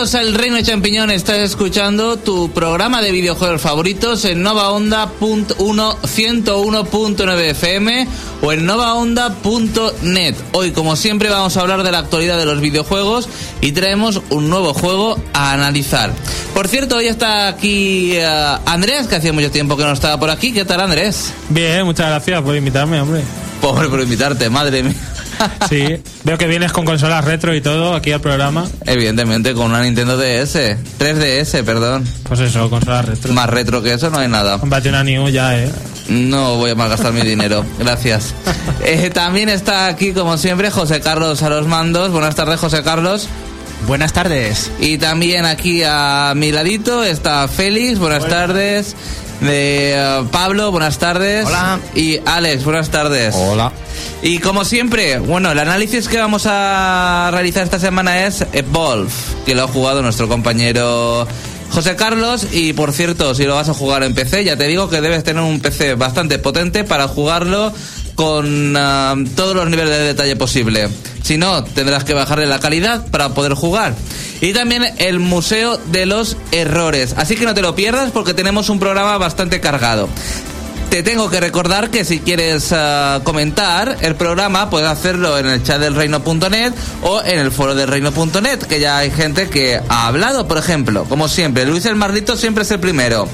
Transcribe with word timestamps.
Bienvenidos 0.00 0.28
al 0.28 0.34
Reino 0.34 0.56
de 0.56 0.62
Champiñón. 0.62 1.10
Estás 1.10 1.40
escuchando 1.40 2.16
tu 2.16 2.50
programa 2.52 3.02
de 3.02 3.12
videojuegos 3.12 3.60
favoritos 3.60 4.24
en 4.24 4.42
Nova 4.42 4.70
Onda 4.70 5.10
101.9 5.20 7.40
FM 7.50 8.08
o 8.40 8.50
en 8.50 8.64
novaonda.net. 8.64 10.34
Hoy, 10.52 10.70
como 10.70 10.96
siempre, 10.96 11.28
vamos 11.28 11.58
a 11.58 11.60
hablar 11.60 11.82
de 11.82 11.92
la 11.92 11.98
actualidad 11.98 12.38
de 12.38 12.46
los 12.46 12.62
videojuegos 12.62 13.28
y 13.60 13.72
traemos 13.72 14.22
un 14.30 14.48
nuevo 14.48 14.72
juego 14.72 15.22
a 15.34 15.52
analizar. 15.52 16.10
Por 16.54 16.66
cierto, 16.66 16.96
hoy 16.96 17.08
está 17.08 17.48
aquí 17.48 18.16
uh, 18.16 18.58
Andrés, 18.64 19.06
que 19.06 19.16
hacía 19.16 19.34
mucho 19.34 19.50
tiempo 19.50 19.76
que 19.76 19.84
no 19.84 19.92
estaba 19.92 20.18
por 20.18 20.30
aquí. 20.30 20.54
¿Qué 20.54 20.64
tal, 20.64 20.80
Andrés? 20.80 21.34
Bien, 21.50 21.84
muchas 21.84 22.06
gracias 22.06 22.40
por 22.40 22.56
invitarme, 22.56 23.02
hombre. 23.02 23.20
Pobre 23.60 23.90
por 23.90 24.00
invitarte, 24.00 24.48
madre 24.48 24.82
mía. 24.82 25.09
Sí, 25.68 26.00
veo 26.24 26.38
que 26.38 26.46
vienes 26.46 26.72
con 26.72 26.84
consolas 26.84 27.24
retro 27.24 27.54
y 27.54 27.60
todo 27.60 27.94
aquí 27.94 28.12
al 28.12 28.20
programa. 28.20 28.66
Evidentemente, 28.86 29.54
con 29.54 29.66
una 29.66 29.82
Nintendo 29.82 30.16
DS. 30.16 30.76
3DS, 30.98 31.64
perdón. 31.64 32.04
Pues 32.24 32.40
eso, 32.40 32.68
consolas 32.68 33.04
retro. 33.04 33.32
Más 33.32 33.48
retro 33.48 33.82
que 33.82 33.92
eso 33.94 34.10
no 34.10 34.18
hay 34.18 34.28
nada. 34.28 34.58
Cómprate 34.58 34.88
una 34.88 35.04
New 35.04 35.28
ya, 35.28 35.58
¿eh? 35.58 35.70
No 36.08 36.56
voy 36.56 36.70
a 36.72 36.74
malgastar 36.74 37.12
mi 37.12 37.22
dinero. 37.22 37.64
Gracias. 37.78 38.34
Eh, 38.82 39.10
también 39.10 39.50
está 39.50 39.86
aquí, 39.86 40.12
como 40.12 40.38
siempre, 40.38 40.70
José 40.70 41.00
Carlos 41.00 41.42
a 41.42 41.50
los 41.50 41.66
mandos. 41.66 42.10
Buenas 42.10 42.34
tardes, 42.34 42.58
José 42.58 42.82
Carlos. 42.82 43.28
Buenas 43.86 44.14
tardes. 44.14 44.70
Y 44.80 44.96
también 44.96 45.44
aquí 45.44 45.82
a 45.84 46.32
mi 46.34 46.50
ladito 46.50 47.04
está 47.04 47.46
Félix. 47.46 47.98
Buenas 47.98 48.26
tardes. 48.26 48.96
De 49.40 49.94
eh, 49.94 50.24
Pablo, 50.30 50.70
buenas 50.70 50.98
tardes. 50.98 51.46
Hola. 51.46 51.80
Y 51.94 52.18
Alex, 52.26 52.64
buenas 52.64 52.90
tardes. 52.90 53.34
Hola. 53.36 53.72
Y 54.22 54.38
como 54.38 54.64
siempre, 54.64 55.18
bueno, 55.18 55.50
el 55.50 55.58
análisis 55.58 56.08
que 56.08 56.18
vamos 56.18 56.44
a 56.46 57.30
realizar 57.32 57.64
esta 57.64 57.78
semana 57.78 58.26
es 58.26 58.44
Evolve, 58.52 59.10
que 59.46 59.54
lo 59.54 59.64
ha 59.64 59.68
jugado 59.68 60.02
nuestro 60.02 60.28
compañero 60.28 61.26
José 61.70 61.96
Carlos. 61.96 62.48
Y 62.52 62.74
por 62.74 62.92
cierto, 62.92 63.34
si 63.34 63.44
lo 63.44 63.54
vas 63.54 63.70
a 63.70 63.74
jugar 63.74 64.02
en 64.02 64.14
PC, 64.14 64.44
ya 64.44 64.56
te 64.56 64.66
digo 64.66 64.90
que 64.90 65.00
debes 65.00 65.24
tener 65.24 65.42
un 65.42 65.60
PC 65.60 65.94
bastante 65.94 66.38
potente 66.38 66.84
para 66.84 67.08
jugarlo 67.08 67.72
con 68.14 68.76
ah, 68.76 69.14
todos 69.36 69.56
los 69.56 69.70
niveles 69.70 69.90
de 69.90 70.04
detalle 70.04 70.36
posible. 70.36 70.88
Si 71.22 71.38
no, 71.38 71.64
tendrás 71.64 72.04
que 72.04 72.12
bajarle 72.12 72.44
la 72.44 72.60
calidad 72.60 73.06
para 73.06 73.30
poder 73.30 73.54
jugar. 73.54 73.94
Y 74.40 74.52
también 74.52 74.84
el 74.98 75.18
Museo 75.18 75.76
de 75.76 76.06
los 76.06 76.36
Errores. 76.52 77.14
Así 77.16 77.36
que 77.36 77.44
no 77.44 77.54
te 77.54 77.62
lo 77.62 77.74
pierdas 77.74 78.10
porque 78.10 78.34
tenemos 78.34 78.68
un 78.70 78.78
programa 78.78 79.18
bastante 79.18 79.60
cargado. 79.60 80.08
Te 80.90 81.04
tengo 81.04 81.30
que 81.30 81.38
recordar 81.38 81.90
que 81.90 82.04
si 82.04 82.18
quieres 82.18 82.72
ah, 82.72 83.20
comentar 83.22 83.98
el 84.00 84.16
programa, 84.16 84.70
puedes 84.70 84.88
hacerlo 84.88 85.38
en 85.38 85.46
el 85.46 85.62
chat 85.62 85.80
del 85.80 85.94
reino.net 85.94 86.72
o 87.02 87.22
en 87.22 87.38
el 87.38 87.52
foro 87.52 87.76
del 87.76 87.86
reino.net, 87.86 88.58
que 88.62 88.80
ya 88.80 88.98
hay 88.98 89.12
gente 89.12 89.48
que 89.48 89.80
ha 89.88 90.08
hablado, 90.08 90.48
por 90.48 90.58
ejemplo. 90.58 91.04
Como 91.04 91.28
siempre, 91.28 91.64
Luis 91.64 91.86
el 91.86 91.94
Marlito 91.94 92.36
siempre 92.36 92.64
es 92.64 92.70
el 92.72 92.80
primero. 92.80 93.28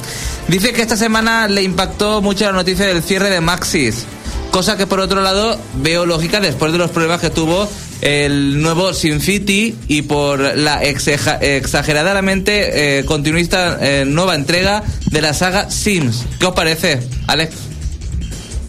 Dice 0.48 0.74
que 0.74 0.82
esta 0.82 0.98
semana 0.98 1.48
le 1.48 1.62
impactó 1.62 2.20
mucho 2.20 2.44
la 2.44 2.52
noticia 2.52 2.84
del 2.84 3.02
cierre 3.02 3.30
de 3.30 3.40
Maxis. 3.40 4.04
Cosa 4.50 4.76
que 4.76 4.86
por 4.86 5.00
otro 5.00 5.22
lado 5.22 5.58
veo 5.76 6.04
lógica 6.04 6.40
después 6.40 6.72
de 6.72 6.78
los 6.78 6.90
problemas 6.90 7.22
que 7.22 7.30
tuvo 7.30 7.70
el 8.00 8.62
nuevo 8.62 8.92
Sin 8.92 9.20
City 9.20 9.76
y 9.88 10.02
por 10.02 10.56
la 10.56 10.82
exageradamente 10.82 12.98
eh, 12.98 13.04
continuista 13.04 13.78
eh, 13.80 14.04
nueva 14.06 14.34
entrega 14.34 14.82
de 15.06 15.22
la 15.22 15.34
saga 15.34 15.70
Sims. 15.70 16.24
¿Qué 16.38 16.46
os 16.46 16.54
parece, 16.54 17.00
Alex? 17.26 17.54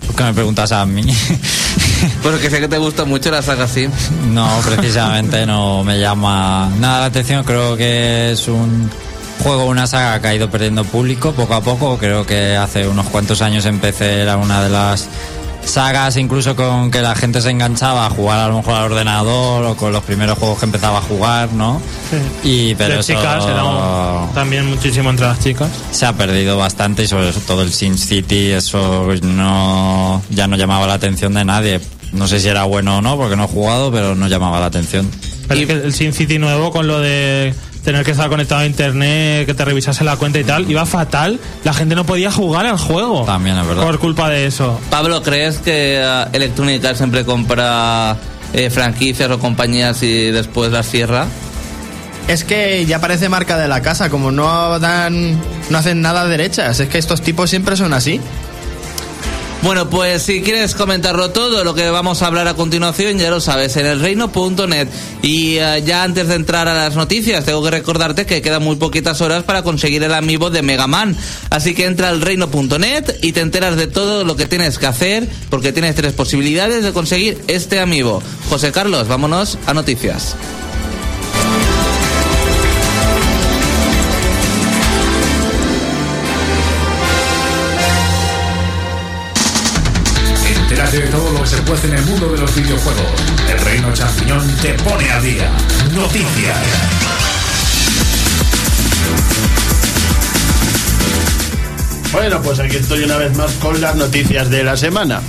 ¿Por 0.06 0.16
qué 0.16 0.24
me 0.24 0.34
preguntas 0.34 0.72
a 0.72 0.86
mí? 0.86 1.04
Porque 2.24 2.50
sé 2.50 2.60
que 2.60 2.68
te 2.68 2.78
gusta 2.78 3.06
mucho 3.06 3.32
la 3.32 3.42
saga 3.42 3.68
Sims. 3.68 4.12
no, 4.30 4.62
precisamente 4.66 5.46
no 5.46 5.84
me 5.84 6.00
llama 6.00 6.72
nada 6.80 7.02
la 7.02 7.06
atención. 7.08 7.44
Creo 7.44 7.76
que 7.76 8.32
es 8.32 8.48
un 8.48 8.90
juego, 9.44 9.66
una 9.66 9.88
saga 9.88 10.22
que 10.22 10.28
ha 10.28 10.36
ido 10.36 10.50
perdiendo 10.50 10.84
público 10.84 11.34
poco 11.34 11.54
a 11.54 11.62
poco. 11.62 11.98
Creo 11.98 12.26
que 12.26 12.56
hace 12.56 12.88
unos 12.88 13.08
cuantos 13.08 13.42
años 13.42 13.66
empecé, 13.66 14.22
era 14.22 14.38
una 14.38 14.64
de 14.64 14.70
las 14.70 15.10
sagas 15.66 16.16
incluso 16.18 16.56
con 16.56 16.90
que 16.92 17.02
la 17.02 17.14
gente 17.16 17.42
se 17.42 17.50
enganchaba 17.50 18.06
a 18.06 18.10
jugar 18.10 18.40
a 18.40 18.48
lo 18.48 18.58
mejor 18.58 18.74
al 18.76 18.92
ordenador 18.92 19.66
o 19.66 19.76
con 19.76 19.92
los 19.92 20.04
primeros 20.04 20.38
juegos 20.38 20.60
que 20.60 20.66
empezaba 20.66 21.00
a 21.00 21.02
jugar, 21.02 21.52
¿no? 21.54 21.82
Y 22.44 22.74
pero 22.76 23.00
eso 23.02 23.14
chicas, 23.14 23.46
también 24.34 24.66
muchísimo 24.70 25.10
entre 25.10 25.26
las 25.28 25.40
chicas. 25.40 25.70
se 25.92 26.06
ha 26.06 26.14
perdido 26.14 26.58
bastante 26.58 27.04
y 27.04 27.08
sobre 27.08 27.32
todo 27.34 27.62
el 27.64 27.72
Sin 27.74 27.98
City 27.98 28.52
eso 28.52 29.08
no 29.24 30.22
ya 30.30 30.48
no 30.48 30.56
llamaba 30.56 30.88
la 30.88 30.94
atención 30.94 31.34
de 31.34 31.44
nadie 31.44 31.82
no 32.14 32.28
sé 32.28 32.40
si 32.40 32.48
era 32.48 32.64
bueno 32.64 33.00
o 33.00 33.02
no 33.02 33.18
porque 33.18 33.36
no 33.36 33.44
he 33.44 33.48
jugado 33.48 33.92
pero 33.92 34.16
no 34.16 34.28
llamaba 34.30 34.60
la 34.62 34.68
atención 34.68 35.10
Pero 35.48 35.60
Y- 35.60 35.64
es 35.64 35.68
que 35.68 35.74
el 35.74 35.94
Sin 35.94 36.14
City 36.14 36.40
nuevo 36.40 36.72
con 36.72 36.88
lo 36.88 37.00
de 37.02 37.54
tener 37.88 38.04
que 38.04 38.12
estar 38.12 38.28
conectado 38.28 38.60
a 38.60 38.66
internet, 38.66 39.46
que 39.46 39.54
te 39.54 39.64
revisase 39.64 40.04
la 40.04 40.18
cuenta 40.18 40.38
y 40.38 40.44
tal, 40.44 40.70
iba 40.70 40.86
fatal. 40.86 41.40
La 41.64 41.74
gente 41.74 41.96
no 41.96 42.06
podía 42.06 42.30
jugar 42.30 42.66
al 42.66 42.78
juego. 42.78 43.24
También 43.24 43.58
es 43.58 43.66
verdad. 43.66 43.82
Por 43.82 43.98
culpa 43.98 44.30
de 44.30 44.46
eso. 44.46 44.78
Pablo, 44.90 45.24
¿crees 45.24 45.60
que 45.60 46.04
uh, 46.04 46.36
Electronic 46.36 46.84
Arts 46.84 46.98
siempre 46.98 47.24
compra 47.24 48.18
eh, 48.52 48.70
franquicias 48.72 49.32
o 49.32 49.40
compañías 49.40 50.04
y 50.04 50.32
después 50.32 50.70
las 50.70 50.90
cierra? 50.90 51.28
Es 52.28 52.44
que 52.44 52.86
ya 52.86 53.00
parece 53.00 53.30
marca 53.30 53.58
de 53.58 53.70
la 53.70 53.82
casa, 53.82 54.10
como 54.10 54.34
no 54.34 54.80
dan, 54.80 55.40
no 55.70 55.78
hacen 55.78 56.02
nada 56.02 56.28
derechas. 56.28 56.82
Es 56.82 56.90
que 56.90 56.98
estos 56.98 57.22
tipos 57.22 57.50
siempre 57.50 57.78
son 57.78 57.94
así. 57.94 58.20
Bueno, 59.68 59.90
pues 59.90 60.24
si 60.24 60.42
quieres 60.44 60.76
comentarlo 60.76 61.32
todo, 61.32 61.66
lo 61.66 61.76
que 61.76 61.90
vamos 61.90 62.22
a 62.22 62.28
hablar 62.28 62.48
a 62.48 62.54
continuación, 62.54 63.18
ya 63.18 63.30
lo 63.30 63.42
sabes, 63.42 63.76
en 63.76 63.86
el 63.86 64.00
reino.net. 64.00 64.88
Y 65.22 65.58
eh, 65.58 65.84
ya 65.86 66.04
antes 66.04 66.30
de 66.30 66.36
entrar 66.36 66.70
a 66.70 66.74
las 66.74 66.96
noticias, 66.96 67.44
tengo 67.44 67.62
que 67.62 67.72
recordarte 67.72 68.26
que 68.26 68.42
quedan 68.42 68.64
muy 68.64 68.78
poquitas 68.78 69.20
horas 69.20 69.44
para 69.44 69.64
conseguir 69.64 70.02
el 70.04 70.14
amiibo 70.14 70.50
de 70.50 70.62
Mega 70.62 70.88
Man. 70.88 71.18
Así 71.50 71.76
que 71.76 71.84
entra 71.84 72.08
al 72.08 72.22
reino.net 72.22 73.18
y 73.22 73.34
te 73.34 73.42
enteras 73.42 73.76
de 73.76 73.88
todo 73.88 74.24
lo 74.24 74.38
que 74.38 74.46
tienes 74.46 74.80
que 74.80 74.86
hacer, 74.86 75.28
porque 75.50 75.74
tienes 75.74 75.96
tres 75.96 76.14
posibilidades 76.14 76.86
de 76.86 76.94
conseguir 76.94 77.38
este 77.50 77.82
amiibo. 77.82 78.24
José 78.50 78.72
Carlos, 78.72 79.10
vámonos 79.10 79.58
a 79.66 79.74
noticias. 79.74 80.38
Puede 91.68 91.88
en 91.88 91.94
el 91.96 92.06
mundo 92.06 92.32
de 92.32 92.38
los 92.38 92.56
videojuegos. 92.56 93.06
El 93.52 93.60
Reino 93.60 93.94
Champiñón 93.94 94.48
te 94.62 94.74
pone 94.76 95.12
al 95.12 95.22
día. 95.22 95.52
Noticias. 95.94 96.58
Bueno, 102.14 102.42
pues 102.42 102.60
aquí 102.60 102.78
estoy 102.78 103.04
una 103.04 103.18
vez 103.18 103.36
más 103.36 103.52
con 103.54 103.82
las 103.82 103.96
noticias 103.96 104.50
de 104.50 104.64
la 104.64 104.78
semana. 104.78 105.22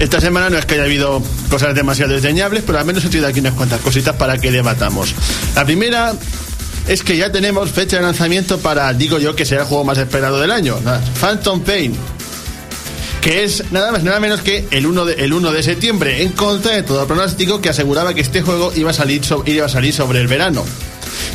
Esta 0.00 0.18
semana 0.18 0.48
no 0.48 0.56
es 0.56 0.64
que 0.64 0.74
haya 0.74 0.84
habido 0.84 1.22
cosas 1.50 1.74
demasiado 1.74 2.14
desdeñables, 2.14 2.62
pero 2.66 2.78
al 2.78 2.86
menos 2.86 3.04
he 3.04 3.08
traído 3.08 3.28
aquí 3.28 3.40
unas 3.40 3.52
cuantas 3.52 3.80
cositas 3.80 4.16
para 4.16 4.38
que 4.38 4.50
debatamos. 4.50 5.14
La 5.54 5.66
primera 5.66 6.14
es 6.88 7.02
que 7.02 7.18
ya 7.18 7.30
tenemos 7.30 7.70
fecha 7.70 7.96
de 7.96 8.02
lanzamiento 8.02 8.58
para, 8.58 8.90
digo 8.94 9.18
yo, 9.18 9.36
que 9.36 9.44
será 9.44 9.62
el 9.62 9.68
juego 9.68 9.84
más 9.84 9.98
esperado 9.98 10.40
del 10.40 10.52
año, 10.52 10.78
Phantom 11.20 11.60
Pain. 11.60 11.94
Que 13.22 13.44
es 13.44 13.70
nada 13.70 13.92
más 13.92 14.02
nada 14.02 14.18
menos 14.20 14.40
que 14.42 14.66
el 14.72 14.84
1 14.84 15.04
de, 15.04 15.14
el 15.24 15.32
1 15.32 15.52
de 15.52 15.62
septiembre, 15.62 16.22
en 16.22 16.32
contra 16.32 16.72
de 16.72 16.82
todo 16.82 17.06
pronóstico 17.06 17.60
que 17.60 17.68
aseguraba 17.68 18.14
que 18.14 18.20
este 18.20 18.42
juego 18.42 18.72
iba 18.74 18.90
a, 18.90 18.94
salir 18.94 19.24
so- 19.24 19.44
iba 19.46 19.64
a 19.66 19.68
salir 19.68 19.94
sobre 19.94 20.20
el 20.20 20.26
verano. 20.26 20.64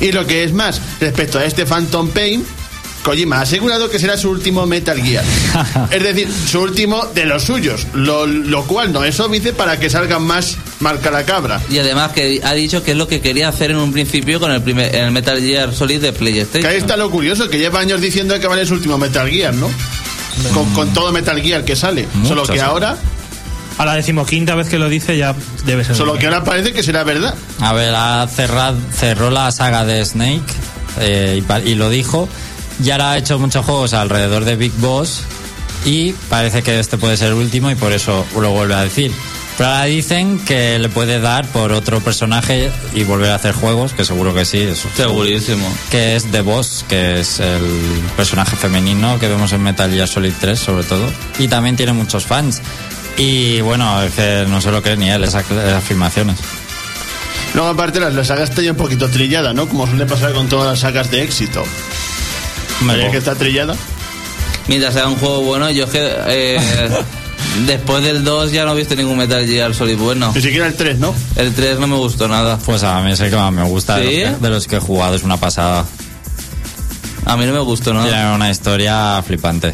Y 0.02 0.12
lo 0.12 0.28
que 0.28 0.44
es 0.44 0.52
más, 0.54 0.82
respecto 1.00 1.40
a 1.40 1.46
este 1.46 1.66
Phantom 1.66 2.10
Pain, 2.10 2.46
Kojima 3.04 3.38
ha 3.38 3.42
asegurado 3.44 3.90
que 3.90 4.00
será 4.00 4.18
su 4.18 4.30
último 4.30 4.66
Metal 4.66 5.02
Gear. 5.02 5.24
es 5.92 6.04
decir, 6.04 6.28
su 6.30 6.60
último 6.60 7.06
de 7.16 7.26
los 7.26 7.44
suyos. 7.44 7.88
Lo, 7.94 8.28
lo 8.28 8.66
cual 8.66 8.92
no 8.92 9.06
es 9.06 9.18
óbice 9.22 9.54
para 9.54 9.80
que 9.80 9.90
salgan 9.90 10.24
más 10.24 10.58
marca 10.82 11.10
la 11.10 11.24
cabra. 11.24 11.62
Y 11.72 11.78
además 11.80 12.12
que 12.12 12.42
ha 12.44 12.54
dicho 12.54 12.84
que 12.84 12.92
es 12.92 12.98
lo 12.98 13.08
que 13.08 13.22
quería 13.22 13.48
hacer 13.48 13.72
en 13.72 13.78
un 13.78 13.94
principio 13.94 14.42
con 14.42 14.52
el, 14.52 14.62
primer, 14.62 14.94
el 14.94 15.12
Metal 15.12 15.40
Gear 15.40 15.74
Solid 15.74 16.02
de 16.02 16.12
PlayStation. 16.12 16.64
Que 16.64 16.68
ahí 16.68 16.78
está 16.78 16.98
lo 16.98 17.10
curioso, 17.10 17.50
que 17.50 17.58
lleva 17.60 17.80
años 17.80 18.02
diciendo 18.02 18.38
que 18.42 18.48
va 18.48 18.56
a 18.56 18.58
ser 18.58 18.68
su 18.68 18.74
último 18.74 18.98
Metal 18.98 19.30
Gear, 19.30 19.54
¿no? 19.54 19.70
Con, 20.54 20.72
con 20.74 20.94
todo 20.94 21.12
Metal 21.12 21.40
Gear 21.42 21.64
que 21.66 21.76
sale. 21.76 22.08
Mucho, 22.14 22.30
solo 22.30 22.44
que 22.44 22.54
sí. 22.54 22.60
ahora, 22.60 22.98
A 23.78 23.86
la 23.86 23.94
decimoquinta 23.96 24.56
vez 24.56 24.68
que 24.70 24.78
lo 24.80 24.90
dice 24.90 25.18
ya 25.18 25.36
debe 25.66 25.84
ser. 25.84 25.96
solo 25.96 26.14
que 26.18 26.26
ahora 26.26 26.44
parece 26.44 26.74
que 26.74 26.84
será 26.84 27.04
verdad. 27.04 27.36
a 27.60 27.74
ver 27.74 27.94
ha 27.96 28.28
cerrado 28.28 28.78
cerró 28.96 29.30
la 29.32 29.52
saga 29.52 29.86
de 29.86 30.04
Snake 30.04 30.42
eh, 31.00 31.44
y, 31.66 31.70
y 31.70 31.76
lo 31.76 31.90
dijo 31.90 32.28
y 32.84 32.90
ahora 32.92 33.12
ha 33.12 33.18
hecho 33.18 33.38
muchos 33.40 33.66
juegos 33.66 33.94
alrededor 33.94 34.46
de 34.46 34.56
Big 34.56 34.72
Boss 34.78 35.22
y 35.86 36.14
parece 36.30 36.64
que 36.64 36.80
este 36.80 36.98
puede 36.98 37.18
ser 37.18 37.28
el 37.30 37.34
último 37.36 37.70
y 37.72 37.76
por 37.76 37.92
eso 37.94 38.26
lo 38.40 38.52
vuelve 38.52 38.74
a 38.76 38.82
decir 38.82 39.12
pero 39.58 39.70
ahora 39.72 39.86
dicen 39.86 40.40
que 40.40 40.78
le 40.78 40.88
puede 40.88 41.20
dar 41.20 41.48
por 41.48 41.72
otro 41.72 42.00
personaje 42.00 42.72
y 42.94 43.04
volver 43.04 43.32
a 43.32 43.36
hacer 43.36 43.54
juegos 43.54 43.94
que 43.94 44.06
seguro 44.06 44.34
que 44.36 44.46
sí 44.46 44.60
eso 44.60 44.88
Segurísimo. 44.96 45.68
que 45.90 46.16
es 46.16 46.30
The 46.32 46.42
Boss, 46.42 46.86
que 46.88 47.22
es 47.22 47.40
el 47.40 47.64
personaje 48.16 48.56
femenino 48.56 49.20
que 49.20 49.28
vemos 49.28 49.52
en 49.54 49.64
Metal 49.64 49.92
Gear 49.92 50.08
Solid 50.08 50.34
3 50.40 50.60
sobre 50.60 50.84
todo. 50.84 51.12
Y 51.40 51.48
también 51.48 51.76
tiene 51.76 51.94
muchos 51.94 52.26
fans. 52.26 52.62
Y 53.18 53.62
bueno, 53.62 54.04
es 54.04 54.14
que 54.14 54.46
no 54.48 54.62
se 54.62 54.72
lo 54.72 54.84
cree 54.84 54.96
ni 54.96 55.10
él 55.10 55.24
esas, 55.24 55.44
afirmaciones. 55.76 56.38
Luego, 57.56 57.70
aparte, 57.70 58.00
la, 58.00 58.12
la 58.12 58.24
saga 58.24 58.44
está 58.44 58.62
ya 58.62 58.72
un 58.72 58.78
poquito 58.78 59.10
trillada, 59.10 59.54
¿no? 59.54 59.68
Como 59.68 59.88
suele 59.88 60.06
pasar 60.06 60.34
con 60.34 60.48
todas 60.48 60.68
las 60.68 60.80
sagas 60.80 61.10
de 61.10 61.24
éxito. 61.24 61.64
¿Sabes 62.86 63.10
que 63.10 63.18
está 63.18 63.34
trillada? 63.34 63.76
Mientras 64.68 64.94
sea 64.94 65.08
un 65.08 65.16
juego 65.16 65.42
bueno, 65.42 65.72
yo 65.72 65.86
es 65.86 65.90
que 65.90 66.16
eh, 66.28 66.60
después 67.66 68.04
del 68.04 68.24
2 68.24 68.52
ya 68.52 68.66
no 68.66 68.74
he 68.74 68.76
visto 68.76 68.96
ningún 68.96 69.18
Metal 69.18 69.46
Gear 69.46 69.74
Solid 69.74 69.98
bueno. 69.98 70.32
Ni 70.36 70.42
siquiera 70.42 70.68
el 70.68 70.76
3, 70.76 71.00
¿no? 71.00 71.14
El 71.36 71.54
3 71.54 71.80
no 71.80 71.88
me 71.88 71.96
gustó 71.96 72.28
nada. 72.28 72.58
Pues 72.58 72.84
a 72.84 73.02
mí 73.02 73.12
es 73.12 73.20
el 73.20 73.30
que 73.30 73.36
más 73.36 73.52
me 73.52 73.64
gusta 73.64 73.98
de, 73.98 74.08
¿Sí? 74.08 74.22
los 74.22 74.36
que, 74.38 74.44
de 74.44 74.50
los 74.50 74.68
que 74.68 74.76
he 74.78 74.80
jugado, 74.80 75.16
es 75.16 75.24
una 75.24 75.38
pasada. 75.38 75.86
A 77.26 77.36
mí 77.36 77.46
no 77.46 77.54
me 77.54 77.60
gustó 77.60 77.94
nada. 77.94 78.08
Tiene 78.08 78.36
una 78.36 78.50
historia 78.50 79.22
flipante. 79.26 79.74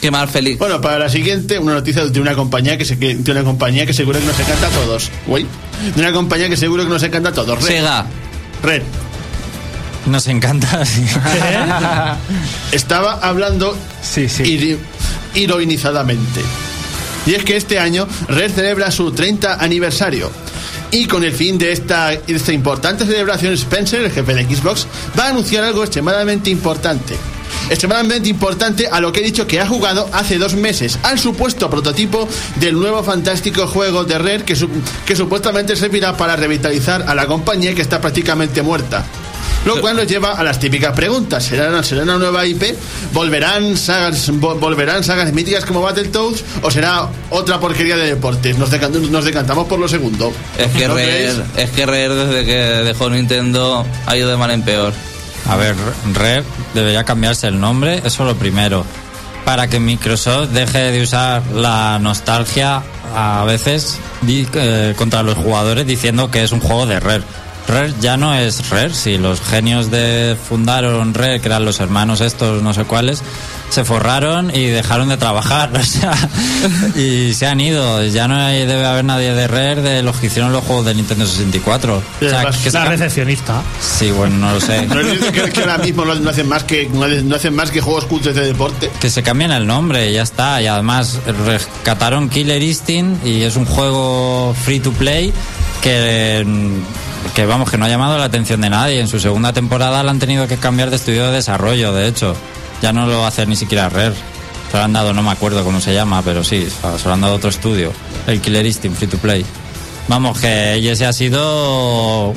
Qué 0.00 0.10
mal, 0.10 0.28
Félix. 0.28 0.58
Bueno, 0.58 0.80
para 0.80 0.98
la 0.98 1.08
siguiente, 1.10 1.58
una 1.58 1.74
noticia 1.74 2.06
de 2.06 2.20
una 2.20 2.34
compañía 2.34 2.78
que, 2.78 2.86
se, 2.86 2.98
que 2.98 3.16
de 3.16 3.32
una 3.32 3.44
compañía 3.44 3.84
que 3.84 3.92
seguro 3.92 4.18
que 4.18 4.24
nos 4.24 4.38
encanta 4.40 4.68
a 4.68 4.70
todos. 4.70 5.10
Uy. 5.26 5.46
De 5.94 6.00
una 6.00 6.12
compañía 6.12 6.48
que 6.48 6.56
seguro 6.56 6.84
que 6.84 6.88
nos 6.88 7.02
encanta 7.02 7.28
a 7.28 7.32
todos. 7.32 7.62
Red. 7.62 7.66
Sega. 7.68 8.06
Red. 8.62 8.82
Nos 10.06 10.26
encanta. 10.28 10.82
Estaba 12.72 13.18
hablando 13.20 13.76
Sí, 14.02 14.28
sí. 14.28 14.78
Ironizadamente. 15.34 16.40
Y 17.26 17.34
es 17.34 17.44
que 17.44 17.56
este 17.56 17.78
año 17.78 18.06
Red 18.28 18.52
celebra 18.52 18.90
su 18.90 19.12
30 19.12 19.54
aniversario. 19.54 20.30
Y 20.90 21.06
con 21.06 21.22
el 21.22 21.32
fin 21.32 21.58
de 21.58 21.72
esta, 21.72 22.12
importante 22.48 23.06
celebración, 23.06 23.52
Spencer, 23.54 24.02
el 24.02 24.10
jefe 24.10 24.34
de 24.34 24.44
Xbox, 24.44 24.86
va 25.18 25.26
a 25.26 25.28
anunciar 25.28 25.62
algo 25.62 25.82
extremadamente 25.84 26.50
importante. 26.50 27.16
Extremadamente 27.68 28.28
importante 28.28 28.88
a 28.88 29.00
lo 29.00 29.12
que 29.12 29.20
he 29.20 29.24
dicho 29.24 29.46
que 29.46 29.60
ha 29.60 29.66
jugado 29.66 30.08
hace 30.12 30.38
dos 30.38 30.54
meses 30.54 30.98
al 31.04 31.20
supuesto 31.20 31.70
prototipo 31.70 32.28
del 32.56 32.74
nuevo 32.74 33.04
fantástico 33.04 33.68
juego 33.68 34.04
de 34.04 34.18
Red 34.18 34.42
que, 34.42 34.56
que 35.06 35.16
supuestamente 35.16 35.76
servirá 35.76 36.16
para 36.16 36.34
revitalizar 36.34 37.04
a 37.06 37.14
la 37.14 37.26
compañía 37.26 37.74
que 37.74 37.82
está 37.82 38.00
prácticamente 38.00 38.62
muerta. 38.62 39.04
Lo 39.64 39.78
cual 39.80 39.94
nos 39.96 40.06
lleva 40.06 40.32
a 40.32 40.42
las 40.42 40.58
típicas 40.58 40.94
preguntas. 40.94 41.44
¿Será, 41.44 41.82
será 41.82 42.02
una 42.04 42.16
nueva 42.16 42.46
IP? 42.46 42.62
¿Volverán 43.12 43.76
sagas, 43.76 44.30
vo- 44.32 44.58
¿Volverán 44.58 45.04
sagas 45.04 45.32
míticas 45.34 45.66
como 45.66 45.82
Battletoads? 45.82 46.42
¿O 46.62 46.70
será 46.70 47.08
otra 47.28 47.60
porquería 47.60 47.96
de 47.96 48.06
deportes? 48.06 48.56
Nos, 48.56 48.70
decan- 48.70 48.90
nos 49.10 49.24
decantamos 49.24 49.66
por 49.68 49.78
lo 49.78 49.86
segundo. 49.86 50.32
Es 50.56 50.68
que 50.68 50.88
¿No? 50.88 50.94
Rare, 50.94 51.30
es 51.58 51.70
que 51.70 51.84
Rare 51.86 52.08
desde 52.08 52.44
que 52.46 52.56
dejó 52.84 53.10
Nintendo 53.10 53.84
ha 54.06 54.16
ido 54.16 54.30
de 54.30 54.36
mal 54.38 54.50
en 54.50 54.62
peor. 54.62 54.94
A 55.48 55.56
ver, 55.56 55.74
Red 56.14 56.42
debería 56.74 57.04
cambiarse 57.04 57.46
el 57.48 57.60
nombre, 57.60 58.00
eso 58.04 58.24
lo 58.24 58.36
primero. 58.36 58.84
Para 59.44 59.68
que 59.68 59.78
Microsoft 59.80 60.50
deje 60.50 60.78
de 60.92 61.02
usar 61.02 61.42
la 61.54 61.98
nostalgia 62.00 62.82
a 63.14 63.44
veces 63.44 63.98
di- 64.22 64.46
eh, 64.54 64.94
contra 64.96 65.22
los 65.22 65.36
jugadores 65.36 65.86
diciendo 65.86 66.30
que 66.30 66.44
es 66.44 66.52
un 66.52 66.60
juego 66.60 66.86
de 66.86 66.98
Rare. 67.00 67.22
Rare 67.68 67.94
ya 68.00 68.16
no 68.16 68.34
es 68.34 68.68
Rare, 68.70 68.92
si 68.94 69.18
los 69.18 69.40
genios 69.40 69.90
de 69.90 70.36
fundaron 70.48 71.14
Rare, 71.14 71.40
que 71.40 71.46
eran 71.48 71.64
los 71.64 71.80
hermanos 71.80 72.20
estos, 72.20 72.62
no 72.62 72.74
sé 72.74 72.84
cuáles, 72.84 73.22
se 73.70 73.84
forraron 73.84 74.50
y 74.54 74.66
dejaron 74.66 75.08
de 75.08 75.16
trabajar, 75.16 75.70
o 75.78 75.82
sea, 75.84 76.12
y 76.96 77.32
se 77.34 77.46
han 77.46 77.60
ido. 77.60 78.04
Ya 78.06 78.26
no 78.26 78.34
hay- 78.36 78.66
debe 78.66 78.84
haber 78.84 79.04
nadie 79.04 79.32
de 79.32 79.46
Rare 79.46 79.80
de 79.82 80.02
los 80.02 80.16
que 80.16 80.26
hicieron 80.26 80.52
los 80.52 80.64
juegos 80.64 80.86
de 80.86 80.94
Nintendo 80.96 81.24
64. 81.26 81.96
O 81.96 82.00
sea, 82.18 82.50
que 82.50 82.70
La 82.72 82.84
cam- 82.84 82.88
recepcionista. 82.88 83.62
Sí, 83.80 84.10
bueno, 84.10 84.36
no 84.38 84.54
lo 84.54 84.60
sé. 84.60 84.86
¿No 84.88 84.98
es 85.00 85.20
que, 85.26 85.50
que 85.50 85.60
ahora 85.60 85.78
mismo 85.78 86.04
no, 86.04 86.28
hacen 86.30 86.48
más 86.48 86.64
que, 86.64 86.88
no 86.88 87.36
hacen 87.36 87.54
más 87.54 87.70
que 87.70 87.80
juegos 87.80 88.06
cultos 88.06 88.34
de 88.34 88.44
deporte? 88.46 88.90
Que 89.00 89.08
se 89.10 89.22
cambien 89.22 89.52
el 89.52 89.66
nombre 89.66 90.10
y 90.10 90.14
ya 90.14 90.22
está. 90.22 90.60
Y 90.60 90.66
además 90.66 91.18
rescataron 91.46 92.28
Killer 92.28 92.60
Instinct 92.60 93.24
y 93.24 93.42
es 93.42 93.54
un 93.54 93.66
juego 93.66 94.54
free 94.64 94.80
to 94.80 94.90
play 94.92 95.32
que, 95.80 96.44
que 97.34 97.46
vamos, 97.46 97.70
que 97.70 97.78
no 97.78 97.84
ha 97.84 97.88
llamado 97.88 98.18
la 98.18 98.24
atención 98.24 98.60
de 98.60 98.70
nadie. 98.70 99.00
En 99.00 99.08
su 99.08 99.20
segunda 99.20 99.52
temporada 99.52 100.02
la 100.02 100.10
han 100.10 100.18
tenido 100.18 100.46
que 100.46 100.56
cambiar 100.56 100.90
de 100.90 100.96
estudio 100.96 101.26
de 101.26 101.32
desarrollo, 101.32 101.92
de 101.92 102.08
hecho. 102.08 102.34
Ya 102.82 102.92
no 102.92 103.06
lo 103.06 103.18
va 103.18 103.26
a 103.26 103.28
hacer 103.28 103.48
ni 103.48 103.56
siquiera 103.56 103.88
Rare. 103.88 104.14
Se 104.70 104.76
lo 104.76 104.84
han 104.84 104.92
dado, 104.92 105.12
no 105.12 105.22
me 105.22 105.30
acuerdo 105.30 105.64
cómo 105.64 105.80
se 105.80 105.92
llama, 105.92 106.22
pero 106.22 106.44
sí, 106.44 106.68
se 106.98 107.08
lo 107.08 107.14
han 107.14 107.20
dado 107.20 107.34
otro 107.34 107.50
estudio. 107.50 107.92
El 108.26 108.40
Killer 108.40 108.64
Instinct 108.64 108.96
free 108.98 109.08
to 109.08 109.18
play. 109.18 109.44
Vamos, 110.08 110.40
que 110.40 110.90
ese 110.90 111.06
ha 111.06 111.12
sido 111.12 112.34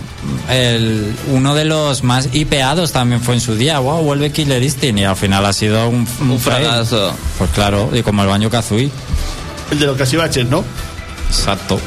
el, 0.50 1.16
uno 1.32 1.56
de 1.56 1.66
los 1.66 2.04
más 2.04 2.30
hipeados 2.32 2.92
también 2.92 3.22
fue 3.22 3.36
en 3.36 3.42
su 3.42 3.56
día. 3.56 3.80
Wow, 3.80 4.04
vuelve 4.04 4.32
Killer 4.32 4.62
Instinct 4.62 5.00
y 5.00 5.04
al 5.04 5.16
final 5.16 5.46
ha 5.46 5.54
sido 5.54 5.90
un, 5.90 6.08
Un 6.20 6.40
fracaso. 6.40 7.16
Pues 7.38 7.50
claro, 7.52 7.90
y 7.94 8.04
como 8.04 8.22
el 8.22 8.28
baño 8.28 8.50
Kazooie. 8.50 8.92
El 9.72 9.80
de 9.80 9.86
los 9.88 9.98
casibaches, 9.98 10.48
¿no? 10.48 10.64
Exacto. 11.30 11.80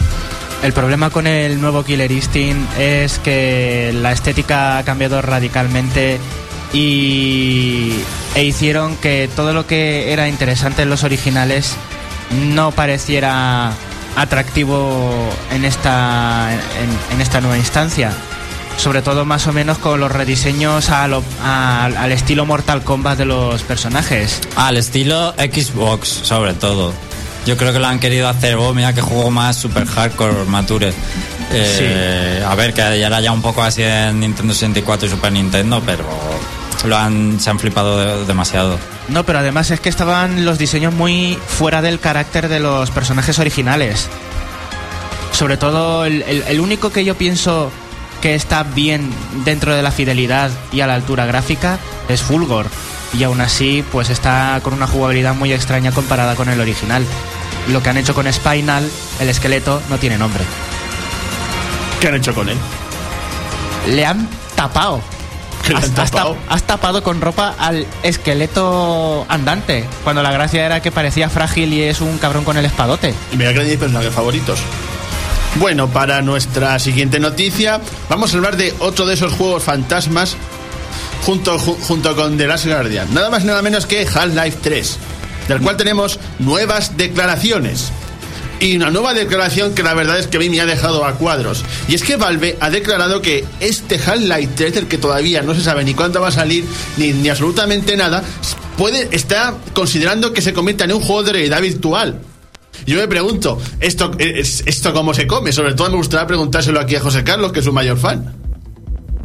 El 0.67 0.73
problema 0.73 1.11
con 1.11 1.29
el 1.29 1.61
nuevo 1.61 1.85
Killer 1.85 2.11
Instinct 2.11 2.77
es 2.77 3.21
que 3.21 3.93
la 3.95 4.11
estética 4.11 4.79
ha 4.79 4.83
cambiado 4.83 5.23
radicalmente 5.23 6.19
y 6.73 7.93
e 8.35 8.43
hicieron 8.43 8.97
que 8.97 9.31
todo 9.37 9.53
lo 9.53 9.69
que 9.69 10.13
era 10.13 10.27
interesante 10.27 10.83
en 10.83 10.91
los 10.91 11.05
originales 11.05 11.77
no 12.53 12.73
pareciera 12.73 13.75
atractivo 14.17 15.31
en 15.53 15.65
esta 15.65 16.51
en, 17.13 17.21
esta 17.21 17.41
nueva 17.41 17.59
instancia. 17.59 18.11
Sobre 18.77 19.03
todo 19.03 19.25
más 19.25 19.47
o 19.47 19.53
menos 19.53 19.79
con 19.79 20.01
los 20.01 20.11
rediseños 20.11 20.91
al 20.91 22.11
estilo 22.11 22.45
Mortal 22.45 22.83
Kombat 22.83 23.19
de 23.19 23.25
los 23.25 23.63
personajes. 23.63 24.41
Al 24.57 24.79
estilo 24.79 25.33
Xbox, 25.35 26.09
sobre 26.09 26.55
todo. 26.55 26.93
Yo 27.47 27.57
creo 27.57 27.73
que 27.73 27.79
lo 27.79 27.87
han 27.87 27.99
querido 28.01 28.29
hacer. 28.29 28.57
Oh, 28.57 28.75
mira 28.75 28.93
que 28.93 29.01
juego 29.01 29.31
más 29.31 29.57
super 29.57 29.87
hardcore, 29.87 30.45
mature. 30.47 30.93
Eh, 31.53 32.45
A 32.47 32.55
ver, 32.57 32.75
que 32.75 32.81
ya 32.99 33.07
era 33.07 33.21
ya 33.21 33.31
un 33.33 33.41
poco 33.41 33.63
así 33.63 33.83
en 33.83 34.19
Nintendo 34.21 34.53
64 34.53 35.07
y 35.07 35.11
Super 35.11 35.31
Nintendo, 35.33 35.81
pero 35.87 36.05
lo 36.85 36.97
han, 36.97 37.39
se 37.41 37.49
han 37.51 37.59
flipado 37.61 37.99
de- 37.99 38.25
demasiado. 38.27 38.79
No, 39.09 39.25
pero 39.25 39.39
además 39.39 39.71
es 39.71 39.79
que 39.81 39.89
estaban 39.89 40.45
los 40.45 40.59
diseños 40.59 40.93
muy 40.93 41.39
fuera 41.47 41.83
del 41.83 42.01
carácter 42.01 42.49
de 42.49 42.59
los 42.59 42.91
personajes 42.91 43.39
originales. 43.39 44.09
Sobre 45.33 45.57
todo, 45.57 46.05
el, 46.05 46.23
el- 46.23 46.43
el 46.49 46.61
único 46.61 46.91
que 46.91 47.05
yo 47.05 47.15
pienso 47.17 47.71
que 48.21 48.35
está 48.35 48.63
bien 48.65 49.11
dentro 49.45 49.75
de 49.75 49.83
la 49.83 49.91
fidelidad 49.93 50.51
y 50.73 50.81
a 50.81 50.87
la 50.87 50.95
altura 50.95 51.27
gráfica 51.27 51.79
es 52.09 52.23
Fulgor. 52.23 52.67
Y 53.17 53.23
aún 53.23 53.41
así, 53.41 53.85
pues 53.93 54.11
está 54.11 54.59
con 54.63 54.75
una 54.75 54.87
jugabilidad 54.87 55.35
muy 55.35 55.53
extraña 55.53 55.93
comparada 55.93 56.35
con 56.35 56.49
el 56.49 56.61
original. 56.61 57.05
Lo 57.69 57.83
que 57.83 57.89
han 57.91 57.97
hecho 57.97 58.15
con 58.15 58.33
Spinal, 58.33 58.89
el 59.21 59.29
esqueleto, 59.29 59.83
no 59.91 59.99
tiene 59.99 60.17
nombre. 60.19 60.45
¿Qué 62.01 62.09
han 62.09 62.15
hecho 62.15 62.35
con 62.35 62.49
él? 62.49 62.57
Le 63.89 64.05
han 64.05 64.29
tapado. 64.55 65.01
¿Qué 65.63 65.71
le 65.71 65.79
han 65.79 65.83
Has- 65.85 65.99
has 65.99 66.11
tapado? 66.11 66.35
tap- 66.35 66.53
has 66.53 66.63
tapado 66.63 67.03
con 67.03 67.21
ropa 67.21 67.55
al 67.59 67.87
esqueleto 68.03 69.27
andante. 69.29 69.85
Cuando 70.05 70.23
la 70.23 70.31
gracia 70.33 70.65
era 70.65 70.81
que 70.81 70.93
parecía 70.93 71.29
frágil 71.29 71.73
y 71.73 71.83
es 71.83 72.01
un 72.01 72.19
cabrón 72.19 72.45
con 72.45 72.57
el 72.57 72.65
espadote. 72.65 73.15
Y 73.33 73.37
mira 73.37 73.53
que 73.53 73.61
mis 73.61 73.77
personajes 73.77 74.13
favoritos. 74.15 74.61
Bueno, 75.57 75.89
para 75.89 76.21
nuestra 76.23 76.79
siguiente 76.79 77.19
noticia, 77.19 77.81
vamos 78.11 78.33
a 78.33 78.37
hablar 78.37 78.57
de 78.57 78.75
otro 78.79 79.07
de 79.07 79.15
esos 79.15 79.33
juegos 79.33 79.63
fantasmas 79.65 80.37
junto, 81.25 81.59
ju- 81.59 81.79
junto 81.83 82.15
con 82.15 82.37
The 82.37 82.47
Last 82.47 82.67
Guardian. 82.67 83.13
Nada 83.15 83.31
más 83.31 83.43
nada 83.45 83.63
menos 83.63 83.87
que 83.87 84.07
Half-Life 84.07 84.59
3, 84.63 84.99
del 85.49 85.61
cual 85.61 85.77
tenemos 85.77 86.19
nuevas 86.39 86.97
declaraciones. 86.97 87.93
Y 88.59 88.77
una 88.77 88.91
nueva 88.91 89.13
declaración 89.13 89.75
que 89.75 89.83
la 89.83 89.93
verdad 89.93 90.19
es 90.19 90.29
que 90.29 90.39
a 90.39 90.41
mí 90.41 90.49
me 90.49 90.61
ha 90.61 90.67
dejado 90.67 91.05
a 91.05 91.13
cuadros. 91.15 91.63
Y 91.89 91.95
es 91.95 92.03
que 92.03 92.17
Valve 92.17 92.57
ha 92.61 92.71
declarado 92.71 93.21
que 93.21 93.45
este 93.61 93.97
Half-Life 93.97 94.53
3, 94.57 94.75
del 94.75 94.89
que 94.89 94.97
todavía 94.97 95.43
no 95.43 95.55
se 95.55 95.63
sabe 95.63 95.85
ni 95.85 95.93
cuándo 95.93 96.21
va 96.23 96.29
a 96.29 96.33
salir, 96.33 96.65
ni, 96.97 97.13
ni 97.13 97.29
absolutamente 97.29 97.97
nada, 97.97 98.25
puede, 98.79 99.09
está 99.15 99.55
considerando 99.75 100.33
que 100.33 100.41
se 100.41 100.55
convierta 100.55 100.85
en 100.85 100.95
un 100.95 101.03
juego 101.03 101.23
de 101.25 101.33
realidad 101.33 101.61
virtual. 101.61 102.21
Yo 102.87 102.99
me 102.99 103.09
pregunto, 103.09 103.59
¿esto, 103.81 104.13
es, 104.19 104.63
¿esto 104.65 104.93
cómo 104.93 105.13
se 105.13 105.27
come? 105.27 105.53
Sobre 105.53 105.75
todo 105.75 105.91
me 105.91 105.97
gustaría 105.97 106.27
preguntárselo 106.27 106.81
aquí 106.81 106.97
a 106.97 107.01
José 107.01 107.25
Carlos, 107.25 107.53
que 107.53 107.59
es 107.59 107.65
su 107.65 107.73
mayor 107.73 107.99
fan. 107.99 108.46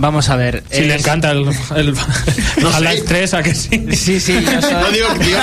Vamos 0.01 0.29
a 0.29 0.36
ver. 0.36 0.63
Si 0.72 0.81
le 0.81 0.96
encanta 0.96 1.29
el, 1.29 1.48
el, 1.75 1.93
No. 2.62 2.70
Half-Life 2.70 3.03
3, 3.08 3.34
¿a 3.36 3.43
que 3.43 3.53
sí? 3.53 3.70
Sí, 3.96 4.20
sí, 4.20 4.43
yo 4.43 4.62
soy- 4.62 4.74
No 4.74 4.89
digo, 4.89 5.08
digo 5.20 5.39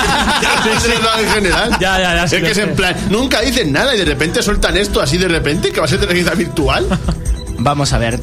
que 0.64 1.22
en 1.22 1.30
general. 1.30 1.70
Ya, 1.80 1.98
ya, 2.00 2.14
ya, 2.16 2.28
sí 2.28 2.36
Es 2.36 2.42
que 2.42 2.50
es 2.50 2.58
en 2.58 2.74
plan, 2.74 2.96
nunca 3.08 3.40
dicen 3.40 3.70
nada 3.72 3.94
y 3.94 3.98
de 3.98 4.04
repente 4.04 4.42
sueltan 4.42 4.76
esto 4.76 5.00
así 5.00 5.16
de 5.16 5.28
repente, 5.28 5.70
que 5.70 5.78
va 5.78 5.86
a 5.86 5.88
ser 5.88 6.00
realidad 6.00 6.34
virtual. 6.36 6.86
Vamos 7.60 7.92
a 7.92 7.98
ver. 7.98 8.20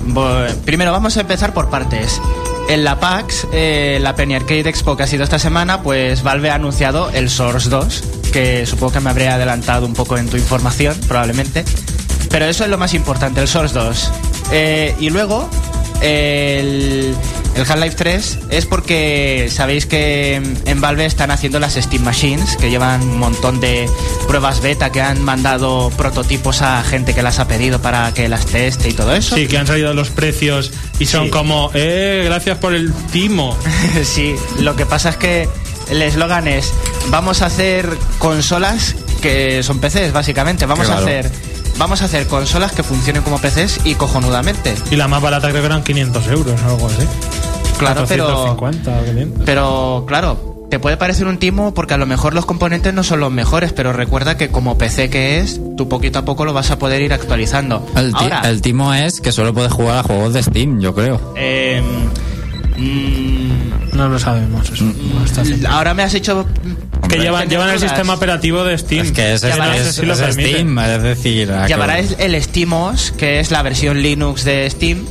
Primero 0.66 0.92
vamos 0.94 1.18
a 1.18 1.22
empezar 1.22 1.54
por 1.54 1.70
partes. 1.70 2.22
En 2.70 2.84
la 2.86 3.00
PAX, 3.02 3.46
eh, 3.52 3.98
la 4.02 4.16
Penny 4.16 4.34
Arcade 4.36 4.70
Expo 4.70 4.96
que 4.98 5.04
ha 5.04 5.08
sido 5.08 5.24
esta 5.26 5.40
semana, 5.40 5.82
pues 5.84 6.24
Valve 6.24 6.50
ha 6.52 6.56
anunciado 6.56 7.10
el 7.12 7.30
Source 7.30 7.70
2, 7.70 8.04
que 8.32 8.66
supongo 8.66 8.94
que 8.94 9.00
me 9.02 9.10
habré 9.10 9.28
adelantado 9.28 9.86
un 9.86 9.94
poco 9.94 10.18
en 10.18 10.30
tu 10.30 10.38
información, 10.38 10.96
probablemente. 11.08 11.66
Pero 12.30 12.46
eso 12.46 12.64
es 12.64 12.70
lo 12.70 12.78
más 12.78 12.94
importante, 12.94 13.42
el 13.42 13.48
Source 13.50 13.74
2. 13.76 14.12
Eh, 14.54 14.96
y 15.02 15.10
luego, 15.10 15.50
el, 16.06 17.16
el 17.56 17.62
Half-Life 17.62 17.96
3 17.96 18.40
es 18.50 18.66
porque 18.66 19.48
sabéis 19.52 19.86
que 19.86 20.36
en 20.36 20.82
Valve 20.82 21.06
están 21.06 21.32
haciendo 21.32 21.60
las 21.60 21.74
Steam 21.74 22.04
Machines, 22.04 22.58
que 22.58 22.70
llevan 22.70 23.02
un 23.02 23.18
montón 23.18 23.60
de 23.60 23.90
pruebas 24.28 24.62
beta, 24.62 24.92
que 24.92 25.02
han 25.02 25.22
mandado 25.24 25.90
prototipos 25.98 26.62
a 26.62 26.84
gente 26.84 27.14
que 27.16 27.24
las 27.24 27.40
ha 27.40 27.48
pedido 27.48 27.82
para 27.82 28.14
que 28.14 28.30
las 28.30 28.46
teste 28.46 28.90
y 28.90 28.94
todo 28.94 29.16
eso. 29.16 29.36
Sí, 29.36 29.48
que 29.48 29.58
han 29.58 29.68
salido 29.68 29.94
los 29.94 30.10
precios 30.10 30.72
y 31.00 31.06
son 31.08 31.26
Sí. 31.26 31.30
como, 31.32 31.72
eh, 31.74 32.22
gracias 32.26 32.58
por 32.60 32.74
el 32.76 32.94
timo. 33.12 33.58
sí, 34.04 34.36
lo 34.60 34.76
que 34.76 34.86
pasa 34.86 35.10
es 35.10 35.18
que 35.18 35.50
el 35.90 36.02
eslogan 36.02 36.48
es 36.48 36.72
vamos 37.10 37.42
a 37.42 37.48
hacer 37.48 37.90
consolas 38.20 38.96
que 39.22 39.64
son 39.64 39.80
PCs 39.80 40.12
básicamente, 40.14 40.66
vamos 40.66 40.86
Claro. 40.88 41.02
a 41.02 41.04
hacer 41.04 41.32
vamos 41.78 42.02
a 42.02 42.06
hacer 42.06 42.28
consolas 42.28 42.72
que 42.72 42.84
funcionen 42.84 43.22
como 43.24 43.38
PCs 43.40 43.82
y 43.86 43.96
cojonudamente. 43.96 44.76
Y 44.92 44.96
la 44.96 45.08
más 45.08 45.22
barata 45.22 45.50
creo 45.50 45.62
que 45.62 45.66
eran 45.68 45.84
500 45.84 46.28
euros 46.28 46.62
o 46.62 46.70
algo 46.70 46.88
así. 46.88 47.06
Claro, 47.78 48.06
pero 48.08 48.26
450 48.56 49.00
o 49.02 49.04
500. 49.06 49.44
pero 49.46 50.04
claro, 50.08 50.66
te 50.70 50.80
puede 50.80 50.96
parecer 50.98 51.28
un 51.28 51.38
timo 51.38 51.74
porque 51.74 51.94
a 51.94 51.98
lo 51.98 52.06
mejor 52.06 52.34
los 52.34 52.46
componentes 52.46 52.94
no 52.94 53.04
son 53.04 53.20
los 53.20 53.32
mejores, 53.32 53.74
pero 53.74 53.92
recuerda 53.94 54.38
que 54.38 54.50
como 54.50 54.78
PC 54.78 55.10
que 55.10 55.40
es, 55.40 55.60
tú 55.76 55.90
poquito 55.90 56.20
a 56.20 56.26
poco 56.26 56.46
lo 56.46 56.54
vas 56.54 56.72
a 56.72 56.80
poder 56.80 57.02
ir 57.02 57.12
actualizando. 57.14 57.86
El, 57.96 58.12
ti- 58.14 58.24
Ahora, 58.24 58.42
el 58.50 58.62
timo 58.62 58.94
es 58.94 59.20
que 59.20 59.32
solo 59.34 59.54
puedes 59.54 59.74
jugar 59.74 59.98
a 60.00 60.04
juegos 60.04 60.34
de 60.34 60.44
Steam, 60.44 60.80
yo 60.80 60.96
creo. 60.96 61.34
eh, 61.36 61.82
mm, 62.78 63.96
No 63.98 64.08
lo 64.10 64.20
sabemos 64.20 64.70
eso. 64.70 64.86
No 64.86 65.24
está 65.26 65.42
haciendo. 65.42 65.70
ahora 65.70 65.94
me 65.94 66.04
has 66.04 66.14
hecho 66.14 66.46
que 67.08 67.20
llevan, 67.20 67.50
llevan 67.50 67.70
el 67.70 67.80
sistema 67.80 68.14
operativo 68.14 68.64
de 68.64 68.78
Steam. 68.78 69.06
Es 69.06 69.12
que 69.12 69.34
es, 69.34 69.44
es- 69.44 69.56
es- 69.76 69.96
si 69.96 70.02
es. 70.30 70.36
Steam, 70.54 70.80
es 70.80 71.04
decir... 71.04 71.52
el, 72.20 72.34
el 72.34 72.44
SteamOS, 72.44 73.12
que 73.18 73.40
es 73.40 73.52
la 73.52 73.62
versión 73.62 74.02
Linux 74.02 74.44
de 74.44 74.70
Steam, 74.70 75.06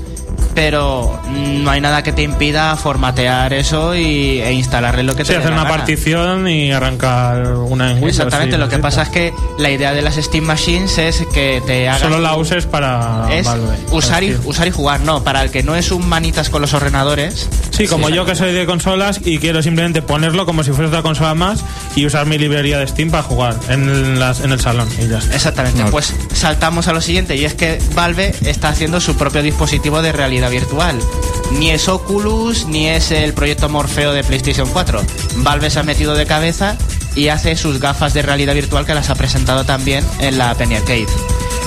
pero 0.55 1.21
no 1.29 1.71
hay 1.71 1.81
nada 1.81 2.03
que 2.03 2.13
te 2.13 2.23
impida 2.23 2.77
formatear 2.77 3.53
eso 3.53 3.95
y, 3.95 4.41
e 4.41 4.53
instalarle 4.53 5.03
lo 5.03 5.15
que 5.17 5.25
te 5.25 5.29
Sí, 5.29 5.33
dé 5.33 5.39
hacer 5.39 5.51
la 5.51 5.57
una 5.57 5.65
gana. 5.65 5.77
partición 5.77 6.49
y 6.49 6.73
arrancar 6.73 7.47
una 7.57 7.87
en 7.91 7.95
Windows. 7.97 8.11
Exactamente, 8.17 8.57
sí, 8.57 8.61
lo 8.61 8.69
que 8.69 8.79
pasa 8.79 9.03
es 9.03 9.09
que 9.09 9.33
la 9.59 9.71
idea 9.71 9.93
de 9.93 10.03
las 10.03 10.15
Steam 10.17 10.45
Machines 10.45 10.99
es 10.99 11.25
que 11.33 11.63
te 11.67 11.89
hagas 11.89 12.03
Solo 12.03 12.19
la 12.21 12.37
uses 12.37 12.67
para 12.67 13.27
es 13.33 13.47
Valve, 13.47 13.67
usar 13.91 14.23
y, 14.23 14.33
para 14.33 14.49
usar 14.49 14.69
y 14.69 14.71
jugar, 14.71 15.01
no, 15.01 15.25
para 15.25 15.43
el 15.43 15.51
que 15.51 15.63
no 15.63 15.75
es 15.75 15.91
un 15.91 16.09
manitas 16.09 16.51
con 16.51 16.63
los 16.63 16.73
ordenadores. 16.75 17.49
Sí, 17.71 17.89
como 17.89 18.09
yo 18.09 18.25
que 18.25 18.37
soy 18.37 18.53
de 18.53 18.67
consolas 18.67 19.21
y 19.25 19.39
quiero 19.39 19.63
simplemente 19.63 20.03
ponerlo 20.03 20.47
como 20.47 20.63
si 20.63 20.71
fuese 20.71 20.87
otra 20.87 21.03
consola 21.03 21.35
más 21.35 21.65
y 21.97 22.07
usar 22.07 22.27
mi 22.27 22.39
librería 22.39 22.79
de 22.79 22.87
Steam 22.87 23.11
para 23.11 23.23
jugar 23.25 23.57
en, 23.69 24.21
las, 24.21 24.41
en 24.41 24.53
el 24.53 24.61
salón 24.61 24.89
y 25.03 25.09
ya 25.09 25.19
está. 25.19 25.35
Exactamente, 25.35 25.83
No. 25.83 25.91
pues 25.91 26.15
saltamos 26.33 26.87
a 26.89 26.93
lo 26.93 27.01
siguiente 27.01 27.35
y 27.37 27.45
es 27.45 27.55
que 27.55 27.79
Valve 27.95 28.35
está 28.45 28.69
haciendo 28.69 29.01
su 29.01 29.17
propio 29.17 29.43
dispositivo 29.43 30.03
de 30.03 30.13
realidad 30.13 30.24
virtual. 30.31 30.99
Ni 31.53 31.71
es 31.71 31.89
Oculus 31.89 32.67
ni 32.67 32.89
es 32.89 33.11
el 33.11 33.35
proyecto 33.35 33.69
Morfeo 33.69 34.13
de 34.13 34.25
PlayStation 34.25 34.69
4. 34.69 35.03
Valve 35.37 35.71
se 35.71 35.81
ha 35.81 35.83
metido 35.83 36.15
de 36.15 36.27
cabeza 36.27 36.77
y 37.15 37.29
hace 37.29 37.57
sus 37.57 37.79
gafas 37.79 38.15
de 38.15 38.23
realidad 38.23 38.55
virtual 38.55 38.87
que 38.87 38.95
las 38.95 39.11
ha 39.11 39.15
presentado 39.15 39.65
también 39.65 40.05
en 40.21 40.39
la 40.39 40.55
Penny 40.55 40.77
Arcade. 40.77 41.07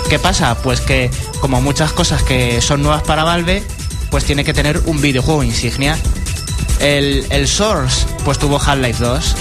¿Qué 0.10 0.20
pasa? 0.20 0.56
Pues 0.62 0.82
que 0.82 1.12
como 1.40 1.62
muchas 1.62 1.94
cosas 1.94 2.24
que 2.24 2.62
son 2.62 2.82
nuevas 2.82 3.04
para 3.04 3.24
Valve, 3.24 3.64
pues 4.10 4.26
tiene 4.26 4.44
que 4.44 4.54
tener 4.54 4.82
un 4.86 5.02
videojuego 5.02 5.44
insignia. 5.44 5.96
El, 6.80 7.48
Source, 7.48 8.06
pues 8.26 8.40
tuvo 8.40 8.60
Half-Life 8.60 9.04
2. 9.04 9.36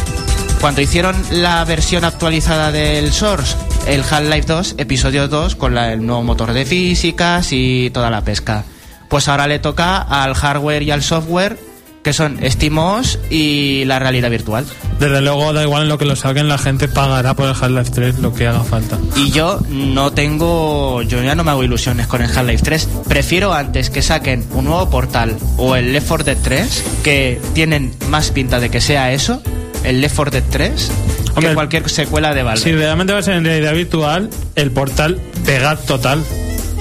Cuando 0.61 0.81
hicieron 0.81 1.17
la 1.31 1.65
versión 1.65 2.05
actualizada 2.05 2.71
del 2.71 3.13
Source, 3.13 3.57
el 3.87 4.03
Half-Life 4.03 4.47
2, 4.47 4.75
episodio 4.79 5.29
2, 5.29 5.57
con 5.57 5.77
el 5.79 6.05
nuevo 6.05 6.23
motor 6.23 6.53
de 6.53 6.65
físicas 6.65 7.49
y 7.53 7.91
toda 7.91 8.11
la 8.11 8.23
pesca. 8.23 8.65
Pues 9.09 9.29
ahora 9.29 9.47
le 9.47 9.59
toca 9.59 9.99
al 9.99 10.35
hardware 10.35 10.83
y 10.83 10.91
al 10.91 11.03
software, 11.03 11.59
que 12.03 12.13
son 12.13 12.39
SteamOS 12.41 13.19
y 13.31 13.85
la 13.85 13.99
realidad 13.99 14.31
virtual. 14.31 14.65
Desde 15.01 15.21
luego, 15.21 15.53
da 15.53 15.63
igual 15.65 15.83
en 15.83 15.89
lo 15.89 15.99
que 15.99 16.05
lo 16.05 16.15
saquen, 16.15 16.49
la 16.49 16.57
gente 16.57 16.87
pagará 16.87 17.35
por 17.35 17.47
el 17.47 17.55
Half-Life 17.55 17.91
3 17.93 18.19
lo 18.21 18.33
que 18.33 18.47
haga 18.47 18.63
falta. 18.63 18.97
Y 19.17 19.33
yo 19.33 19.61
no 19.69 20.13
tengo. 20.13 21.03
Yo 21.03 21.21
ya 21.23 21.35
no 21.35 21.43
me 21.43 21.51
hago 21.51 21.65
ilusiones 21.65 22.07
con 22.07 22.23
el 22.23 22.31
Half-Life 22.31 22.63
3. 22.63 22.89
Prefiero 23.09 23.53
antes 23.53 23.91
que 23.91 24.03
saquen 24.03 24.47
un 24.53 24.67
nuevo 24.67 24.89
portal 24.89 25.37
o 25.57 25.75
el 25.75 25.93
Left 25.93 26.07
4 26.07 26.25
Dead 26.25 26.39
3, 26.43 26.85
que 27.03 27.41
tienen 27.55 27.93
más 28.09 28.31
pinta 28.31 28.61
de 28.61 28.71
que 28.71 28.81
sea 28.81 29.13
eso, 29.13 29.43
el 29.83 30.01
Left 30.01 30.15
4 30.15 30.31
Dead 30.31 30.45
3, 30.49 30.91
Hombre, 31.35 31.49
que 31.49 31.55
cualquier 31.55 31.91
secuela 31.91 32.35
de 32.35 32.43
Valve. 32.45 32.63
Si 32.63 32.73
realmente 32.73 33.13
va 33.13 33.19
a 33.19 33.23
ser 33.23 33.35
en 33.35 33.45
realidad 33.45 33.75
virtual, 33.75 34.31
el 34.55 34.71
portal 34.71 35.21
pega 35.45 35.77
total. 35.77 36.23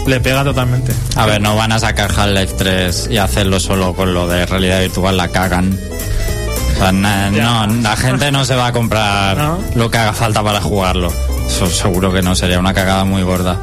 Le 0.05 0.19
pega 0.19 0.43
totalmente. 0.43 0.93
A 1.15 1.25
ver, 1.25 1.41
no 1.41 1.55
van 1.55 1.71
a 1.71 1.79
sacar 1.79 2.11
Half-Life 2.15 2.53
3 2.57 3.07
y 3.11 3.17
hacerlo 3.17 3.59
solo 3.59 3.93
con 3.95 4.13
lo 4.13 4.27
de 4.27 4.45
realidad 4.45 4.81
virtual, 4.81 5.17
la 5.17 5.29
cagan. 5.29 5.77
O 6.75 6.77
sea, 6.77 6.91
na- 6.91 7.31
no, 7.31 7.65
la 7.81 7.95
gente 7.95 8.31
no 8.31 8.45
se 8.45 8.55
va 8.55 8.67
a 8.67 8.71
comprar 8.71 9.37
¿No? 9.37 9.59
lo 9.75 9.89
que 9.89 9.97
haga 9.97 10.13
falta 10.13 10.43
para 10.43 10.61
jugarlo. 10.61 11.11
Eso 11.47 11.67
seguro 11.67 12.11
que 12.13 12.21
no, 12.21 12.35
sería 12.35 12.59
una 12.59 12.73
cagada 12.73 13.03
muy 13.05 13.23
gorda. 13.23 13.59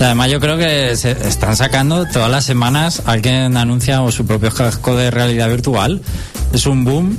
Además 0.00 0.30
yo 0.30 0.38
creo 0.40 0.56
que 0.56 0.96
se 0.96 1.10
están 1.28 1.56
sacando 1.56 2.06
todas 2.06 2.30
las 2.30 2.44
semanas, 2.44 3.02
alguien 3.04 3.56
anuncia 3.56 4.00
su 4.10 4.24
propio 4.24 4.50
casco 4.54 4.96
de 4.96 5.10
realidad 5.10 5.48
virtual. 5.48 6.00
Es 6.52 6.66
un 6.66 6.84
boom 6.84 7.18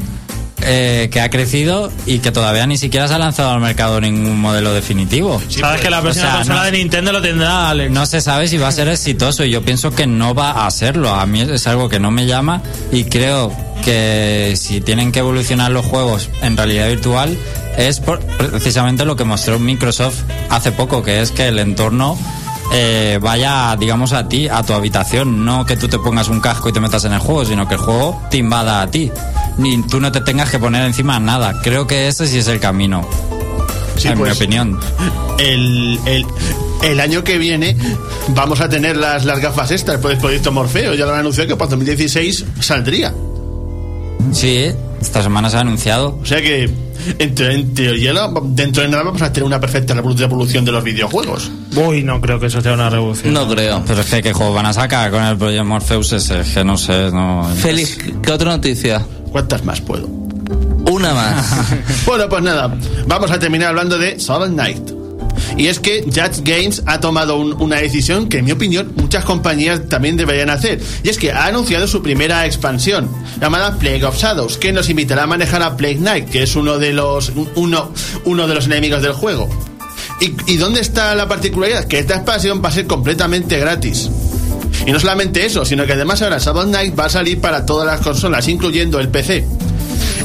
eh, 0.64 1.10
que 1.12 1.22
ha 1.22 1.30
crecido 1.30 1.92
y 2.06 2.20
que 2.20 2.32
todavía 2.32 2.66
ni 2.68 2.78
siquiera 2.78 3.08
se 3.08 3.14
ha 3.14 3.18
lanzado 3.18 3.52
al 3.52 3.60
mercado 3.62 4.00
ningún 4.02 4.40
modelo 4.40 4.74
definitivo. 4.74 5.42
Sabes 5.50 5.82
que 5.82 5.90
la 5.90 6.02
próxima 6.02 6.26
O 6.26 6.30
sea, 6.30 6.38
consola 6.38 6.60
no- 6.60 6.66
de 6.66 6.72
Nintendo 6.74 7.12
lo 7.12 7.22
tendrá 7.22 7.70
Alex. 7.70 7.92
no 7.92 8.06
se 8.06 8.22
sabe 8.22 8.48
si 8.48 8.58
va 8.58 8.68
a 8.68 8.72
ser 8.72 8.88
exitoso 8.90 9.44
y 9.46 9.52
yo 9.52 9.62
pienso 9.64 9.92
que 9.92 10.08
no 10.08 10.34
va 10.36 10.66
a 10.66 10.72
serlo. 10.72 11.10
A 11.14 11.26
mí 11.26 11.42
es 11.42 11.68
algo 11.68 11.90
que 11.90 12.00
no 12.00 12.12
me 12.12 12.26
llama 12.26 12.62
y 12.92 13.06
creo 13.06 13.52
que 13.84 14.54
si 14.58 14.82
tienen 14.82 15.12
que 15.12 15.20
evolucionar 15.20 15.72
los 15.72 15.86
juegos 15.86 16.30
en 16.42 16.58
realidad 16.58 16.88
virtual 16.90 17.38
es 17.78 18.00
por 18.02 18.20
precisamente 18.20 19.06
lo 19.06 19.16
que 19.16 19.24
mostró 19.24 19.58
Microsoft 19.58 20.24
hace 20.50 20.72
poco, 20.74 21.02
que 21.02 21.22
es 21.22 21.32
que 21.32 21.48
el 21.48 21.60
entorno 21.60 22.18
eh, 22.72 23.20
vaya, 23.22 23.76
digamos, 23.80 24.14
a 24.14 24.28
ti, 24.28 24.48
a 24.48 24.62
tu 24.64 24.74
habitación, 24.74 25.44
no 25.46 25.66
que 25.66 25.76
tú 25.78 25.88
te 25.88 25.98
pongas 26.00 26.28
un 26.30 26.40
casco 26.40 26.70
y 26.70 26.74
te 26.74 26.80
metas 26.80 27.04
en 27.06 27.14
el 27.14 27.20
juego, 27.20 27.46
sino 27.46 27.68
que 27.68 27.76
el 27.76 27.80
juego 27.82 28.22
te 28.30 28.38
invada 28.38 28.82
a 28.82 28.90
ti. 28.92 29.12
Ni 29.58 29.82
tú 29.84 30.00
no 30.00 30.12
te 30.12 30.22
tengas 30.22 30.50
que 30.50 30.60
poner 30.60 30.84
encima 30.86 31.20
nada. 31.20 31.62
Creo 31.64 31.88
que 31.88 32.08
ese 32.08 32.28
sí 32.28 32.38
es 32.38 32.48
el 32.48 32.60
camino, 32.60 33.08
Sí, 33.98 34.08
en 34.08 34.14
mi 34.14 34.20
pues, 34.20 34.36
opinión. 34.38 34.80
el, 35.40 36.00
el, 36.06 36.26
el 36.84 37.00
año 37.02 37.24
que 37.24 37.38
viene 37.38 37.76
vamos 38.30 38.62
a 38.62 38.70
tener 38.70 38.96
las, 38.96 39.26
las 39.26 39.40
gafas 39.42 39.72
estas 39.72 39.98
por 39.98 40.12
el 40.12 40.18
proyecto 40.18 40.52
Morfeo. 40.52 40.94
Ya 40.94 41.06
lo 41.06 41.14
han 41.14 41.20
anunciado 41.20 41.48
que 41.50 41.56
para 41.58 41.72
2016 41.72 42.46
saldría. 42.62 43.14
Sí, 44.34 44.72
esta 45.02 45.24
semana 45.24 45.50
se 45.50 45.58
ha 45.58 45.62
anunciado. 45.62 46.20
O 46.22 46.26
sea 46.26 46.42
que, 46.42 46.70
en, 47.18 47.36
te- 47.36 47.52
en 47.54 47.74
teoría, 47.74 48.14
la- 48.14 48.32
dentro 48.44 48.84
de 48.84 48.90
nada 48.90 49.04
vamos 49.04 49.22
a 49.22 49.32
tener 49.34 49.46
una 49.48 49.60
perfecta 49.60 49.96
revolu- 49.96 50.22
evolución 50.22 50.64
de 50.66 50.72
los 50.72 50.84
videojuegos. 50.84 51.52
Uy, 51.76 52.04
no 52.04 52.20
creo 52.22 52.40
que 52.40 52.48
eso 52.48 52.62
sea 52.62 52.74
una 52.74 52.90
revolución. 52.90 53.34
No 53.34 53.48
creo. 53.48 53.82
Pero 53.88 54.02
es 54.02 54.08
que 54.10 54.22
qué 54.22 54.34
juego 54.34 54.54
van 54.54 54.66
a 54.68 54.74
sacar 54.74 55.10
con 55.12 55.24
el 55.24 55.38
Project 55.38 55.66
Morpheus 55.66 56.12
ese, 56.14 56.42
es 56.42 56.50
que 56.54 56.64
no 56.64 56.78
sé, 56.78 57.12
no... 57.12 57.50
Félix, 57.56 57.98
¿qué 58.22 58.32
otra 58.32 58.52
noticia? 58.52 59.06
¿Cuántas 59.32 59.64
más 59.66 59.82
puedo? 59.82 60.06
Una 60.08 61.14
más. 61.14 61.46
Bueno, 62.06 62.28
pues 62.30 62.42
nada, 62.44 62.76
vamos 63.08 63.32
a 63.32 63.40
terminar 63.40 63.70
hablando 63.70 63.98
de 63.98 64.20
Solid 64.20 64.52
Knight. 64.54 64.92
Y 65.58 65.68
es 65.68 65.80
que 65.80 66.04
Judge 66.04 66.42
Games 66.44 66.84
ha 66.86 67.00
tomado 67.00 67.38
un- 67.38 67.54
una 67.62 67.78
decisión 67.78 68.30
que, 68.30 68.38
en 68.40 68.46
mi 68.46 68.52
opinión, 68.52 68.94
muchas 68.96 69.26
compañías 69.26 69.88
también 69.90 70.16
deberían 70.18 70.50
hacer. 70.50 70.80
Y 71.04 71.10
es 71.10 71.18
que 71.18 71.32
ha 71.32 71.46
anunciado 71.46 71.88
su 71.88 72.02
primera 72.02 72.46
expansión, 72.46 73.10
llamada 73.42 73.76
Plague 73.78 74.06
of 74.06 74.18
Shadows, 74.18 74.58
que 74.58 74.72
nos 74.72 74.90
invitará 74.90 75.24
a 75.24 75.28
manejar 75.28 75.62
a 75.64 75.76
Plague 75.76 75.98
Knight, 75.98 76.30
que 76.30 76.44
es 76.44 76.56
uno 76.56 76.78
de 76.78 76.94
los, 76.94 77.32
uno, 77.56 77.92
uno 78.26 78.48
de 78.48 78.56
los 78.56 78.66
enemigos 78.68 79.02
del 79.02 79.14
juego. 79.14 79.50
¿Y, 80.22 80.34
¿Y 80.54 80.58
dónde 80.58 80.82
está 80.82 81.16
la 81.16 81.28
particularidad? 81.28 81.86
Que 81.86 82.00
esta 82.00 82.16
expansión 82.16 82.62
va 82.64 82.70
a 82.70 82.72
ser 82.74 82.88
completamente 82.88 83.58
gratis. 83.60 84.10
Y 84.86 84.92
no 84.92 85.00
solamente 85.00 85.46
eso, 85.46 85.66
sino 85.66 85.86
que 85.86 85.94
además 85.94 86.22
ahora 86.22 86.38
Shadow 86.40 86.64
Knight 86.64 86.98
va 86.98 87.06
a 87.06 87.10
salir 87.10 87.40
para 87.42 87.66
todas 87.66 87.86
las 87.86 88.02
consolas, 88.02 88.48
incluyendo 88.48 89.00
el 89.00 89.10
PC. 89.10 89.46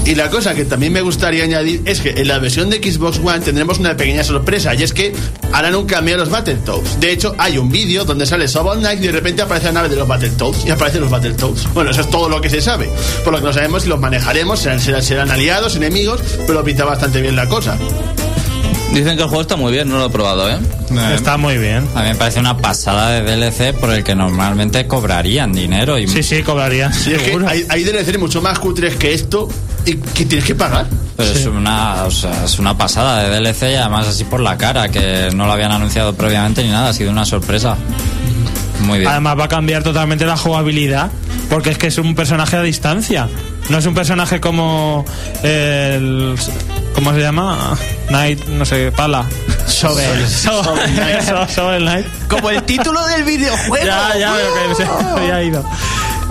Y 0.07 0.15
la 0.15 0.29
cosa 0.29 0.55
que 0.55 0.67
también 0.67 0.93
me 0.93 1.01
gustaría 1.01 1.45
añadir 1.45 1.81
es 1.87 2.01
que 2.01 2.11
en 2.11 2.29
la 2.29 2.39
versión 2.39 2.69
de 2.69 2.77
Xbox 2.77 3.19
One 3.25 3.41
tendremos 3.41 3.79
una 3.79 3.97
pequeña 3.97 4.23
sorpresa 4.23 4.75
y 4.75 4.83
es 4.83 4.93
que 4.93 5.15
harán 5.51 5.75
un 5.75 5.87
cambio 5.87 6.17
a 6.17 6.19
los 6.19 6.29
Battletoads. 6.29 7.01
De 7.01 7.11
hecho, 7.11 7.35
hay 7.39 7.57
un 7.57 7.71
vídeo 7.71 8.05
donde 8.05 8.27
sale 8.27 8.47
Shovel 8.47 8.81
Knight 8.81 9.03
y 9.03 9.07
de 9.07 9.13
repente 9.13 9.41
aparece 9.41 9.67
la 9.67 9.73
nave 9.73 9.89
de 9.89 9.97
los 9.97 10.07
Battletoads 10.07 10.67
y 10.67 10.71
aparecen 10.71 11.01
los 11.01 11.11
Battletoads. 11.11 11.73
Bueno, 11.73 11.91
eso 11.91 12.03
es 12.03 12.11
todo 12.11 12.29
lo 12.29 12.41
que 12.43 12.51
se 12.51 12.61
sabe. 12.61 12.91
Por 13.25 13.33
lo 13.33 13.39
que 13.39 13.47
no 13.47 13.53
sabemos 13.55 13.85
si 13.85 13.89
los 13.89 13.99
manejaremos, 13.99 14.61
serán, 14.61 14.79
serán, 14.79 15.03
serán 15.03 15.31
aliados, 15.31 15.77
enemigos, 15.77 16.21
pero 16.47 16.63
pinta 16.63 16.85
bastante 16.85 17.23
bien 17.23 17.35
la 17.35 17.49
cosa. 17.49 17.79
Dicen 18.95 19.17
que 19.17 19.23
el 19.25 19.29
juego 19.29 19.43
está 19.43 19.57
muy 19.57 19.73
bien, 19.73 19.89
no 19.89 19.99
lo 19.99 20.07
he 20.07 20.11
probado, 20.11 20.49
¿eh? 20.49 20.57
Está 21.15 21.37
muy 21.37 21.59
bien. 21.59 21.87
A 21.97 22.03
mí 22.03 22.11
me 22.11 22.15
parece 22.15 22.39
una 22.39 22.57
pasada 22.57 23.11
de 23.11 23.23
DLC 23.37 23.75
por 23.75 23.91
el 23.91 24.05
que 24.05 24.15
normalmente 24.15 24.87
cobrarían 24.87 25.53
dinero 25.53 25.99
y 25.99 26.07
Sí, 26.07 26.23
sí, 26.23 26.43
cobraría. 26.43 26.93
Y 27.07 27.13
es 27.13 27.23
que 27.23 27.67
hay 27.69 27.83
DLC 27.83 28.17
mucho 28.19 28.41
más 28.41 28.59
cutres 28.61 28.95
que 28.95 29.13
esto 29.13 29.49
y 29.85 29.97
que 29.97 30.25
tienes 30.27 30.47
que 30.47 30.55
pagar. 30.55 30.87
pero 31.17 31.29
es 31.29 31.45
una 31.45 32.05
o 32.05 32.11
sea, 32.11 32.45
es 32.45 32.59
una 32.61 32.79
pasada 32.79 33.25
de 33.25 33.41
DLC 33.41 33.73
y 33.73 33.75
además 33.75 34.07
así 34.07 34.23
por 34.25 34.41
la 34.41 34.57
cara 34.57 34.89
que 34.89 35.29
no 35.35 35.47
lo 35.47 35.53
habían 35.53 35.73
anunciado 35.73 36.15
previamente 36.15 36.63
ni 36.63 36.71
nada, 36.71 36.91
ha 36.91 36.93
sido 36.93 37.11
una 37.11 37.25
sorpresa. 37.25 37.77
Muy 38.81 39.01
bien. 39.01 39.11
Además 39.11 39.37
va 39.39 39.45
a 39.45 39.49
cambiar 39.49 39.83
totalmente 39.83 40.25
la 40.25 40.37
jugabilidad, 40.37 41.11
porque 41.51 41.71
es 41.71 41.79
que 41.79 41.89
es 41.89 41.99
un 41.99 42.15
personaje 42.15 42.57
a 42.57 42.63
distancia. 42.63 43.29
No 43.71 43.79
es 43.79 43.87
un 43.87 43.95
personaje 43.95 44.41
como 44.41 45.05
el... 45.43 46.37
¿Cómo 46.95 47.13
se 47.13 47.21
llama? 47.21 47.77
Knight, 48.09 48.45
no 48.47 48.65
sé, 48.65 48.93
Pala. 48.93 49.25
So- 50.29 50.63
Shovel 51.49 51.83
Knight. 51.83 52.07
Como 52.29 52.51
el 52.51 52.63
título 52.63 53.05
del 53.07 53.25
videojuego. 53.25 53.85
Ya, 53.85 54.17
ya, 54.17 54.35
que 54.69 54.75
se 54.75 54.85
me 54.85 55.11
había 55.11 55.43
ido. 55.43 55.65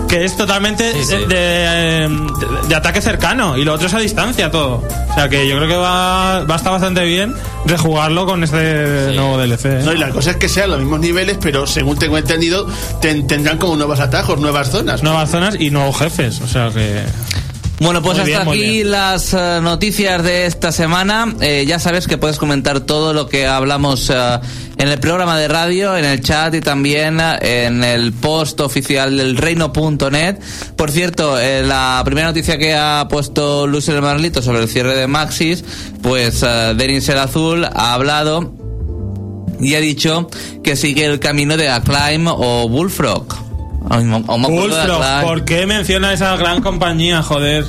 Que 0.08 0.24
es 0.24 0.36
totalmente 0.36 0.92
Sí, 0.92 1.04
sí. 1.04 1.16
De, 1.16 1.26
de- 1.26 2.28
de 2.68 2.74
ataque 2.74 3.00
cercano 3.00 3.56
y 3.56 3.64
lo 3.64 3.72
otro 3.74 3.86
es 3.86 3.94
a 3.94 3.98
distancia 3.98 4.50
todo. 4.50 4.82
O 5.10 5.14
sea 5.14 5.28
que 5.28 5.48
yo 5.48 5.56
creo 5.56 5.68
que 5.68 5.76
va, 5.76 6.44
va 6.44 6.54
a 6.54 6.56
estar 6.56 6.72
bastante 6.72 7.04
bien 7.04 7.34
rejugarlo 7.66 8.26
con 8.26 8.42
este 8.44 9.10
Sí. 9.10 9.16
nuevo 9.16 9.38
DLC. 9.38 9.64
¿eh? 9.66 9.82
No, 9.84 9.92
y 9.92 9.98
la 9.98 10.10
cosa 10.10 10.32
es 10.32 10.36
que 10.36 10.48
sean 10.48 10.70
los 10.70 10.80
mismos 10.80 11.00
niveles, 11.00 11.38
pero 11.40 11.66
según 11.66 11.96
tengo 11.98 12.18
entendido, 12.18 12.66
ten- 13.00 13.26
tendrán 13.26 13.58
como 13.58 13.76
nuevos 13.76 14.00
atajos, 14.00 14.38
nuevas 14.40 14.70
zonas. 14.70 15.02
Nuevas 15.02 15.30
zonas 15.30 15.56
y 15.58 15.70
nuevos 15.70 15.96
jefes. 15.98 16.40
O 16.40 16.48
sea 16.48 16.70
que. 16.70 17.02
Bueno, 17.80 18.00
pues 18.02 18.16
Muy 18.18 18.32
hasta 18.32 18.44
bien, 18.44 18.62
aquí 18.64 18.72
bien. 18.76 18.90
las 18.92 19.34
eh, 19.34 19.58
noticias 19.60 20.22
de 20.22 20.46
esta 20.46 20.70
semana. 20.70 21.34
Eh, 21.40 21.64
ya 21.66 21.78
sabes 21.80 22.06
que 22.06 22.16
puedes 22.18 22.38
comentar 22.38 22.80
todo 22.80 23.12
lo 23.12 23.28
que 23.28 23.48
hablamos 23.48 24.10
eh, 24.14 24.38
en 24.84 24.90
el 24.90 25.00
programa 25.00 25.38
de 25.38 25.48
radio, 25.48 25.96
en 25.96 26.04
el 26.04 26.20
chat 26.20 26.54
y 26.54 26.60
también 26.60 27.18
eh, 27.18 27.64
en 27.64 27.82
el 27.82 28.12
post 28.12 28.60
oficial 28.60 29.16
del 29.16 29.34
reino.net. 29.38 30.36
Por 30.76 30.90
cierto, 30.90 31.38
eh, 31.40 31.62
la 31.62 32.02
primera 32.04 32.26
noticia 32.26 32.58
que 32.58 32.74
ha 32.74 33.08
puesto 33.08 33.66
Luis 33.66 33.88
el 33.88 34.02
Marlito 34.02 34.42
sobre 34.42 34.60
el 34.60 34.68
cierre 34.68 34.94
de 34.94 35.06
Maxis, 35.06 35.64
pues 36.02 36.42
eh, 36.42 36.74
Denis 36.76 37.08
el 37.08 37.18
Azul 37.18 37.64
ha 37.64 37.94
hablado 37.94 38.52
y 39.58 39.74
ha 39.74 39.80
dicho 39.80 40.28
que 40.62 40.76
sigue 40.76 41.06
el 41.06 41.18
camino 41.18 41.56
de 41.56 41.70
Acclaim 41.70 42.26
o 42.26 42.68
Bullfrog. 42.68 43.26
De 43.88 44.04
Bullfrog. 44.04 45.22
¿por 45.22 45.46
qué 45.46 45.64
menciona 45.64 46.12
esa 46.12 46.36
gran 46.36 46.60
compañía? 46.60 47.22
Joder. 47.22 47.64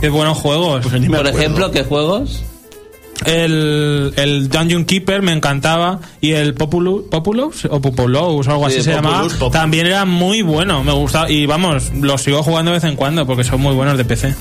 Qué 0.00 0.08
buenos 0.08 0.38
juegos. 0.38 0.86
Pues 0.88 1.06
Por 1.08 1.26
ejemplo, 1.26 1.70
¿qué 1.70 1.84
juegos? 1.84 2.42
El, 3.26 4.12
el 4.16 4.48
Dungeon 4.48 4.84
Keeper 4.84 5.22
me 5.22 5.32
encantaba 5.32 6.00
y 6.20 6.32
el 6.32 6.54
Populous, 6.54 7.04
Populous 7.10 7.64
o 7.70 7.80
Populous 7.80 8.46
o 8.46 8.50
algo 8.50 8.68
Sí, 8.68 8.76
así 8.76 8.82
se 8.84 8.92
Populous, 8.92 9.12
llamaba 9.12 9.28
Populous. 9.28 9.52
también 9.52 9.86
era 9.86 10.04
muy 10.04 10.42
bueno 10.42 10.84
me 10.84 10.92
gustaba 10.92 11.30
y 11.30 11.46
vamos 11.46 11.92
los 12.00 12.20
sigo 12.22 12.42
jugando 12.42 12.70
de 12.72 12.76
vez 12.78 12.84
en 12.84 12.96
cuando 12.96 13.26
porque 13.26 13.44
son 13.44 13.60
muy 13.60 13.74
buenos 13.74 13.96
de 13.98 14.04
PC 14.04 14.34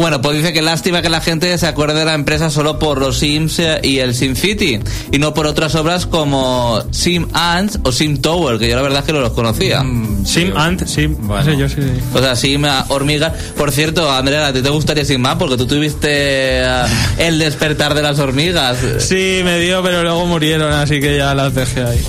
Bueno, 0.00 0.22
pues 0.22 0.38
dice 0.38 0.54
que 0.54 0.62
lástima 0.62 1.02
que 1.02 1.10
la 1.10 1.20
gente 1.20 1.58
se 1.58 1.66
acuerde 1.66 1.98
de 1.98 2.06
la 2.06 2.14
empresa 2.14 2.48
solo 2.48 2.78
por 2.78 2.98
los 2.98 3.18
Sims 3.18 3.58
eh, 3.58 3.80
y 3.82 3.98
el 3.98 4.14
Sim 4.14 4.34
City 4.34 4.80
y 5.12 5.18
no 5.18 5.34
por 5.34 5.46
otras 5.46 5.74
obras 5.74 6.06
como 6.06 6.82
Sim 6.90 7.26
Ants 7.34 7.80
o 7.82 7.92
Sim 7.92 8.16
Tower, 8.16 8.58
que 8.58 8.66
yo 8.66 8.76
la 8.76 8.80
verdad 8.82 9.00
es 9.00 9.04
que 9.04 9.12
no 9.12 9.20
los 9.20 9.32
conocía. 9.32 9.82
Mm, 9.82 10.24
Sim 10.24 10.46
sí. 10.48 10.52
Ant 10.56 10.86
Sim 10.86 11.16
Bueno. 11.20 11.44
no 11.44 11.50
sé 11.52 11.58
yo 11.58 11.68
sí 11.68 11.82
O 12.14 12.18
sea, 12.18 12.34
Sim 12.34 12.64
Hormigas. 12.88 13.34
Por 13.58 13.72
cierto, 13.72 14.10
Andrea, 14.10 14.46
¿a 14.46 14.52
ti 14.54 14.62
te 14.62 14.70
gustaría 14.70 15.04
Sim 15.04 15.20
más? 15.20 15.36
Porque 15.36 15.58
tú 15.58 15.66
tuviste 15.66 16.08
eh, 16.08 16.84
el 17.18 17.38
despertar 17.38 17.92
de 17.92 18.00
las 18.00 18.18
hormigas. 18.18 18.78
sí 19.00 19.42
me 19.44 19.58
dio 19.58 19.82
pero 19.82 20.02
luego 20.02 20.24
murieron 20.24 20.72
así 20.72 20.98
que 20.98 21.18
ya 21.18 21.34
las 21.34 21.54
dejé 21.54 21.82
ahí 21.84 22.02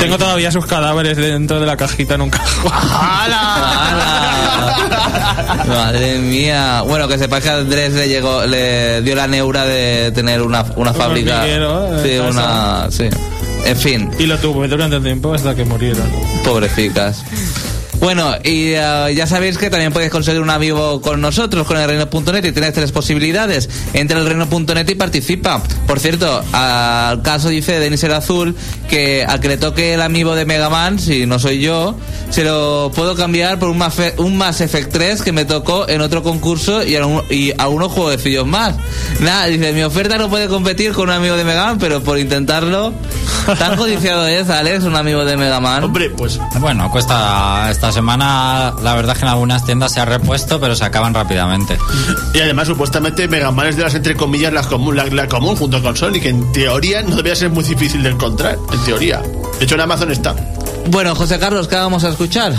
tengo 0.00 0.18
todavía 0.18 0.50
sus 0.50 0.66
cadáveres 0.66 1.16
dentro 1.16 1.60
de 1.60 1.66
la 1.66 1.76
cajita 1.76 2.16
en 2.16 2.22
un 2.22 2.30
cajón 2.30 2.72
¡Hala! 2.72 4.08
Madre 5.66 6.18
mía. 6.18 6.82
Bueno, 6.82 7.08
que 7.08 7.18
sepas 7.28 7.42
que 7.42 7.50
a 7.50 7.58
Andrés 7.58 7.92
le 7.92 8.08
llegó, 8.08 8.44
le 8.46 9.02
dio 9.02 9.14
la 9.14 9.26
neura 9.26 9.64
de 9.66 10.10
tener 10.12 10.40
una, 10.40 10.64
una 10.76 10.94
fábrica. 10.94 11.40
hormiguero, 11.40 12.02
Sí, 12.02 12.08
eh, 12.10 12.20
una. 12.20 12.86
Sí. 12.90 13.08
En 13.66 13.76
fin. 13.76 14.10
y 14.18 14.24
lo 14.26 14.38
tuve 14.38 14.66
durante 14.68 14.96
un 14.96 15.02
tiempo 15.02 15.34
hasta 15.34 15.54
que 15.54 15.64
murieron 15.64 16.08
Pobrecicas. 16.44 17.22
Bueno, 18.00 18.32
y 18.44 18.72
eh, 18.74 19.12
ya 19.16 19.26
sabéis 19.26 19.58
que 19.58 19.70
también 19.70 19.92
podéis 19.92 20.12
conseguir 20.12 20.40
un 20.40 20.50
amigo 20.50 21.00
con 21.00 21.20
nosotros, 21.20 21.66
con 21.66 21.76
el 21.78 21.88
reino.net, 21.88 22.44
y 22.44 22.52
tenéis 22.52 22.72
tres 22.72 22.92
posibilidades. 22.92 23.68
Entra 23.92 24.18
al 24.18 24.26
reino.net 24.26 24.88
y 24.88 24.94
participa. 24.94 25.60
Por 25.86 25.98
cierto, 25.98 26.42
al 26.52 27.22
caso 27.22 27.48
dice 27.48 27.80
Denis 27.80 28.04
el 28.04 28.14
Azul 28.14 28.54
que 28.88 29.24
al 29.28 29.40
que 29.40 29.48
le 29.48 29.56
toque 29.58 29.94
el 29.94 30.00
amigo 30.00 30.34
de 30.36 30.44
Mega 30.46 30.70
Man, 30.70 30.98
si 30.98 31.26
no 31.26 31.38
soy 31.38 31.60
yo, 31.60 31.96
se 32.30 32.44
lo 32.44 32.90
puedo 32.94 33.14
cambiar 33.16 33.58
por 33.58 33.68
un 33.68 33.78
Mass, 33.78 33.98
Effect- 33.98 34.18
un 34.18 34.36
Mass 34.36 34.60
Effect 34.60 34.92
3 34.92 35.22
que 35.22 35.32
me 35.32 35.44
tocó 35.44 35.88
en 35.88 36.00
otro 36.00 36.22
concurso 36.22 36.84
y 36.84 36.94
a, 36.96 37.04
un- 37.04 37.22
y 37.30 37.52
a 37.58 37.68
unos 37.68 37.90
jueguecillos 37.92 38.46
más. 38.46 38.76
Nada, 39.20 39.46
dice, 39.46 39.72
mi 39.72 39.82
oferta 39.82 40.16
no 40.18 40.30
puede 40.30 40.46
competir 40.48 40.92
con 40.92 41.08
un 41.08 41.14
amigo 41.16 41.36
de 41.36 41.44
Mega 41.44 41.64
Man, 41.66 41.78
pero 41.78 42.00
por 42.02 42.18
intentarlo, 42.18 42.94
tan 43.58 43.76
codiciado 43.76 44.26
es, 44.28 44.48
Alex, 44.48 44.84
un 44.84 44.94
amigo 44.96 45.24
de 45.24 45.36
Mega 45.36 45.60
Man. 45.60 45.82
Hombre, 45.84 46.10
pues 46.10 46.38
Bueno, 46.60 46.90
cuesta 46.90 47.68
esta 47.70 47.87
semana, 47.92 48.74
la 48.82 48.94
verdad 48.94 49.14
es 49.14 49.18
que 49.18 49.24
en 49.24 49.30
algunas 49.30 49.64
tiendas 49.64 49.92
se 49.92 50.00
ha 50.00 50.04
repuesto, 50.04 50.60
pero 50.60 50.74
se 50.76 50.84
acaban 50.84 51.14
rápidamente. 51.14 51.76
Y 52.34 52.40
además, 52.40 52.68
supuestamente, 52.68 53.28
Mega 53.28 53.50
Man 53.50 53.66
es 53.66 53.76
de 53.76 53.82
las, 53.82 53.94
entre 53.94 54.16
comillas, 54.16 54.52
las 54.52 54.66
común, 54.66 54.96
la, 54.96 55.06
la 55.06 55.28
común 55.28 55.56
junto 55.56 55.82
con 55.82 55.96
Sonic. 55.96 56.26
En 56.26 56.52
teoría, 56.52 57.02
no 57.02 57.10
debería 57.10 57.36
ser 57.36 57.50
muy 57.50 57.64
difícil 57.64 58.02
de 58.02 58.10
encontrar. 58.10 58.58
En 58.72 58.84
teoría. 58.84 59.20
De 59.58 59.64
hecho, 59.64 59.74
en 59.74 59.80
Amazon 59.80 60.10
está. 60.10 60.34
Bueno, 60.90 61.14
José 61.14 61.38
Carlos, 61.38 61.68
¿qué 61.68 61.76
vamos 61.76 62.04
a 62.04 62.10
escuchar? 62.10 62.54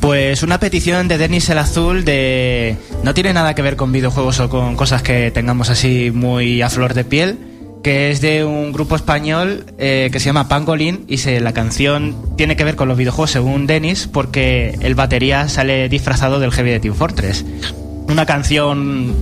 Pues 0.00 0.42
una 0.42 0.60
petición 0.60 1.08
de 1.08 1.18
Denis 1.18 1.48
el 1.48 1.58
Azul 1.58 2.04
de... 2.04 2.76
No 3.02 3.14
tiene 3.14 3.32
nada 3.32 3.54
que 3.54 3.62
ver 3.62 3.76
con 3.76 3.90
videojuegos 3.90 4.38
o 4.40 4.48
con 4.48 4.76
cosas 4.76 5.02
que 5.02 5.30
tengamos 5.32 5.70
así 5.70 6.12
muy 6.12 6.62
a 6.62 6.70
flor 6.70 6.94
de 6.94 7.04
piel, 7.04 7.38
que 7.82 8.10
es 8.10 8.20
de 8.20 8.44
un 8.44 8.72
grupo 8.72 8.96
español 8.96 9.66
eh, 9.78 10.08
que 10.12 10.20
se 10.20 10.26
llama 10.26 10.48
Pangolin 10.48 11.04
y 11.08 11.18
se, 11.18 11.40
la 11.40 11.52
canción 11.52 12.16
tiene 12.36 12.56
que 12.56 12.64
ver 12.64 12.76
con 12.76 12.88
los 12.88 12.96
videojuegos 12.96 13.30
según 13.30 13.66
Denis 13.66 14.08
porque 14.12 14.76
el 14.80 14.94
batería 14.94 15.48
sale 15.48 15.88
disfrazado 15.88 16.40
del 16.40 16.52
heavy 16.52 16.70
de 16.70 16.80
Team 16.80 16.94
Fortress. 16.94 17.44
Una 18.08 18.26
canción 18.26 19.14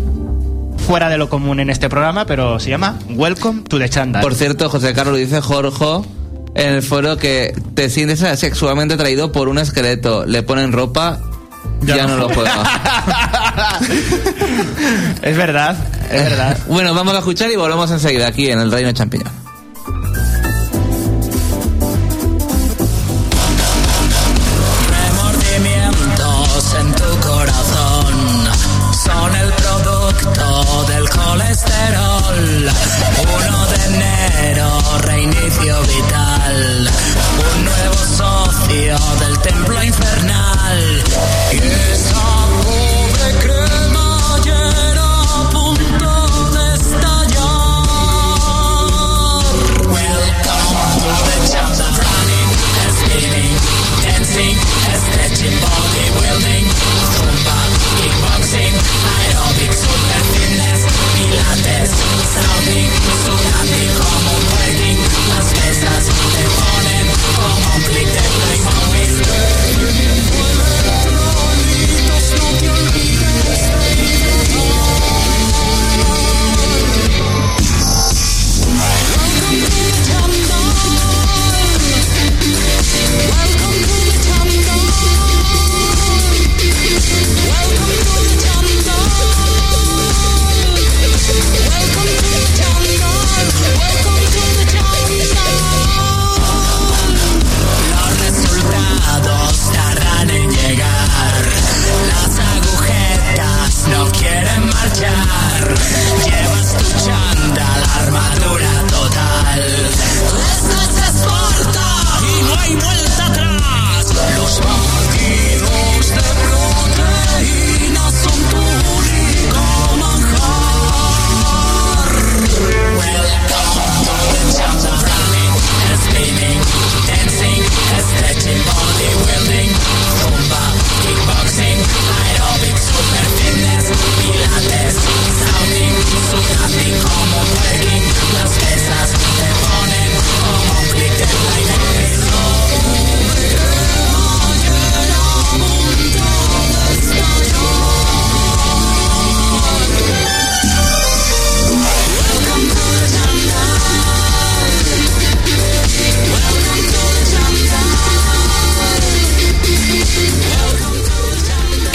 fuera 0.86 1.08
de 1.08 1.18
lo 1.18 1.28
común 1.28 1.60
en 1.60 1.70
este 1.70 1.88
programa, 1.88 2.26
pero 2.26 2.60
se 2.60 2.70
llama 2.70 2.98
Welcome 3.10 3.62
to 3.62 3.78
the 3.78 3.88
Chandal. 3.88 4.22
Por 4.22 4.34
cierto, 4.34 4.68
José 4.70 4.94
Carlos 4.94 5.18
dice 5.18 5.40
Jorge 5.40 6.08
en 6.54 6.72
el 6.72 6.82
foro 6.82 7.18
que 7.18 7.54
te 7.74 7.90
sientes 7.90 8.20
sexualmente 8.38 8.94
atraído 8.94 9.30
por 9.30 9.48
un 9.48 9.58
esqueleto, 9.58 10.24
le 10.24 10.42
ponen 10.42 10.72
ropa, 10.72 11.20
ya, 11.82 11.96
Ya 11.96 12.06
no, 12.06 12.16
no. 12.16 12.28
lo 12.28 12.34
juega. 12.34 12.62
es 15.22 15.36
verdad, 15.36 15.76
es 16.10 16.22
verdad. 16.30 16.58
bueno, 16.68 16.94
vamos 16.94 17.14
a 17.14 17.18
escuchar 17.18 17.50
y 17.50 17.56
volvemos 17.56 17.90
enseguida 17.90 18.26
aquí 18.28 18.50
en 18.50 18.60
el 18.60 18.70
Reino 18.72 18.92
Champiñón. 18.92 19.45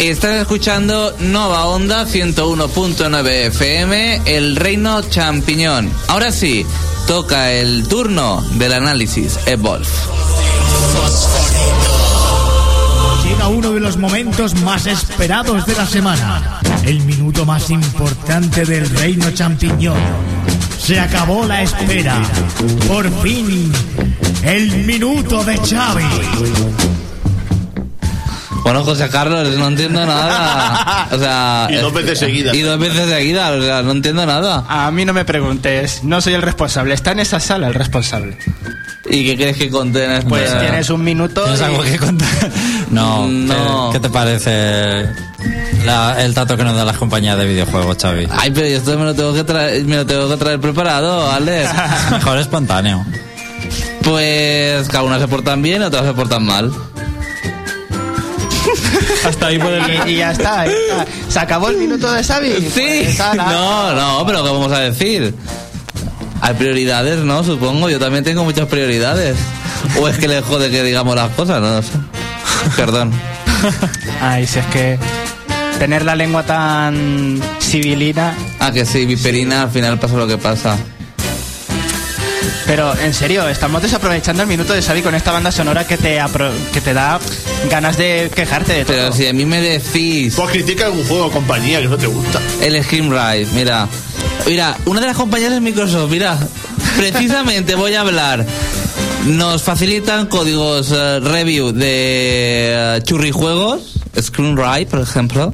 Estás 0.01 0.41
escuchando 0.41 1.15
Nova 1.19 1.67
Onda 1.67 2.07
101.9 2.07 3.29
FM, 3.49 4.21
el 4.25 4.55
reino 4.55 4.99
champiñón. 5.03 5.91
Ahora 6.07 6.31
sí, 6.31 6.65
toca 7.05 7.51
el 7.51 7.87
turno 7.87 8.41
del 8.55 8.73
análisis 8.73 9.37
Evolve. 9.45 9.85
Llega 13.23 13.47
uno 13.47 13.73
de 13.73 13.79
los 13.79 13.97
momentos 13.97 14.55
más 14.63 14.87
esperados 14.87 15.67
de 15.67 15.75
la 15.75 15.85
semana. 15.85 16.59
El 16.83 17.01
minuto 17.01 17.45
más 17.45 17.69
importante 17.69 18.65
del 18.65 18.89
reino 18.89 19.29
champiñón. 19.29 20.01
Se 20.79 20.99
acabó 20.99 21.45
la 21.45 21.61
espera. 21.61 22.19
Por 22.87 23.07
fin, 23.21 23.71
el 24.41 24.83
minuto 24.83 25.43
de 25.43 25.57
Xavi. 25.59 27.10
Bueno, 28.63 28.83
José 28.83 29.09
Carlos, 29.09 29.47
no 29.57 29.67
entiendo 29.67 30.05
nada. 30.05 31.07
O 31.11 31.17
sea, 31.17 31.67
Y 31.71 31.75
dos 31.75 31.93
veces 31.93 32.19
seguidas. 32.19 32.55
Y 32.55 32.61
dos 32.61 32.79
veces 32.79 33.09
seguidas, 33.09 33.51
o 33.51 33.61
sea, 33.61 33.81
no 33.81 33.91
entiendo 33.91 34.25
nada. 34.25 34.65
A 34.69 34.91
mí 34.91 35.03
no 35.05 35.13
me 35.13 35.25
preguntes, 35.25 36.03
no 36.03 36.21
soy 36.21 36.33
el 36.33 36.41
responsable, 36.41 36.93
está 36.93 37.11
en 37.11 37.19
esa 37.21 37.39
sala 37.39 37.67
el 37.67 37.73
responsable. 37.73 38.37
¿Y 39.09 39.25
qué 39.25 39.35
crees 39.35 39.57
que 39.57 39.69
conté 39.69 40.05
en 40.15 40.23
Pues 40.27 40.57
tienes 40.59 40.89
un 40.91 41.03
minuto. 41.03 41.41
¿Tienes 41.43 41.59
y- 41.59 41.63
algo 41.63 41.83
que 41.83 41.97
contar? 41.97 42.27
No. 42.91 43.25
No. 43.27 43.89
¿Qué, 43.91 43.97
qué 43.97 43.99
te 44.01 44.09
parece 44.09 45.05
la- 45.85 46.21
el 46.23 46.33
trato 46.33 46.55
que 46.57 46.63
nos 46.63 46.75
da 46.75 46.83
las 46.85 46.97
compañías 46.97 47.37
de 47.37 47.45
videojuegos, 47.45 47.97
Xavi? 48.01 48.27
Ay, 48.29 48.51
pero 48.51 48.67
yo 48.67 48.77
esto 48.77 48.97
me 48.99 49.05
lo 49.05 49.13
tengo 49.15 49.33
que 49.33 49.43
traer, 49.45 49.83
me 49.85 49.95
lo 49.95 50.05
tengo 50.05 50.29
que 50.29 50.37
traer 50.37 50.59
preparado, 50.59 51.31
Alex. 51.31 51.69
Mejor 52.11 52.37
espontáneo. 52.37 53.05
Pues 54.03 54.87
cada 54.89 55.03
una 55.03 55.19
se 55.19 55.27
portan 55.27 55.61
bien, 55.61 55.81
otras 55.83 56.05
se 56.05 56.13
portan 56.13 56.45
mal. 56.45 56.71
Hasta 59.25 59.47
ahí 59.47 59.59
puede 59.59 59.79
y, 60.07 60.11
y 60.11 60.15
ya 60.17 60.31
está, 60.31 60.65
ya 60.65 60.71
está. 60.71 61.05
¿Se 61.29 61.39
acabó 61.39 61.69
el 61.69 61.77
minuto 61.77 62.11
de 62.11 62.23
Xavi? 62.23 62.53
Sí. 62.73 63.03
Pues. 63.05 63.19
No, 63.35 63.93
no, 63.93 64.25
pero 64.25 64.43
¿qué 64.43 64.49
vamos 64.49 64.71
a 64.71 64.79
decir? 64.79 65.33
Hay 66.41 66.53
prioridades, 66.55 67.19
¿no? 67.19 67.43
Supongo. 67.43 67.89
Yo 67.89 67.99
también 67.99 68.23
tengo 68.23 68.43
muchas 68.43 68.67
prioridades. 68.67 69.37
O 69.99 70.07
es 70.07 70.17
que 70.17 70.27
le 70.27 70.41
jode 70.41 70.71
que 70.71 70.83
digamos 70.83 71.15
las 71.15 71.31
cosas, 71.31 71.61
no 71.61 71.75
lo 71.75 71.81
sé. 71.81 71.91
Perdón. 72.75 73.11
Ay, 74.21 74.47
si 74.47 74.59
es 74.59 74.65
que 74.67 74.99
tener 75.79 76.03
la 76.05 76.15
lengua 76.15 76.43
tan 76.43 77.41
civilina. 77.59 78.35
Ah, 78.59 78.71
que 78.71 78.85
sí, 78.85 79.05
viperina, 79.05 79.63
al 79.63 79.71
final 79.71 79.99
pasa 79.99 80.15
lo 80.15 80.27
que 80.27 80.37
pasa. 80.37 80.77
Pero 82.71 82.97
en 82.97 83.13
serio, 83.13 83.49
estamos 83.49 83.81
desaprovechando 83.81 84.43
el 84.43 84.47
minuto 84.47 84.71
de 84.71 84.81
Xavi 84.81 85.01
con 85.01 85.13
esta 85.13 85.33
banda 85.33 85.51
sonora 85.51 85.85
que 85.85 85.97
te, 85.97 86.21
apro- 86.21 86.53
que 86.71 86.79
te 86.79 86.93
da 86.93 87.19
ganas 87.69 87.97
de 87.97 88.31
quejarte 88.33 88.71
de 88.71 88.85
todo. 88.85 88.95
Pero 88.95 89.11
si 89.11 89.27
a 89.27 89.33
mí 89.33 89.45
me 89.45 89.59
decís 89.59 90.35
Pues 90.37 90.51
critica 90.51 90.85
algún 90.85 91.03
juego 91.05 91.25
o 91.25 91.31
compañía 91.31 91.81
que 91.81 91.89
no 91.89 91.97
te 91.97 92.07
gusta. 92.07 92.39
el 92.61 92.81
Scream 92.81 93.09
Ride, 93.11 93.47
mira. 93.55 93.89
Mira, 94.47 94.77
una 94.85 95.01
de 95.01 95.07
las 95.07 95.17
compañías 95.17 95.51
es 95.51 95.59
Microsoft, 95.59 96.09
mira. 96.09 96.37
Precisamente 96.95 97.75
voy 97.75 97.93
a 97.95 98.01
hablar. 98.01 98.45
Nos 99.25 99.63
facilitan 99.63 100.27
códigos 100.27 100.91
eh, 100.93 101.19
review 101.19 101.73
de 101.73 102.95
eh, 102.95 103.01
churrijuegos, 103.03 103.95
Screen 104.17 104.55
Ride, 104.55 104.85
por 104.85 105.01
ejemplo. 105.01 105.53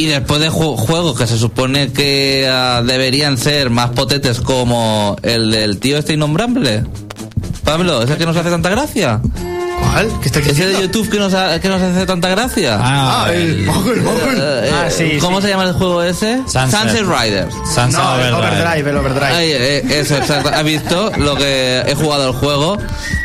Y 0.00 0.06
después 0.06 0.40
de 0.40 0.50
ju- 0.50 0.76
juegos 0.78 1.18
que 1.18 1.26
se 1.26 1.36
supone 1.36 1.92
que 1.92 2.48
ah, 2.50 2.80
deberían 2.82 3.36
ser 3.36 3.68
más 3.68 3.90
potentes 3.90 4.40
como 4.40 5.14
el 5.22 5.50
del 5.50 5.78
tío 5.78 5.98
este 5.98 6.14
innombrable. 6.14 6.84
Pablo, 7.64 8.02
ese 8.02 8.16
que 8.16 8.24
nos 8.24 8.34
hace 8.34 8.48
tanta 8.48 8.70
gracia. 8.70 9.20
¿Cuál? 9.92 10.08
¿Qué 10.22 10.28
está 10.28 10.38
Ese 10.40 10.66
de 10.68 10.80
YouTube 10.80 11.10
que 11.10 11.18
nos, 11.18 11.34
ha- 11.34 11.60
que 11.60 11.68
nos 11.68 11.82
hace 11.82 12.06
tanta 12.06 12.28
gracia. 12.30 12.78
Ah, 12.80 13.24
Ah, 13.26 13.32
el 13.34 13.40
el 13.42 13.64
Mogul, 13.66 14.00
Mogul. 14.00 14.34
Eh, 14.38 14.70
Ah, 14.72 14.88
sí, 14.90 15.18
¿Cómo 15.20 15.36
sí. 15.40 15.42
se 15.44 15.48
llama 15.52 15.64
el 15.64 15.72
juego 15.74 16.02
ese? 16.02 16.40
Sunset. 16.46 17.04
Riders. 17.04 17.54
Sunset 17.74 17.92
No, 18.00 18.14
el 18.20 18.32
Overdrive. 18.32 18.62
overdrive, 18.62 18.90
el 18.90 18.96
overdrive. 18.96 19.26
Ay, 19.34 19.50
eh, 19.52 20.00
eso, 20.00 20.16
exacto. 20.16 20.48
¿Has 20.48 20.64
visto 20.64 21.12
lo 21.18 21.36
que 21.36 21.82
he 21.86 21.94
jugado 21.94 22.28
el 22.28 22.32
juego? 22.34 22.78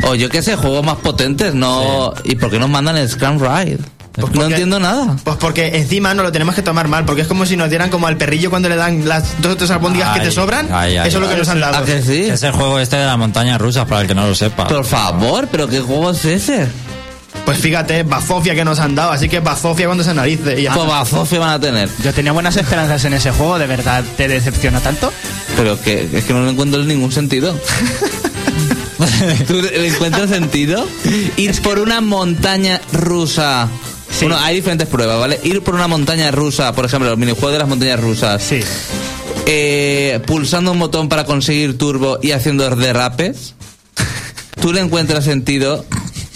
O 0.09 0.15
yo 0.15 0.27
qué 0.29 0.41
sé, 0.41 0.57
juegos 0.57 0.85
más 0.85 0.97
potentes, 0.97 1.53
no. 1.53 2.13
¿Y 2.25 2.35
por 2.35 2.49
qué 2.51 2.59
nos 2.59 2.69
mandan 2.69 2.97
el 2.97 3.07
Scrum 3.09 3.39
Ride? 3.39 3.79
Pues 4.19 4.33
no 4.33 4.45
entiendo 4.45 4.79
nada. 4.79 5.15
Pues 5.23 5.37
porque 5.37 5.77
encima 5.77 6.13
no 6.13 6.23
lo 6.23 6.31
tenemos 6.31 6.55
que 6.55 6.61
tomar 6.61 6.87
mal, 6.87 7.05
porque 7.05 7.21
es 7.23 7.27
como 7.27 7.45
si 7.45 7.57
nos 7.57 7.69
dieran 7.69 7.89
como 7.89 8.07
al 8.07 8.17
perrillo 8.17 8.49
cuando 8.49 8.69
le 8.69 8.75
dan 8.75 9.07
las 9.07 9.41
dos 9.41 9.53
o 9.53 9.57
tres 9.57 9.71
albóndigas 9.71 10.17
que 10.17 10.25
te 10.25 10.31
sobran. 10.31 10.67
ay, 10.71 10.97
ay, 10.97 11.07
eso 11.07 11.17
es 11.17 11.21
lo 11.21 11.27
que 11.27 11.33
ay. 11.33 11.39
nos 11.39 11.49
han 11.49 11.59
dado. 11.59 11.77
¿A 11.77 11.85
que 11.85 12.01
sí? 12.01 12.23
Es 12.23 12.43
el 12.43 12.51
juego 12.53 12.79
este 12.79 12.95
de 12.95 13.05
las 13.05 13.17
montañas 13.17 13.59
rusas, 13.59 13.85
para 13.85 14.01
el 14.01 14.07
que 14.07 14.15
no 14.15 14.25
lo 14.27 14.35
sepa. 14.35 14.67
Por 14.67 14.85
favor, 14.85 15.47
pero 15.51 15.67
¿qué 15.67 15.81
juego 15.81 16.11
es 16.11 16.23
ese? 16.25 16.67
Pues 17.43 17.59
fíjate, 17.59 18.03
bazofia 18.03 18.55
que 18.55 18.65
nos 18.65 18.79
han 18.79 18.95
dado, 18.95 19.11
así 19.11 19.29
que 19.29 19.39
bazofia 19.39 19.85
cuando 19.85 20.03
se 20.03 20.11
analice. 20.11 20.59
Y 20.59 20.63
ya 20.63 20.73
Pues 20.73 20.87
bazofia 20.87 21.39
van 21.39 21.49
a 21.49 21.59
tener. 21.59 21.89
Yo 22.03 22.11
tenía 22.13 22.31
buenas 22.31 22.55
esperanzas 22.55 23.03
en 23.05 23.13
ese 23.13 23.31
juego, 23.31 23.59
¿de 23.59 23.67
verdad 23.67 24.03
te 24.17 24.27
decepciona 24.27 24.79
tanto? 24.79 25.11
Pero 25.55 25.79
que 25.81 26.09
es 26.11 26.23
que 26.23 26.33
no 26.33 26.43
le 26.43 26.51
encuentro 26.51 26.81
ningún 26.83 27.11
sentido. 27.11 27.55
¿Tú 29.47 29.61
le 29.61 29.87
encuentras 29.87 30.29
sentido? 30.29 30.87
Ir 31.37 31.61
por 31.61 31.79
una 31.79 32.01
montaña 32.01 32.81
rusa. 32.93 33.67
Sí. 34.17 34.25
Bueno, 34.25 34.37
hay 34.41 34.55
diferentes 34.55 34.87
pruebas, 34.87 35.19
¿vale? 35.19 35.39
Ir 35.43 35.61
por 35.61 35.75
una 35.75 35.87
montaña 35.87 36.31
rusa, 36.31 36.73
por 36.73 36.85
ejemplo, 36.85 37.11
el 37.11 37.17
minijuego 37.17 37.51
de 37.51 37.59
las 37.59 37.67
montañas 37.67 37.99
rusas. 37.99 38.41
Sí. 38.41 38.61
eh, 39.45 40.19
pulsando 40.25 40.71
un 40.71 40.79
botón 40.79 41.09
para 41.09 41.25
conseguir 41.25 41.77
turbo 41.77 42.17
y 42.21 42.31
haciendo 42.31 42.67
derrapes. 42.75 43.53
¿Tú 44.61 44.71
le 44.73 44.81
encuentras 44.81 45.25
sentido? 45.25 45.85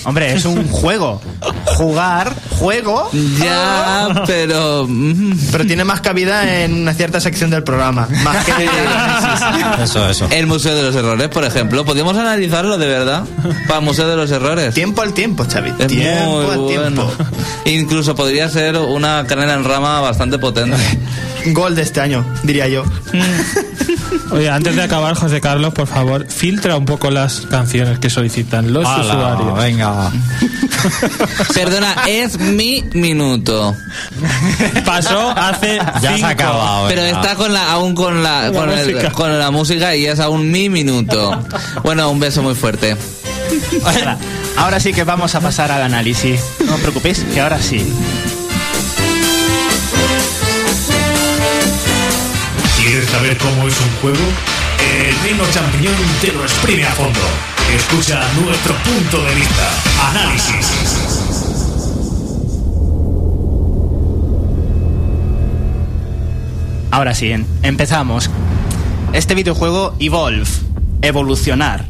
Hombre, 0.05 0.33
es 0.33 0.45
un 0.45 0.67
juego. 0.69 1.21
Jugar, 1.65 2.33
juego. 2.59 3.09
Ya, 3.39 4.23
pero... 4.25 4.85
mm, 4.87 5.33
Pero 5.51 5.65
tiene 5.65 5.83
más 5.83 6.01
cabida 6.01 6.61
en 6.63 6.73
una 6.73 6.93
cierta 6.93 7.19
sección 7.19 7.49
del 7.49 7.63
programa. 7.63 8.07
Más 8.23 8.45
que 8.45 9.83
Eso, 9.83 10.09
eso. 10.09 10.27
El 10.31 10.47
Museo 10.47 10.75
de 10.75 10.83
los 10.83 10.95
Errores, 10.95 11.27
por 11.29 11.43
ejemplo. 11.43 11.83
Podríamos 11.85 12.17
analizarlo 12.17 12.77
de 12.77 12.87
verdad. 12.87 13.23
Para 13.67 13.79
el 13.79 13.85
Museo 13.85 14.07
de 14.07 14.15
los 14.15 14.31
Errores. 14.31 14.73
tiempo 14.73 15.01
al 15.01 15.13
tiempo, 15.13 15.45
Xavi. 15.49 15.73
Es 15.79 15.87
tiempo 15.87 16.25
muy 16.41 16.45
al 16.51 16.57
bueno. 16.59 16.67
tiempo. 16.67 17.11
Incluso 17.65 18.15
podría 18.15 18.49
ser 18.49 18.77
una 18.77 19.25
canela 19.27 19.53
en 19.53 19.63
rama 19.63 19.99
bastante 20.01 20.37
potente. 20.39 20.77
Gol 21.47 21.75
de 21.75 21.81
este 21.83 22.01
año, 22.01 22.25
diría 22.43 22.67
yo. 22.67 22.83
Oye, 24.31 24.49
antes 24.49 24.75
de 24.75 24.83
acabar, 24.83 25.15
José 25.15 25.41
Carlos, 25.41 25.73
por 25.73 25.87
favor, 25.87 26.27
filtra 26.27 26.75
un 26.77 26.85
poco 26.85 27.09
las 27.09 27.41
canciones 27.49 27.97
que 27.99 28.09
solicitan 28.09 28.71
los 28.73 28.85
usuarios. 28.87 29.57
venga. 29.57 30.11
Perdona, 31.53 31.95
es 32.07 32.37
mi 32.39 32.83
minuto. 32.93 33.75
Pasó 34.85 35.29
hace 35.31 35.77
Ya 36.01 36.17
se 36.17 36.23
ha 36.25 36.29
acabado. 36.29 36.87
Pero 36.89 37.01
venga. 37.03 37.21
está 37.21 37.35
con 37.35 37.53
la, 37.53 37.71
aún 37.71 37.95
con 37.95 38.21
la, 38.23 38.49
La 38.49 38.51
con, 38.59 38.69
el- 38.69 38.91
música. 38.93 39.11
con 39.11 39.39
la 39.39 39.51
música 39.51 39.95
y 39.95 40.05
es 40.05 40.19
aún 40.19 40.51
mi 40.51 40.69
minuto. 40.69 41.43
Bueno, 41.83 42.09
un 42.11 42.19
beso 42.19 42.41
muy 42.43 42.55
fuerte. 42.55 42.95
Ahora, 43.83 44.17
ahora 44.57 44.79
sí 44.79 44.93
que 44.93 45.03
vamos 45.03 45.33
a 45.35 45.39
pasar 45.41 45.71
al 45.71 45.81
análisis. 45.81 46.39
No 46.65 46.75
os 46.75 46.81
preocupéis, 46.81 47.19
que 47.33 47.41
ahora 47.41 47.59
sí. 47.61 47.91
¿Quieres 52.89 53.07
saber 53.07 53.37
cómo 53.37 53.67
es 53.67 53.79
un 53.79 53.89
juego? 54.01 54.17
El 55.07 55.15
Reino 55.21 55.43
Champiñón 55.51 55.93
te 56.21 56.31
lo 56.31 56.41
exprime 56.41 56.85
a 56.85 56.91
fondo. 56.93 57.19
Escucha 57.75 58.19
nuestro 58.43 58.73
punto 58.77 59.23
de 59.25 59.35
vista. 59.35 59.71
Análisis. 60.09 60.65
Ahora 66.91 67.13
sí, 67.13 67.31
empezamos. 67.61 68.29
Este 69.13 69.35
videojuego 69.35 69.93
Evolve, 69.99 70.45
evolucionar. 71.01 71.85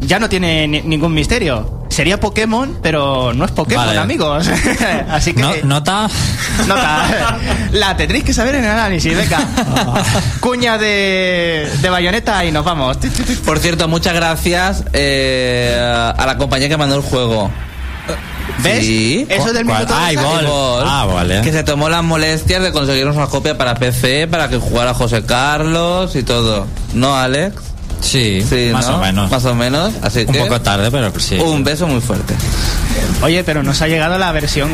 Ya 0.00 0.18
no 0.18 0.28
tiene 0.28 0.66
ni- 0.66 0.82
ningún 0.82 1.14
misterio. 1.14 1.81
Sería 1.92 2.18
Pokémon, 2.18 2.78
pero 2.82 3.32
no 3.34 3.44
es 3.44 3.50
Pokémon, 3.50 3.86
Vale. 3.86 3.98
amigos. 3.98 4.48
Así 5.10 5.34
que 5.34 5.40
No- 5.42 5.52
¿Nota? 5.64 6.08
nota. 6.66 7.38
La 7.72 7.96
tendréis 7.96 8.24
que 8.24 8.32
saber 8.34 8.54
en 8.56 8.64
el 8.64 8.70
análisis, 8.70 9.14
venga. 9.16 9.38
Cuña 10.40 10.78
de, 10.78 11.70
de 11.80 11.90
bayoneta 11.90 12.44
y 12.44 12.52
nos 12.52 12.64
vamos. 12.64 12.98
Por 13.44 13.58
cierto, 13.58 13.88
muchas 13.88 14.14
gracias 14.14 14.84
eh, 14.92 15.78
a 15.78 16.24
la 16.26 16.36
compañía 16.38 16.68
que 16.68 16.76
mandó 16.76 16.96
el 16.96 17.02
juego. 17.02 17.50
¿Ves? 18.58 18.80
Sí. 18.80 19.26
Eso 19.28 19.52
del 19.52 19.64
minuto 19.64 19.94
Ah, 19.96 20.10
Ah, 20.84 21.06
vale. 21.06 21.40
Que 21.42 21.52
se 21.52 21.62
tomó 21.64 21.88
las 21.88 22.02
molestias 22.02 22.62
de 22.62 22.72
conseguirnos 22.72 23.16
una 23.16 23.26
copia 23.26 23.56
para 23.56 23.74
PC, 23.74 24.26
para 24.28 24.48
que 24.48 24.56
jugara 24.58 24.94
José 24.94 25.24
Carlos 25.24 26.14
y 26.16 26.22
todo. 26.22 26.66
¿No, 26.94 27.16
Alex? 27.16 27.54
Sí, 28.02 28.44
Sí, 28.46 28.70
más 28.72 28.88
¿no? 28.88 28.96
o 28.96 28.98
menos. 29.00 29.30
Más 29.30 29.44
o 29.44 29.54
menos. 29.54 29.92
Así 30.02 30.20
Un 30.26 30.26
que 30.34 30.40
poco 30.40 30.60
tarde, 30.60 30.90
pero 30.90 31.12
sí. 31.18 31.36
un 31.38 31.62
beso 31.64 31.86
muy 31.86 32.00
fuerte. 32.00 32.34
Oye, 33.22 33.44
pero 33.44 33.62
nos 33.62 33.80
ha 33.80 33.86
llegado 33.88 34.18
la 34.18 34.32
versión. 34.32 34.70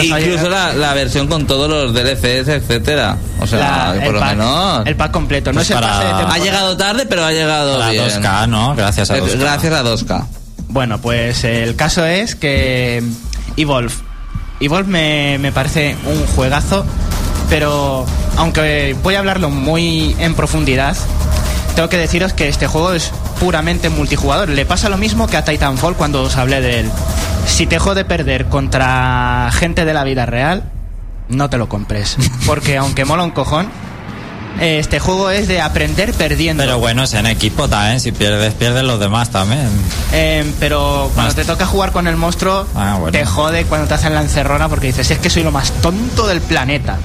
ha 0.00 0.02
Incluso 0.20 0.48
la, 0.48 0.72
la 0.72 0.94
versión 0.94 1.26
con 1.28 1.46
todos 1.46 1.68
los 1.68 1.92
DLCs, 1.92 2.48
etcétera. 2.48 3.16
O 3.40 3.46
sea, 3.46 3.92
la- 3.94 4.04
por 4.04 4.14
lo 4.14 4.20
pack, 4.20 4.30
menos. 4.30 4.86
el 4.86 4.96
pack 4.96 5.10
completo. 5.12 5.52
No 5.52 5.58
Pues 5.58 5.70
es 5.70 5.76
el 5.76 5.82
pase 5.82 6.04
de 6.06 6.10
Ha 6.12 6.38
llegado 6.38 6.76
tarde, 6.76 7.06
pero 7.06 7.24
ha 7.24 7.32
llegado 7.32 7.78
La 7.78 7.90
bien. 7.90 8.04
2K, 8.22 8.48
¿no? 8.48 8.74
Gracias 8.74 9.10
a 9.10 9.18
Eh, 9.18 9.20
2K. 9.22 9.38
Gracias 9.38 9.72
a 9.74 9.82
2K. 9.84 10.26
Bueno, 10.68 10.98
pues 11.00 11.44
el 11.44 11.76
caso 11.76 12.04
es 12.04 12.34
que 12.34 13.02
Evolve 13.56 13.92
Evolve 14.60 14.88
me, 14.88 15.38
me 15.38 15.52
parece 15.52 15.94
un 16.06 16.26
juegazo, 16.34 16.84
pero 17.50 18.06
aunque 18.38 18.96
voy 19.02 19.14
a 19.14 19.18
hablarlo 19.18 19.50
muy 19.50 20.16
en 20.18 20.34
profundidad, 20.34 20.96
tengo 21.76 21.88
que 21.88 21.96
deciros 21.98 22.32
que 22.32 22.48
este 22.48 22.66
juego 22.66 22.92
es 22.92 23.12
puramente 23.38 23.88
multijugador. 23.90 24.48
Le 24.48 24.66
pasa 24.66 24.88
lo 24.88 24.96
mismo 24.96 25.28
que 25.28 25.36
a 25.36 25.44
Titanfall 25.44 25.94
cuando 25.94 26.22
os 26.22 26.36
hablé 26.36 26.60
de 26.60 26.80
él. 26.80 26.90
Si 27.46 27.66
te 27.66 27.78
jode 27.78 28.04
perder 28.04 28.46
contra 28.46 29.48
gente 29.52 29.84
de 29.84 29.94
la 29.94 30.02
vida 30.02 30.26
real, 30.26 30.64
no 31.28 31.48
te 31.50 31.58
lo 31.58 31.68
compres. 31.68 32.16
Porque 32.46 32.76
aunque 32.78 33.04
mola 33.04 33.22
un 33.22 33.30
cojón, 33.30 33.68
este 34.60 34.98
juego 35.00 35.28
es 35.28 35.48
de 35.48 35.60
aprender 35.60 36.14
perdiendo. 36.14 36.62
Pero 36.62 36.78
bueno, 36.78 37.02
es 37.02 37.12
en 37.12 37.26
equipo 37.26 37.68
también. 37.68 38.00
Si 38.00 38.10
pierdes, 38.10 38.54
pierdes 38.54 38.82
los 38.82 38.98
demás 38.98 39.28
también. 39.30 39.68
Eh, 40.12 40.50
pero 40.58 41.10
cuando 41.14 41.28
Más- 41.28 41.34
te 41.36 41.44
toca 41.44 41.66
jugar 41.66 41.92
con 41.92 42.08
el 42.08 42.16
monstruo, 42.16 42.66
Ah, 42.74 42.96
bueno. 42.98 43.12
te 43.12 43.24
jode 43.26 43.64
cuando 43.66 43.86
te 43.86 43.94
hacen 43.94 44.14
la 44.14 44.22
encerrona 44.22 44.68
porque 44.70 44.86
dices, 44.88 45.10
es 45.10 45.18
que 45.18 45.28
soy 45.28 45.42
lo 45.42 45.52
más 45.52 45.70
tonto 45.82 46.26
del 46.26 46.40
planeta. 46.40 46.96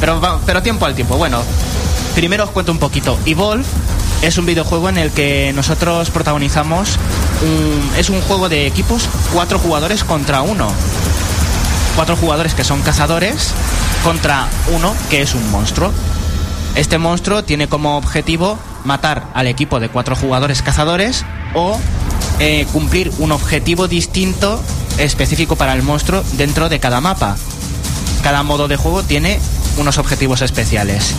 Pero, 0.00 0.20
pero 0.46 0.62
tiempo 0.62 0.86
al 0.86 0.94
tiempo. 0.94 1.16
Bueno, 1.16 1.42
primero 2.16 2.44
os 2.44 2.50
cuento 2.50 2.72
un 2.72 2.78
poquito. 2.78 3.18
Evolve 3.26 3.62
es 4.22 4.38
un 4.38 4.46
videojuego 4.46 4.88
en 4.88 4.96
el 4.96 5.10
que 5.10 5.52
nosotros 5.54 6.08
protagonizamos 6.10 6.98
un, 7.42 7.98
es 7.98 8.08
un 8.08 8.22
juego 8.22 8.48
de 8.48 8.66
equipos, 8.66 9.06
cuatro 9.34 9.58
jugadores 9.58 10.02
contra 10.02 10.40
uno. 10.40 10.66
Cuatro 11.94 12.16
jugadores 12.16 12.54
que 12.54 12.64
son 12.64 12.80
cazadores 12.80 13.52
contra 14.02 14.48
uno 14.74 14.94
que 15.10 15.20
es 15.20 15.34
un 15.34 15.48
monstruo. 15.50 15.92
Este 16.74 16.96
monstruo 16.96 17.44
tiene 17.44 17.68
como 17.68 17.98
objetivo 17.98 18.58
matar 18.84 19.28
al 19.34 19.46
equipo 19.46 19.78
de 19.78 19.90
cuatro 19.90 20.16
jugadores 20.16 20.62
cazadores 20.62 21.22
o 21.54 21.78
eh, 22.40 22.66
cumplir 22.72 23.12
un 23.18 23.30
objetivo 23.30 23.88
distinto 23.88 24.62
específico 24.96 25.56
para 25.56 25.74
el 25.74 25.82
monstruo 25.82 26.24
dentro 26.32 26.70
de 26.70 26.80
cada 26.80 27.02
mapa. 27.02 27.36
Cada 28.22 28.42
modo 28.42 28.68
de 28.68 28.76
juego 28.76 29.02
tiene 29.02 29.38
unos 29.76 29.98
objetivos 29.98 30.40
especiales. 30.40 31.14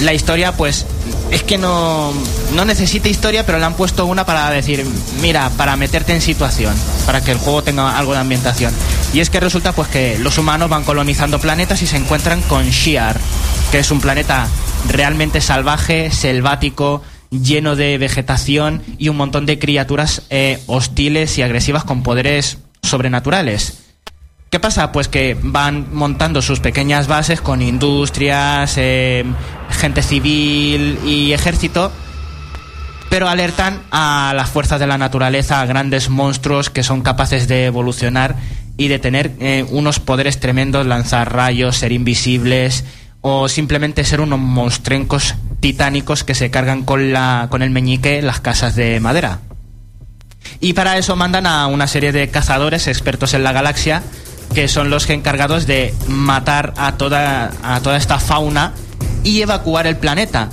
La 0.00 0.12
historia, 0.12 0.52
pues, 0.56 0.86
es 1.30 1.42
que 1.42 1.58
no, 1.58 2.12
no 2.54 2.64
necesita 2.64 3.08
historia, 3.08 3.46
pero 3.46 3.58
le 3.58 3.64
han 3.64 3.74
puesto 3.74 4.04
una 4.06 4.26
para 4.26 4.50
decir, 4.50 4.84
mira, 5.20 5.50
para 5.50 5.76
meterte 5.76 6.12
en 6.12 6.20
situación, 6.20 6.74
para 7.06 7.22
que 7.22 7.30
el 7.30 7.38
juego 7.38 7.62
tenga 7.62 7.96
algo 7.96 8.12
de 8.12 8.18
ambientación. 8.18 8.74
Y 9.12 9.20
es 9.20 9.30
que 9.30 9.40
resulta, 9.40 9.72
pues, 9.72 9.88
que 9.88 10.18
los 10.18 10.38
humanos 10.38 10.70
van 10.70 10.84
colonizando 10.84 11.38
planetas 11.38 11.82
y 11.82 11.86
se 11.86 11.96
encuentran 11.96 12.42
con 12.42 12.68
Shiar, 12.68 13.18
que 13.70 13.78
es 13.78 13.90
un 13.90 14.00
planeta 14.00 14.48
realmente 14.88 15.40
salvaje, 15.40 16.10
selvático, 16.10 17.02
lleno 17.30 17.76
de 17.76 17.96
vegetación 17.98 18.82
y 18.98 19.08
un 19.08 19.16
montón 19.16 19.46
de 19.46 19.58
criaturas 19.58 20.22
eh, 20.30 20.62
hostiles 20.66 21.38
y 21.38 21.42
agresivas 21.42 21.84
con 21.84 22.02
poderes 22.02 22.58
sobrenaturales. 22.82 23.81
¿Qué 24.52 24.60
pasa? 24.60 24.92
Pues 24.92 25.08
que 25.08 25.34
van 25.40 25.86
montando 25.94 26.42
sus 26.42 26.60
pequeñas 26.60 27.06
bases 27.06 27.40
con 27.40 27.62
industrias, 27.62 28.74
eh, 28.76 29.24
gente 29.70 30.02
civil 30.02 30.98
y 31.06 31.32
ejército, 31.32 31.90
pero 33.08 33.30
alertan 33.30 33.80
a 33.90 34.34
las 34.36 34.50
fuerzas 34.50 34.78
de 34.78 34.86
la 34.86 34.98
naturaleza, 34.98 35.62
a 35.62 35.64
grandes 35.64 36.10
monstruos 36.10 36.68
que 36.68 36.82
son 36.82 37.00
capaces 37.00 37.48
de 37.48 37.64
evolucionar 37.64 38.36
y 38.76 38.88
de 38.88 38.98
tener 38.98 39.32
eh, 39.40 39.64
unos 39.70 40.00
poderes 40.00 40.38
tremendos, 40.38 40.84
lanzar 40.84 41.32
rayos, 41.32 41.78
ser 41.78 41.90
invisibles 41.90 42.84
o 43.22 43.48
simplemente 43.48 44.04
ser 44.04 44.20
unos 44.20 44.38
monstruencos 44.38 45.34
titánicos 45.60 46.24
que 46.24 46.34
se 46.34 46.50
cargan 46.50 46.82
con, 46.82 47.14
la, 47.14 47.46
con 47.48 47.62
el 47.62 47.70
meñique 47.70 48.20
las 48.20 48.40
casas 48.40 48.76
de 48.76 49.00
madera. 49.00 49.38
Y 50.60 50.74
para 50.74 50.98
eso 50.98 51.16
mandan 51.16 51.46
a 51.46 51.66
una 51.68 51.86
serie 51.86 52.12
de 52.12 52.28
cazadores 52.28 52.86
expertos 52.86 53.32
en 53.32 53.44
la 53.44 53.52
galaxia, 53.52 54.02
que 54.54 54.68
son 54.68 54.90
los 54.90 55.08
encargados 55.08 55.66
de 55.66 55.94
matar 56.08 56.74
a 56.76 56.92
toda, 56.96 57.52
a 57.62 57.80
toda 57.80 57.96
esta 57.96 58.18
fauna 58.18 58.72
y 59.24 59.40
evacuar 59.42 59.86
el 59.86 59.96
planeta. 59.96 60.48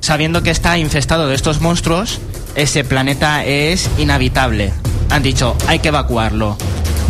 Sabiendo 0.00 0.42
que 0.42 0.50
está 0.50 0.78
infestado 0.78 1.26
de 1.28 1.34
estos 1.34 1.60
monstruos, 1.60 2.20
ese 2.54 2.84
planeta 2.84 3.44
es 3.44 3.90
inhabitable. 3.98 4.72
Han 5.10 5.22
dicho, 5.22 5.56
hay 5.66 5.78
que 5.80 5.88
evacuarlo. 5.88 6.56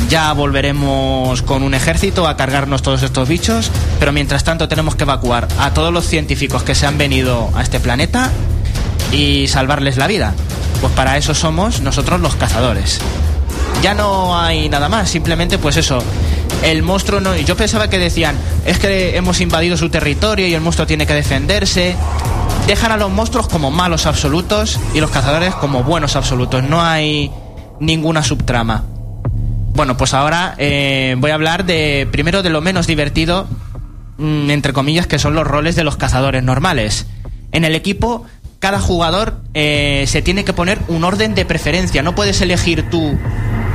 Ya 0.08 0.32
volveremos 0.32 1.42
con 1.42 1.62
un 1.62 1.74
ejército 1.74 2.28
a 2.28 2.36
cargarnos 2.36 2.82
todos 2.82 3.02
estos 3.02 3.28
bichos, 3.28 3.70
pero 3.98 4.12
mientras 4.12 4.44
tanto 4.44 4.68
tenemos 4.68 4.94
que 4.94 5.04
evacuar 5.04 5.48
a 5.58 5.72
todos 5.74 5.92
los 5.92 6.06
científicos 6.06 6.62
que 6.62 6.74
se 6.74 6.86
han 6.86 6.98
venido 6.98 7.50
a 7.54 7.62
este 7.62 7.80
planeta 7.80 8.30
y 9.12 9.48
salvarles 9.48 9.96
la 9.96 10.06
vida. 10.06 10.34
Pues 10.80 10.92
para 10.92 11.16
eso 11.16 11.34
somos 11.34 11.80
nosotros 11.80 12.20
los 12.20 12.36
cazadores. 12.36 13.00
Ya 13.86 13.94
no 13.94 14.36
hay 14.36 14.68
nada 14.68 14.88
más, 14.88 15.08
simplemente 15.08 15.58
pues 15.58 15.76
eso. 15.76 16.02
El 16.64 16.82
monstruo 16.82 17.20
no. 17.20 17.36
Yo 17.36 17.56
pensaba 17.56 17.88
que 17.88 18.00
decían, 18.00 18.36
es 18.64 18.80
que 18.80 19.16
hemos 19.16 19.40
invadido 19.40 19.76
su 19.76 19.90
territorio 19.90 20.48
y 20.48 20.54
el 20.54 20.60
monstruo 20.60 20.88
tiene 20.88 21.06
que 21.06 21.14
defenderse. 21.14 21.94
Dejan 22.66 22.90
a 22.90 22.96
los 22.96 23.12
monstruos 23.12 23.46
como 23.46 23.70
malos 23.70 24.06
absolutos 24.06 24.80
y 24.92 24.98
los 24.98 25.12
cazadores 25.12 25.54
como 25.54 25.84
buenos 25.84 26.16
absolutos. 26.16 26.64
No 26.64 26.82
hay 26.82 27.30
ninguna 27.78 28.24
subtrama. 28.24 28.82
Bueno, 29.74 29.96
pues 29.96 30.14
ahora 30.14 30.56
eh, 30.58 31.14
voy 31.18 31.30
a 31.30 31.34
hablar 31.34 31.64
de 31.64 32.08
primero 32.10 32.42
de 32.42 32.50
lo 32.50 32.60
menos 32.60 32.88
divertido, 32.88 33.46
mm, 34.18 34.50
entre 34.50 34.72
comillas, 34.72 35.06
que 35.06 35.20
son 35.20 35.36
los 35.36 35.46
roles 35.46 35.76
de 35.76 35.84
los 35.84 35.96
cazadores 35.96 36.42
normales. 36.42 37.06
En 37.52 37.64
el 37.64 37.76
equipo, 37.76 38.26
cada 38.58 38.80
jugador 38.80 39.42
eh, 39.54 40.06
se 40.08 40.22
tiene 40.22 40.44
que 40.44 40.52
poner 40.52 40.80
un 40.88 41.04
orden 41.04 41.36
de 41.36 41.44
preferencia. 41.44 42.02
No 42.02 42.16
puedes 42.16 42.40
elegir 42.40 42.90
tú 42.90 43.16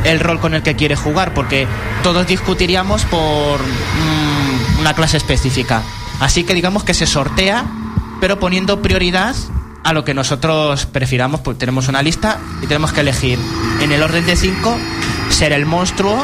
el 0.04 0.20
rol 0.20 0.40
con 0.40 0.54
el 0.54 0.64
que 0.64 0.76
quieres 0.76 1.00
jugar, 1.00 1.34
porque 1.34 1.68
todos 2.04 2.28
discutiríamos 2.28 3.06
por 3.06 3.60
mm, 3.60 4.80
una 4.80 4.94
clase 4.94 5.18
específica. 5.18 5.82
Así 6.20 6.44
que 6.44 6.54
digamos 6.54 6.84
que 6.84 6.94
se 6.94 7.06
sortea, 7.08 7.66
pero 8.20 8.40
poniendo 8.40 8.82
prioridad 8.82 9.36
a 9.84 9.94
lo 9.94 10.04
que 10.06 10.14
nosotros 10.14 10.86
prefiramos, 10.86 11.42
pues 11.42 11.58
tenemos 11.58 11.88
una 11.88 12.02
lista 12.04 12.40
y 12.62 12.68
tenemos 12.68 12.92
que 12.94 13.02
elegir 13.02 13.40
en 13.82 13.92
el 13.92 14.04
orden 14.04 14.26
de 14.26 14.36
5 14.36 14.78
ser 15.30 15.54
el 15.54 15.66
monstruo, 15.66 16.24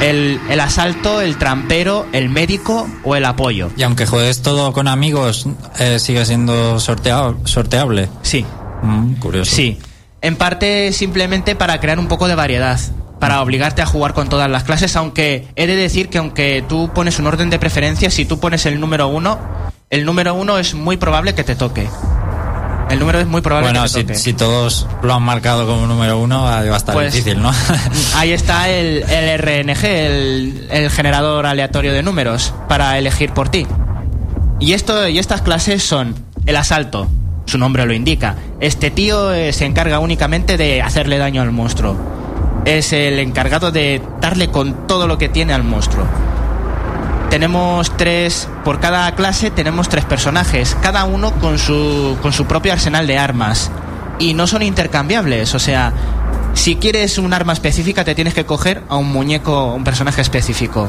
el, 0.00 0.40
el 0.48 0.60
asalto, 0.60 1.20
el 1.20 1.36
trampero, 1.36 2.06
el 2.12 2.28
médico 2.30 2.88
o 3.04 3.16
el 3.16 3.24
apoyo. 3.26 3.70
Y 3.76 3.82
aunque 3.82 4.06
juegues 4.06 4.40
todo 4.42 4.72
con 4.72 4.88
amigos, 4.88 5.46
eh, 5.78 5.98
sigue 5.98 6.24
siendo 6.24 6.78
sorteado, 6.80 7.36
sorteable. 7.44 8.08
Sí, 8.22 8.44
Mm, 8.80 9.14
curioso. 9.14 9.54
sí. 9.56 9.76
En 10.20 10.36
parte 10.36 10.92
simplemente 10.92 11.54
para 11.56 11.78
crear 11.80 11.98
un 11.98 12.06
poco 12.08 12.26
de 12.28 12.34
variedad, 12.36 12.78
para 13.20 13.42
obligarte 13.42 13.82
a 13.82 13.86
jugar 13.86 14.14
con 14.14 14.28
todas 14.28 14.48
las 14.50 14.64
clases, 14.64 14.94
aunque 14.96 15.48
he 15.56 15.66
de 15.66 15.76
decir 15.76 16.08
que 16.08 16.18
aunque 16.18 16.64
tú 16.68 16.90
pones 16.94 17.18
un 17.18 17.26
orden 17.26 17.50
de 17.50 17.58
preferencia, 17.58 18.10
si 18.10 18.24
tú 18.24 18.38
pones 18.40 18.64
el 18.66 18.78
número 18.80 19.08
uno, 19.08 19.38
el 19.90 20.04
número 20.04 20.34
uno 20.34 20.58
es 20.58 20.74
muy 20.74 20.96
probable 20.96 21.34
que 21.34 21.44
te 21.44 21.56
toque. 21.56 21.88
El 22.90 23.00
número 23.00 23.20
es 23.20 23.26
muy 23.26 23.42
probable 23.42 23.68
Bueno, 23.68 23.82
que 23.84 23.88
te 23.90 23.94
si, 23.98 24.02
toque. 24.04 24.14
si 24.14 24.32
todos 24.32 24.86
lo 25.02 25.12
han 25.12 25.22
marcado 25.22 25.66
como 25.66 25.86
número 25.86 26.18
uno, 26.18 26.44
va 26.44 26.60
a 26.60 26.76
estar 26.76 26.94
Pues- 26.94 27.12
difícil, 27.12 27.42
¿no? 27.42 27.52
Ahí 28.16 28.32
está 28.32 28.68
el, 28.70 29.02
el 29.10 29.38
RNG, 29.38 29.84
el, 29.84 30.68
el 30.70 30.90
generador 30.90 31.44
aleatorio 31.44 31.92
de 31.92 32.02
números, 32.02 32.54
para 32.66 32.96
elegir 32.98 33.32
por 33.32 33.50
ti. 33.50 33.66
Y, 34.60 34.72
esto, 34.72 35.06
y 35.06 35.18
estas 35.18 35.42
clases 35.42 35.82
son 35.82 36.14
el 36.46 36.56
asalto, 36.56 37.08
su 37.44 37.58
nombre 37.58 37.84
lo 37.84 37.92
indica. 37.92 38.36
Este 38.60 38.90
tío 38.90 39.32
eh, 39.34 39.52
se 39.52 39.66
encarga 39.66 39.98
únicamente 39.98 40.56
de 40.56 40.80
hacerle 40.80 41.18
daño 41.18 41.42
al 41.42 41.52
monstruo. 41.52 41.94
Es 42.64 42.92
el 42.92 43.18
encargado 43.18 43.70
de 43.70 44.02
darle 44.20 44.50
con 44.50 44.86
todo 44.86 45.06
lo 45.06 45.18
que 45.18 45.28
tiene 45.28 45.52
al 45.52 45.64
monstruo. 45.64 46.04
Tenemos 47.30 47.96
tres, 47.96 48.48
por 48.64 48.80
cada 48.80 49.14
clase 49.14 49.50
tenemos 49.50 49.88
tres 49.88 50.04
personajes, 50.04 50.76
cada 50.80 51.04
uno 51.04 51.32
con 51.32 51.58
su, 51.58 52.16
con 52.22 52.32
su 52.32 52.46
propio 52.46 52.72
arsenal 52.72 53.06
de 53.06 53.18
armas. 53.18 53.70
Y 54.18 54.34
no 54.34 54.46
son 54.46 54.62
intercambiables, 54.62 55.54
o 55.54 55.58
sea, 55.58 55.92
si 56.54 56.76
quieres 56.76 57.18
un 57.18 57.32
arma 57.32 57.52
específica 57.52 58.04
te 58.04 58.14
tienes 58.14 58.34
que 58.34 58.44
coger 58.44 58.82
a 58.88 58.96
un 58.96 59.12
muñeco, 59.12 59.74
un 59.74 59.84
personaje 59.84 60.22
específico. 60.22 60.88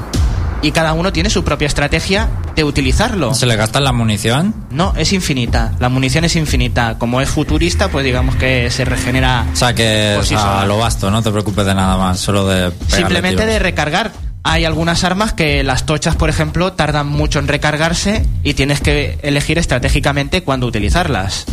Y 0.62 0.72
cada 0.72 0.93
uno 0.93 1.13
tiene 1.13 1.30
su 1.30 1.43
propia 1.43 1.67
estrategia 1.67 2.30
de 2.56 2.63
utilizarlo. 2.63 3.34
¿Se 3.34 3.45
le 3.45 3.56
gasta 3.56 3.80
la 3.80 3.93
munición? 3.93 4.54
No, 4.72 4.93
es 4.98 5.13
infinita, 5.13 5.74
la 5.80 5.88
munición 5.89 6.26
es 6.26 6.36
infinita. 6.36 6.98
Como 6.98 7.22
es 7.22 7.30
futurista, 7.30 7.88
pues 7.88 8.04
digamos 8.04 8.36
que 8.36 8.69
se 8.69 8.84
regenera 8.86 9.45
O 9.54 9.56
sea 9.56 9.74
que 9.74 10.17
o 10.19 10.24
sea, 10.24 10.65
lo 10.65 10.78
basto, 10.78 11.10
no 11.10 11.22
te 11.22 11.32
preocupes 11.32 11.65
de 11.65 11.76
nada 11.76 11.98
más, 11.98 12.19
solo 12.19 12.45
de 12.48 12.72
Simplemente 12.88 13.38
tiros. 13.38 13.54
de 13.54 13.60
recargar. 13.60 14.12
Hay 14.43 14.65
algunas 14.65 15.04
armas 15.04 15.34
que 15.34 15.63
las 15.63 15.86
tochas, 15.86 16.15
por 16.15 16.30
ejemplo, 16.30 16.74
tardan 16.74 17.08
mucho 17.08 17.39
en 17.39 17.48
recargarse 17.48 18.26
y 18.43 18.54
tienes 18.54 18.80
que 18.82 19.19
elegir 19.22 19.58
estratégicamente 19.58 20.43
cuándo 20.43 20.65
utilizarlas. 20.65 21.45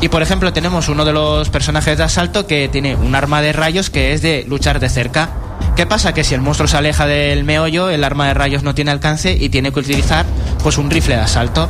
Y 0.00 0.08
por 0.08 0.22
ejemplo, 0.22 0.52
tenemos 0.52 0.88
uno 0.88 1.04
de 1.04 1.12
los 1.12 1.50
personajes 1.50 1.98
de 1.98 2.04
asalto 2.04 2.46
que 2.46 2.68
tiene 2.68 2.94
un 2.94 3.14
arma 3.14 3.42
de 3.42 3.52
rayos 3.52 3.90
que 3.90 4.12
es 4.12 4.22
de 4.22 4.44
luchar 4.48 4.78
de 4.78 4.88
cerca. 4.88 5.30
¿Qué 5.74 5.86
pasa? 5.86 6.14
Que 6.14 6.24
si 6.24 6.34
el 6.34 6.40
monstruo 6.40 6.68
se 6.68 6.76
aleja 6.76 7.06
del 7.06 7.44
meollo, 7.44 7.90
el 7.90 8.04
arma 8.04 8.28
de 8.28 8.34
rayos 8.34 8.62
no 8.62 8.74
tiene 8.74 8.90
alcance 8.90 9.32
y 9.32 9.48
tiene 9.48 9.72
que 9.72 9.80
utilizar 9.80 10.24
pues 10.62 10.78
un 10.78 10.90
rifle 10.90 11.16
de 11.16 11.22
asalto. 11.22 11.68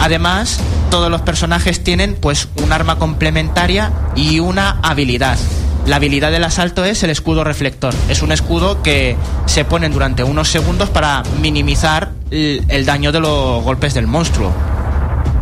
Además, 0.00 0.60
todos 0.90 1.10
los 1.10 1.20
personajes 1.20 1.84
tienen 1.84 2.16
pues 2.20 2.48
un 2.62 2.72
arma 2.72 2.96
complementaria 2.98 3.92
y 4.16 4.40
una 4.40 4.80
habilidad. 4.82 5.38
La 5.86 5.96
habilidad 5.96 6.30
del 6.30 6.44
asalto 6.44 6.84
es 6.84 7.02
el 7.02 7.10
escudo 7.10 7.44
reflector. 7.44 7.94
Es 8.08 8.22
un 8.22 8.32
escudo 8.32 8.82
que 8.82 9.16
se 9.46 9.64
pone 9.64 9.88
durante 9.88 10.24
unos 10.24 10.48
segundos 10.48 10.88
para 10.90 11.22
minimizar 11.40 12.12
el, 12.30 12.64
el 12.68 12.86
daño 12.86 13.12
de 13.12 13.20
los 13.20 13.62
golpes 13.62 13.94
del 13.94 14.06
monstruo. 14.06 14.52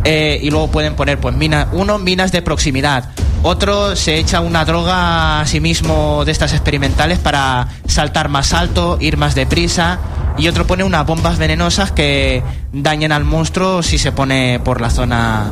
Eh, 0.03 0.39
y 0.41 0.49
luego 0.49 0.71
pueden 0.71 0.95
poner, 0.95 1.19
pues, 1.19 1.35
mina, 1.35 1.67
uno, 1.71 1.97
minas 1.97 2.31
de 2.31 2.41
proximidad. 2.41 3.09
Otro 3.41 3.95
se 3.95 4.17
echa 4.17 4.41
una 4.41 4.65
droga 4.65 5.41
a 5.41 5.45
sí 5.45 5.61
mismo 5.61 6.25
de 6.25 6.31
estas 6.31 6.51
experimentales 6.51 7.19
para 7.19 7.69
saltar 7.87 8.27
más 8.27 8.53
alto, 8.53 8.97
ir 8.99 9.17
más 9.17 9.33
deprisa. 9.33 9.99
Y 10.37 10.47
otro 10.47 10.67
pone 10.67 10.83
unas 10.83 11.05
bombas 11.05 11.37
venenosas 11.37 11.91
que 11.91 12.43
dañen 12.71 13.11
al 13.11 13.23
monstruo 13.23 13.81
si 13.81 13.97
se 13.97 14.11
pone 14.11 14.59
por 14.63 14.81
la 14.81 14.89
zona 14.89 15.51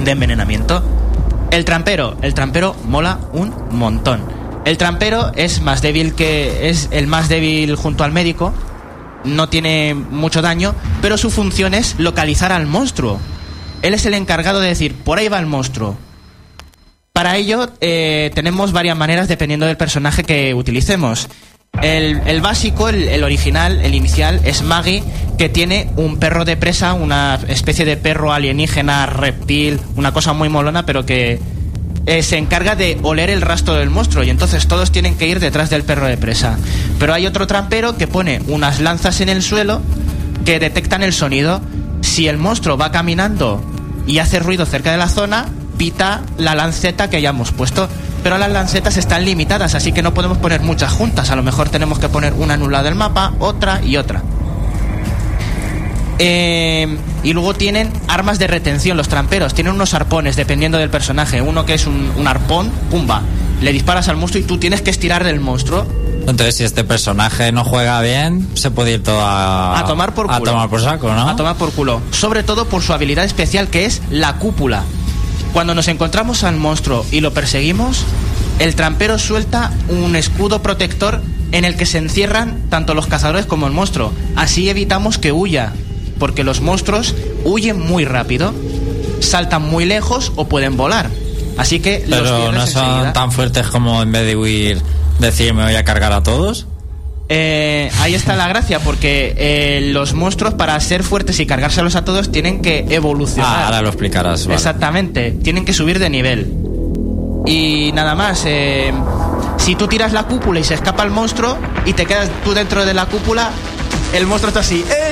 de 0.00 0.10
envenenamiento. 0.10 0.82
El 1.50 1.64
trampero, 1.64 2.16
el 2.22 2.34
trampero 2.34 2.74
mola 2.84 3.18
un 3.32 3.52
montón. 3.70 4.22
El 4.64 4.76
trampero 4.78 5.30
es 5.36 5.60
más 5.60 5.80
débil 5.80 6.14
que 6.14 6.68
es 6.68 6.88
el 6.90 7.06
más 7.06 7.28
débil 7.28 7.76
junto 7.76 8.02
al 8.02 8.10
médico. 8.10 8.52
No 9.24 9.48
tiene 9.48 9.94
mucho 9.94 10.42
daño, 10.42 10.74
pero 11.00 11.16
su 11.16 11.30
función 11.30 11.72
es 11.72 11.94
localizar 11.98 12.50
al 12.50 12.66
monstruo. 12.66 13.20
Él 13.86 13.94
es 13.94 14.04
el 14.04 14.14
encargado 14.14 14.58
de 14.58 14.66
decir, 14.66 14.96
por 14.96 15.18
ahí 15.18 15.28
va 15.28 15.38
el 15.38 15.46
monstruo. 15.46 15.96
Para 17.12 17.36
ello 17.36 17.70
eh, 17.80 18.32
tenemos 18.34 18.72
varias 18.72 18.96
maneras 18.96 19.28
dependiendo 19.28 19.64
del 19.64 19.76
personaje 19.76 20.24
que 20.24 20.54
utilicemos. 20.54 21.28
El, 21.82 22.40
básico, 22.40 22.88
el, 22.88 23.04
el 23.06 23.22
original, 23.22 23.80
el 23.80 23.94
inicial, 23.94 24.40
es 24.42 24.62
Maggie, 24.62 25.04
que 25.38 25.48
tiene 25.48 25.88
un 25.94 26.16
perro 26.16 26.44
de 26.44 26.56
presa, 26.56 26.94
una 26.94 27.38
especie 27.46 27.84
de 27.84 27.96
perro 27.96 28.32
alienígena, 28.32 29.06
reptil, 29.06 29.78
una 29.94 30.12
cosa 30.12 30.32
muy 30.32 30.48
molona, 30.48 30.84
pero 30.84 31.06
que 31.06 31.38
eh, 32.06 32.24
se 32.24 32.38
encarga 32.38 32.74
de 32.74 32.98
oler 33.02 33.30
el 33.30 33.40
rastro 33.40 33.74
del 33.74 33.90
monstruo 33.90 34.24
y 34.24 34.30
entonces 34.30 34.66
todos 34.66 34.90
tienen 34.90 35.16
que 35.16 35.28
ir 35.28 35.38
detrás 35.38 35.70
del 35.70 35.84
perro 35.84 36.08
de 36.08 36.16
presa. 36.16 36.58
Pero 36.98 37.14
hay 37.14 37.24
otro 37.24 37.46
trampero 37.46 37.96
que 37.96 38.08
pone 38.08 38.40
unas 38.48 38.80
lanzas 38.80 39.20
en 39.20 39.28
el 39.28 39.44
suelo 39.44 39.80
que 40.44 40.58
detectan 40.58 41.04
el 41.04 41.12
sonido. 41.12 41.60
Si 42.00 42.26
el 42.26 42.36
monstruo 42.36 42.76
va 42.76 42.90
caminando 42.90 43.62
y 44.06 44.18
hace 44.18 44.38
ruido 44.38 44.66
cerca 44.66 44.90
de 44.90 44.96
la 44.96 45.08
zona, 45.08 45.46
pita 45.76 46.22
la 46.38 46.54
lanceta 46.54 47.10
que 47.10 47.16
hayamos 47.16 47.52
puesto. 47.52 47.88
Pero 48.22 48.38
las 48.38 48.50
lancetas 48.50 48.96
están 48.96 49.24
limitadas, 49.24 49.74
así 49.74 49.92
que 49.92 50.02
no 50.02 50.14
podemos 50.14 50.38
poner 50.38 50.60
muchas 50.60 50.92
juntas. 50.92 51.30
A 51.30 51.36
lo 51.36 51.42
mejor 51.42 51.68
tenemos 51.68 51.98
que 51.98 52.08
poner 52.08 52.32
una 52.32 52.54
en 52.54 52.62
un 52.62 52.72
lado 52.72 52.84
del 52.84 52.94
mapa, 52.94 53.34
otra 53.38 53.80
y 53.84 53.96
otra. 53.96 54.22
Eh, 56.18 56.96
y 57.22 57.32
luego 57.32 57.54
tienen 57.54 57.92
armas 58.08 58.38
de 58.38 58.46
retención, 58.46 58.96
los 58.96 59.08
tramperos. 59.08 59.54
Tienen 59.54 59.74
unos 59.74 59.94
arpones, 59.94 60.34
dependiendo 60.34 60.78
del 60.78 60.90
personaje. 60.90 61.40
Uno 61.40 61.64
que 61.66 61.74
es 61.74 61.86
un, 61.86 62.12
un 62.16 62.26
arpón, 62.26 62.70
pumba. 62.90 63.22
Le 63.60 63.72
disparas 63.72 64.08
al 64.08 64.16
monstruo 64.16 64.42
y 64.42 64.46
tú 64.46 64.58
tienes 64.58 64.82
que 64.82 64.90
estirar 64.90 65.24
del 65.24 65.40
monstruo. 65.40 65.86
Entonces, 66.28 66.56
si 66.56 66.64
este 66.64 66.82
personaje 66.84 67.52
no 67.52 67.64
juega 67.64 68.00
bien, 68.00 68.48
se 68.54 68.70
puede 68.70 68.94
ir 68.94 69.02
todo 69.02 69.20
a, 69.20 69.78
A 69.78 69.84
tomar 69.86 70.12
por 70.14 70.26
a 70.30 70.38
culo. 70.38 70.50
tomar 70.52 70.68
por 70.68 70.82
saco, 70.82 71.12
¿no? 71.12 71.28
A 71.28 71.36
tomar 71.36 71.56
por 71.56 71.70
culo. 71.72 72.00
Sobre 72.10 72.42
todo 72.42 72.66
por 72.66 72.82
su 72.82 72.92
habilidad 72.92 73.24
especial 73.24 73.68
que 73.68 73.84
es 73.86 74.02
la 74.10 74.34
cúpula. 74.34 74.82
Cuando 75.52 75.74
nos 75.74 75.88
encontramos 75.88 76.42
al 76.44 76.56
monstruo 76.56 77.06
y 77.12 77.20
lo 77.20 77.32
perseguimos, 77.32 78.04
el 78.58 78.74
trampero 78.74 79.18
suelta 79.18 79.72
un 79.88 80.16
escudo 80.16 80.62
protector 80.62 81.22
en 81.52 81.64
el 81.64 81.76
que 81.76 81.86
se 81.86 81.98
encierran 81.98 82.60
tanto 82.68 82.92
los 82.94 83.06
cazadores 83.06 83.46
como 83.46 83.66
el 83.66 83.72
monstruo. 83.72 84.12
Así 84.34 84.68
evitamos 84.68 85.18
que 85.18 85.32
huya, 85.32 85.72
porque 86.18 86.44
los 86.44 86.60
monstruos 86.60 87.14
huyen 87.44 87.78
muy 87.78 88.04
rápido, 88.04 88.52
saltan 89.20 89.62
muy 89.62 89.84
lejos 89.84 90.32
o 90.36 90.48
pueden 90.48 90.76
volar. 90.76 91.08
Así 91.56 91.80
que 91.80 92.04
Pero 92.08 92.52
no 92.52 92.66
son 92.66 92.84
enseguida. 92.84 93.12
tan 93.12 93.32
fuertes 93.32 93.66
como 93.68 94.02
en 94.02 94.12
vez 94.12 94.26
de 94.26 94.36
huir, 94.36 94.80
decir 95.18 95.54
me 95.54 95.64
voy 95.64 95.74
a 95.74 95.84
cargar 95.84 96.12
a 96.12 96.22
todos. 96.22 96.66
Eh, 97.28 97.90
ahí 98.00 98.14
está 98.14 98.36
la 98.36 98.46
gracia, 98.46 98.78
porque 98.80 99.34
eh, 99.36 99.80
los 99.92 100.14
monstruos 100.14 100.54
para 100.54 100.78
ser 100.80 101.02
fuertes 101.02 101.40
y 101.40 101.46
cargárselos 101.46 101.96
a 101.96 102.04
todos 102.04 102.30
tienen 102.30 102.62
que 102.62 102.86
evolucionar. 102.90 103.50
Ah, 103.50 103.64
ahora 103.66 103.82
lo 103.82 103.88
explicarás. 103.88 104.44
vale. 104.46 104.54
Exactamente, 104.54 105.32
tienen 105.32 105.64
que 105.64 105.72
subir 105.72 105.98
de 105.98 106.08
nivel. 106.10 106.52
Y 107.46 107.90
nada 107.92 108.14
más, 108.14 108.42
eh, 108.46 108.92
si 109.56 109.74
tú 109.76 109.86
tiras 109.88 110.12
la 110.12 110.24
cúpula 110.24 110.60
y 110.60 110.64
se 110.64 110.74
escapa 110.74 111.02
el 111.04 111.10
monstruo 111.10 111.56
y 111.84 111.92
te 111.94 112.06
quedas 112.06 112.28
tú 112.44 112.54
dentro 112.54 112.84
de 112.84 112.94
la 112.94 113.06
cúpula, 113.06 113.50
el 114.12 114.26
monstruo 114.26 114.48
está 114.48 114.60
así. 114.60 114.84
eh, 114.88 115.05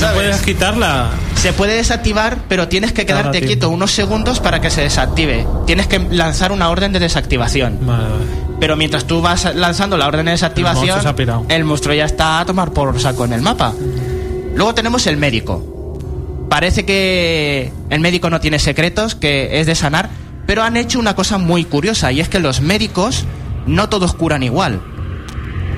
¿No 0.00 0.14
puedes 0.14 0.42
quitarla? 0.42 1.10
Se 1.36 1.52
puede 1.52 1.76
desactivar, 1.76 2.38
pero 2.48 2.68
tienes 2.68 2.92
que 2.92 3.06
Cada 3.06 3.20
quedarte 3.20 3.38
tiempo. 3.38 3.46
quieto 3.48 3.70
unos 3.70 3.92
segundos 3.92 4.40
para 4.40 4.60
que 4.60 4.70
se 4.70 4.82
desactive. 4.82 5.46
Tienes 5.66 5.86
que 5.86 5.98
lanzar 5.98 6.52
una 6.52 6.68
orden 6.68 6.92
de 6.92 6.98
desactivación. 6.98 7.78
Vale, 7.82 8.04
vale. 8.04 8.24
Pero 8.60 8.76
mientras 8.76 9.04
tú 9.04 9.22
vas 9.22 9.54
lanzando 9.54 9.96
la 9.96 10.08
orden 10.08 10.26
de 10.26 10.32
desactivación, 10.32 11.00
monstruo 11.04 11.46
el 11.48 11.64
monstruo 11.64 11.94
ya 11.94 12.06
está 12.06 12.40
a 12.40 12.44
tomar 12.44 12.72
por 12.72 12.98
saco 13.00 13.24
en 13.24 13.32
el 13.34 13.42
mapa. 13.42 13.72
Luego 14.54 14.74
tenemos 14.74 15.06
el 15.06 15.16
médico. 15.16 15.64
Parece 16.48 16.84
que 16.84 17.72
el 17.90 18.00
médico 18.00 18.30
no 18.30 18.40
tiene 18.40 18.58
secretos, 18.58 19.14
que 19.14 19.60
es 19.60 19.66
de 19.66 19.74
sanar, 19.76 20.10
pero 20.46 20.64
han 20.64 20.76
hecho 20.76 20.98
una 20.98 21.14
cosa 21.14 21.38
muy 21.38 21.64
curiosa 21.64 22.10
y 22.10 22.20
es 22.20 22.28
que 22.28 22.40
los 22.40 22.60
médicos 22.60 23.24
no 23.66 23.88
todos 23.88 24.14
curan 24.14 24.42
igual. 24.42 24.80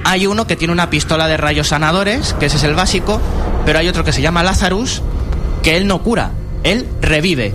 Hay 0.05 0.27
uno 0.27 0.47
que 0.47 0.57
tiene 0.57 0.73
una 0.73 0.91
pistola 0.91 1.29
de 1.29 1.37
rayos 1.37 1.69
sanadores, 1.69 2.35
que 2.35 2.47
ese 2.47 2.57
es 2.57 2.65
el 2.65 2.75
básico, 2.75 3.21
pero 3.65 3.79
hay 3.79 3.89
otro 3.89 4.05
que 4.05 4.13
se 4.13 4.23
llama 4.23 4.43
Lazarus, 4.43 5.03
que 5.63 5.77
él 5.77 5.87
no 5.87 6.03
cura, 6.03 6.33
él 6.65 6.89
revive. 7.01 7.55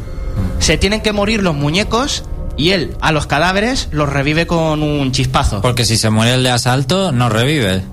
Se 0.60 0.78
tienen 0.78 1.02
que 1.02 1.12
morir 1.12 1.44
los 1.44 1.56
muñecos 1.56 2.24
y 2.58 2.72
él 2.72 2.96
a 3.02 3.12
los 3.12 3.28
cadáveres 3.28 3.90
los 3.92 4.10
revive 4.10 4.48
con 4.48 4.84
un 4.84 5.12
chispazo. 5.12 5.62
Porque 5.62 5.86
si 5.86 5.98
se 5.98 6.10
muere 6.10 6.36
el 6.36 6.44
de 6.44 6.52
asalto, 6.52 7.12
no 7.12 7.30
revive. 7.30 7.84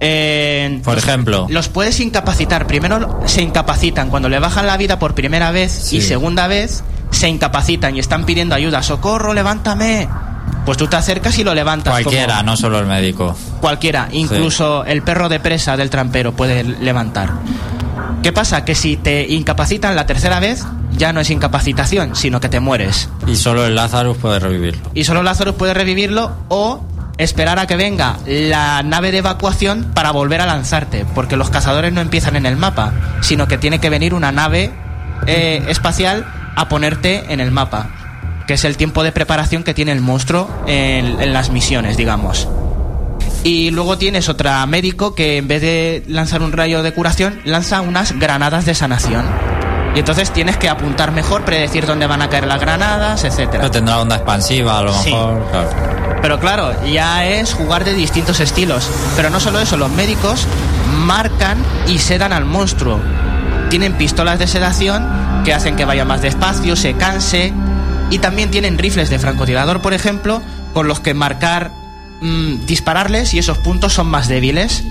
Eh, 0.00 0.80
Por 0.82 0.96
ejemplo. 0.96 1.46
Los 1.50 1.68
puedes 1.68 2.00
incapacitar. 2.00 2.66
Primero 2.66 3.20
se 3.26 3.42
incapacitan 3.42 4.08
cuando 4.08 4.28
le 4.30 4.38
bajan 4.38 4.66
la 4.66 4.78
vida 4.78 4.98
por 4.98 5.14
primera 5.14 5.50
vez 5.50 5.92
y 5.92 6.00
segunda 6.00 6.46
vez 6.46 6.82
se 7.10 7.28
incapacitan 7.28 7.96
y 7.96 8.00
están 8.00 8.24
pidiendo 8.24 8.54
ayuda. 8.54 8.82
¡Socorro, 8.82 9.34
levántame! 9.34 10.08
Pues 10.64 10.76
tú 10.78 10.86
te 10.86 10.96
acercas 10.96 11.38
y 11.38 11.44
lo 11.44 11.54
levantas. 11.54 11.92
como- 12.04 12.04
Cualquiera, 12.04 12.42
no 12.42 12.56
solo 12.56 12.78
el 12.78 12.86
médico. 12.86 13.36
Cualquiera, 13.60 14.08
incluso 14.12 14.84
el 14.84 15.02
perro 15.02 15.28
de 15.28 15.40
presa 15.40 15.76
del 15.76 15.90
trampero 15.90 16.32
puede 16.32 16.62
levantar. 16.64 17.30
¿Qué 18.22 18.32
pasa? 18.32 18.64
Que 18.64 18.74
si 18.74 18.96
te 18.96 19.26
incapacitan 19.32 19.96
la 19.96 20.04
tercera 20.06 20.40
vez, 20.40 20.64
ya 20.92 21.12
no 21.12 21.20
es 21.20 21.30
incapacitación, 21.30 22.14
sino 22.14 22.40
que 22.40 22.48
te 22.50 22.60
mueres. 22.60 23.08
Y 23.26 23.36
solo 23.36 23.64
el 23.66 23.74
Lazarus 23.74 24.16
puede 24.18 24.38
revivirlo. 24.38 24.90
Y 24.94 25.04
solo 25.04 25.22
Lazarus 25.22 25.54
puede 25.54 25.72
revivirlo 25.72 26.30
o 26.48 26.84
esperar 27.16 27.58
a 27.58 27.66
que 27.66 27.76
venga 27.76 28.18
la 28.26 28.82
nave 28.82 29.10
de 29.12 29.18
evacuación 29.18 29.90
para 29.94 30.10
volver 30.10 30.40
a 30.42 30.46
lanzarte, 30.46 31.06
porque 31.14 31.36
los 31.36 31.50
cazadores 31.50 31.92
no 31.92 32.00
empiezan 32.02 32.36
en 32.36 32.44
el 32.46 32.56
mapa, 32.56 32.92
sino 33.22 33.46
que 33.48 33.58
tiene 33.58 33.78
que 33.78 33.90
venir 33.90 34.12
una 34.14 34.32
nave 34.32 34.72
eh, 35.26 35.62
espacial 35.68 36.26
a 36.56 36.68
ponerte 36.68 37.32
en 37.32 37.40
el 37.40 37.50
mapa, 37.50 37.88
que 38.50 38.54
es 38.54 38.64
el 38.64 38.76
tiempo 38.76 39.04
de 39.04 39.12
preparación 39.12 39.62
que 39.62 39.74
tiene 39.74 39.92
el 39.92 40.00
monstruo 40.00 40.50
en, 40.66 41.20
en 41.20 41.32
las 41.32 41.50
misiones, 41.50 41.96
digamos. 41.96 42.48
Y 43.44 43.70
luego 43.70 43.96
tienes 43.96 44.28
otra 44.28 44.66
médico 44.66 45.14
que 45.14 45.36
en 45.36 45.46
vez 45.46 45.62
de 45.62 46.02
lanzar 46.08 46.42
un 46.42 46.50
rayo 46.50 46.82
de 46.82 46.92
curación, 46.92 47.38
lanza 47.44 47.80
unas 47.80 48.18
granadas 48.18 48.64
de 48.64 48.74
sanación. 48.74 49.24
Y 49.94 50.00
entonces 50.00 50.32
tienes 50.32 50.56
que 50.56 50.68
apuntar 50.68 51.12
mejor, 51.12 51.44
predecir 51.44 51.86
dónde 51.86 52.08
van 52.08 52.22
a 52.22 52.28
caer 52.28 52.48
las 52.48 52.58
granadas, 52.58 53.22
etcétera. 53.22 53.60
Pero 53.60 53.70
tendrá 53.70 54.00
onda 54.00 54.16
expansiva, 54.16 54.78
a 54.78 54.82
lo 54.82 54.94
Sí. 54.94 55.12
mejor. 55.12 55.46
claro. 55.52 55.68
Pero 56.20 56.40
claro, 56.40 56.84
ya 56.90 57.26
es 57.26 57.54
jugar 57.54 57.84
de 57.84 57.94
distintos 57.94 58.40
estilos. 58.40 58.90
Pero 59.14 59.30
no 59.30 59.38
solo 59.38 59.60
eso, 59.60 59.76
los 59.76 59.92
médicos 59.92 60.44
marcan 61.06 61.56
y 61.86 61.98
sedan 61.98 62.32
al 62.32 62.46
monstruo. 62.46 62.98
Tienen 63.68 63.92
pistolas 63.92 64.40
de 64.40 64.48
sedación 64.48 65.06
que 65.44 65.54
hacen 65.54 65.76
que 65.76 65.84
vaya 65.84 66.04
más 66.04 66.20
despacio, 66.20 66.74
se 66.74 66.94
canse. 66.94 67.52
Y 68.10 68.18
también 68.18 68.50
tienen 68.50 68.78
rifles 68.78 69.08
de 69.08 69.18
francotirador, 69.18 69.80
por 69.80 69.94
ejemplo, 69.94 70.42
con 70.74 70.88
los 70.88 71.00
que 71.00 71.14
marcar, 71.14 71.70
mm, 72.20 72.66
dispararles 72.66 73.34
y 73.34 73.38
esos 73.38 73.58
puntos 73.58 73.92
son 73.92 74.08
más 74.08 74.28
débiles. 74.28 74.82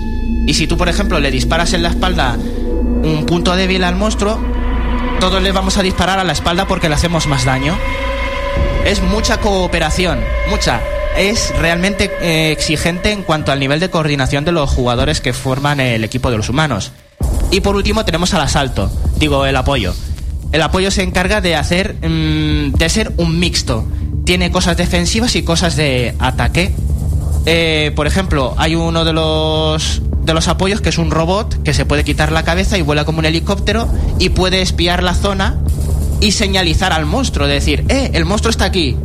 Y 0.46 0.54
si 0.54 0.66
tú, 0.66 0.76
por 0.76 0.88
ejemplo, 0.88 1.20
le 1.20 1.30
disparas 1.30 1.72
en 1.74 1.82
la 1.82 1.90
espalda 1.90 2.36
un 3.02 3.26
punto 3.26 3.54
débil 3.56 3.84
al 3.84 3.96
monstruo, 3.96 4.40
todos 5.20 5.42
le 5.42 5.52
vamos 5.52 5.76
a 5.76 5.82
disparar 5.82 6.18
a 6.18 6.24
la 6.24 6.32
espalda 6.32 6.66
porque 6.66 6.88
le 6.88 6.94
hacemos 6.94 7.26
más 7.26 7.44
daño. 7.44 7.76
Es 8.84 9.02
mucha 9.02 9.38
cooperación, 9.38 10.20
mucha. 10.48 10.80
Es 11.16 11.52
realmente 11.58 12.10
eh, 12.22 12.52
exigente 12.52 13.12
en 13.12 13.22
cuanto 13.22 13.52
al 13.52 13.60
nivel 13.60 13.80
de 13.80 13.90
coordinación 13.90 14.44
de 14.44 14.52
los 14.52 14.70
jugadores 14.70 15.20
que 15.20 15.32
forman 15.32 15.80
el 15.80 16.04
equipo 16.04 16.30
de 16.30 16.38
los 16.38 16.48
humanos. 16.48 16.92
Y 17.50 17.60
por 17.60 17.76
último 17.76 18.04
tenemos 18.04 18.32
al 18.32 18.40
asalto, 18.42 18.90
digo 19.16 19.44
el 19.44 19.56
apoyo. 19.56 19.92
El 20.52 20.62
apoyo 20.62 20.90
se 20.90 21.02
encarga 21.02 21.40
de 21.40 21.56
hacer, 21.56 21.96
mm, 22.02 22.72
de 22.72 22.88
ser 22.88 23.12
un 23.16 23.38
mixto. 23.38 23.84
Tiene 24.24 24.50
cosas 24.50 24.76
defensivas 24.76 25.36
y 25.36 25.42
cosas 25.42 25.76
de 25.76 26.14
ataque. 26.18 26.72
Eh, 27.46 27.92
por 27.94 28.06
ejemplo, 28.06 28.54
hay 28.58 28.74
uno 28.74 29.04
de 29.04 29.12
los 29.12 30.02
de 30.22 30.34
los 30.34 30.48
apoyos 30.48 30.80
que 30.80 30.90
es 30.90 30.98
un 30.98 31.10
robot 31.10 31.62
que 31.62 31.72
se 31.72 31.86
puede 31.86 32.04
quitar 32.04 32.30
la 32.30 32.42
cabeza 32.42 32.76
y 32.76 32.82
vuela 32.82 33.04
como 33.04 33.20
un 33.20 33.24
helicóptero 33.24 33.88
y 34.18 34.28
puede 34.28 34.60
espiar 34.60 35.02
la 35.02 35.14
zona 35.14 35.58
y 36.20 36.32
señalizar 36.32 36.92
al 36.92 37.06
monstruo, 37.06 37.48
decir, 37.48 37.84
eh, 37.88 38.10
el 38.12 38.26
monstruo 38.26 38.50
está 38.50 38.66
aquí. 38.66 38.96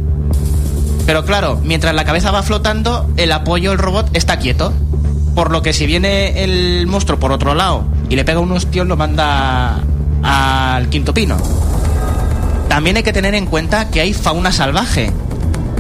Pero 1.05 1.23
claro, 1.23 1.59
mientras 1.63 1.95
la 1.95 2.03
cabeza 2.03 2.31
va 2.31 2.43
flotando, 2.43 3.09
el 3.15 3.31
apoyo, 3.31 3.71
el 3.71 3.77
robot, 3.77 4.09
está 4.13 4.37
quieto. 4.39 4.73
Por 5.35 5.51
lo 5.51 5.61
que 5.61 5.73
si 5.73 5.85
viene 5.85 6.43
el 6.43 6.87
monstruo 6.87 7.19
por 7.19 7.31
otro 7.31 7.55
lado 7.55 7.85
y 8.09 8.15
le 8.15 8.25
pega 8.25 8.39
un 8.39 8.51
hostión, 8.51 8.87
lo 8.87 8.97
manda 8.97 9.81
al 10.25 10.89
quinto 10.89 11.13
pino. 11.13 11.37
También 12.67 12.97
hay 12.97 13.03
que 13.03 13.13
tener 13.13 13.35
en 13.35 13.45
cuenta 13.45 13.89
que 13.89 14.01
hay 14.01 14.13
fauna 14.13 14.51
salvaje. 14.51 15.11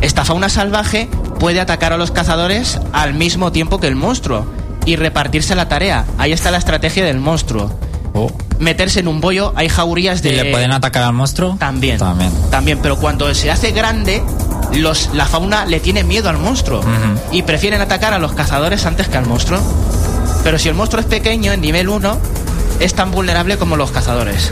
Esta 0.01 0.23
fauna 0.23 0.49
salvaje 0.49 1.09
puede 1.39 1.59
atacar 1.59 1.91
a 1.91 1.97
los 1.97 2.11
cazadores 2.11 2.79
al 2.93 3.13
mismo 3.13 3.51
tiempo 3.51 3.79
que 3.79 3.87
el 3.87 3.95
monstruo 3.95 4.45
y 4.85 4.95
repartirse 4.95 5.55
la 5.55 5.67
tarea. 5.67 6.05
Ahí 6.17 6.31
está 6.31 6.51
la 6.51 6.57
estrategia 6.57 7.03
del 7.03 7.19
monstruo. 7.19 7.71
Meterse 8.59 9.01
en 9.01 9.09
un 9.09 9.19
bollo, 9.19 9.51
hay 9.57 9.67
jaurías 9.67 10.19
¿Y 10.19 10.29
de... 10.29 10.43
le 10.43 10.51
pueden 10.51 10.71
atacar 10.71 11.03
al 11.03 11.11
monstruo? 11.11 11.57
También. 11.59 11.97
También. 11.97 12.31
También, 12.49 12.79
pero 12.81 12.97
cuando 12.97 13.33
se 13.33 13.51
hace 13.51 13.71
grande, 13.71 14.23
los, 14.73 15.09
la 15.13 15.25
fauna 15.25 15.65
le 15.65 15.81
tiene 15.81 16.05
miedo 16.05 16.29
al 16.29 16.37
monstruo 16.37 16.81
y 17.33 17.41
prefieren 17.41 17.81
atacar 17.81 18.13
a 18.13 18.19
los 18.19 18.31
cazadores 18.31 18.85
antes 18.85 19.09
que 19.09 19.17
al 19.17 19.25
monstruo. 19.25 19.59
Pero 20.45 20.57
si 20.57 20.69
el 20.69 20.75
monstruo 20.75 21.01
es 21.01 21.07
pequeño, 21.07 21.51
en 21.51 21.59
nivel 21.59 21.89
1, 21.89 22.17
es 22.79 22.93
tan 22.93 23.11
vulnerable 23.11 23.57
como 23.57 23.77
los 23.77 23.91
cazadores. 23.91 24.51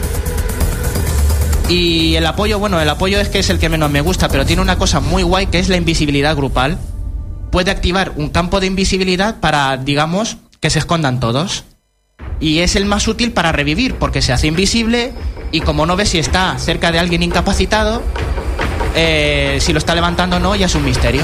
Y 1.70 2.16
el 2.16 2.26
apoyo, 2.26 2.60
bueno, 2.60 2.80
el 2.80 2.90
apoyo 2.90 3.20
es 3.20 3.30
que 3.30 3.40
es 3.40 3.50
el 3.50 3.60
que 3.60 3.70
menos 3.70 3.90
me 3.90 4.02
gusta, 4.02 4.28
pero 4.30 4.46
tiene 4.46 4.62
una 4.62 4.78
cosa 4.78 5.00
muy 5.00 5.24
guay 5.24 5.48
que 5.48 5.60
es 5.60 5.70
la 5.70 5.78
invisibilidad 5.78 6.36
grupal. 6.36 6.78
Puede 7.52 7.72
activar 7.72 8.14
un 8.16 8.30
campo 8.30 8.60
de 8.60 8.68
invisibilidad 8.68 9.40
para, 9.40 9.78
digamos, 9.78 10.38
que 10.60 10.70
se 10.70 10.80
escondan 10.80 11.20
todos. 11.20 11.66
Y 12.40 12.60
es 12.60 12.76
el 12.76 12.86
más 12.86 13.08
útil 13.08 13.32
para 13.32 13.52
revivir, 13.52 13.96
porque 13.96 14.22
se 14.22 14.34
hace 14.34 14.48
invisible 14.48 15.14
y 15.52 15.62
como 15.62 15.86
no 15.86 15.96
ves 15.96 16.10
si 16.10 16.20
está 16.20 16.58
cerca 16.58 16.92
de 16.92 17.00
alguien 17.00 17.24
incapacitado, 17.24 18.02
eh, 18.96 19.58
si 19.62 19.72
lo 19.72 19.78
está 19.78 19.96
levantando 19.96 20.38
o 20.38 20.40
no, 20.40 20.56
ya 20.56 20.66
es 20.66 20.76
un 20.76 20.84
misterio. 20.84 21.24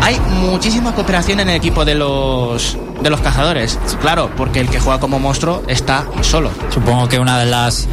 Hay 0.00 0.18
muchísima 0.20 0.94
cooperación 0.94 1.40
en 1.40 1.50
el 1.50 1.56
equipo 1.56 1.84
de 1.84 1.96
los, 1.96 2.78
de 3.02 3.10
los 3.10 3.20
cazadores. 3.20 3.78
Claro, 4.00 4.30
porque 4.36 4.60
el 4.60 4.68
que 4.68 4.80
juega 4.80 5.00
como 5.00 5.18
monstruo 5.18 5.62
está 5.68 6.06
solo. 6.22 6.50
Supongo 6.70 7.08
que 7.08 7.18
una 7.18 7.38
de 7.38 7.46
las 7.46 7.88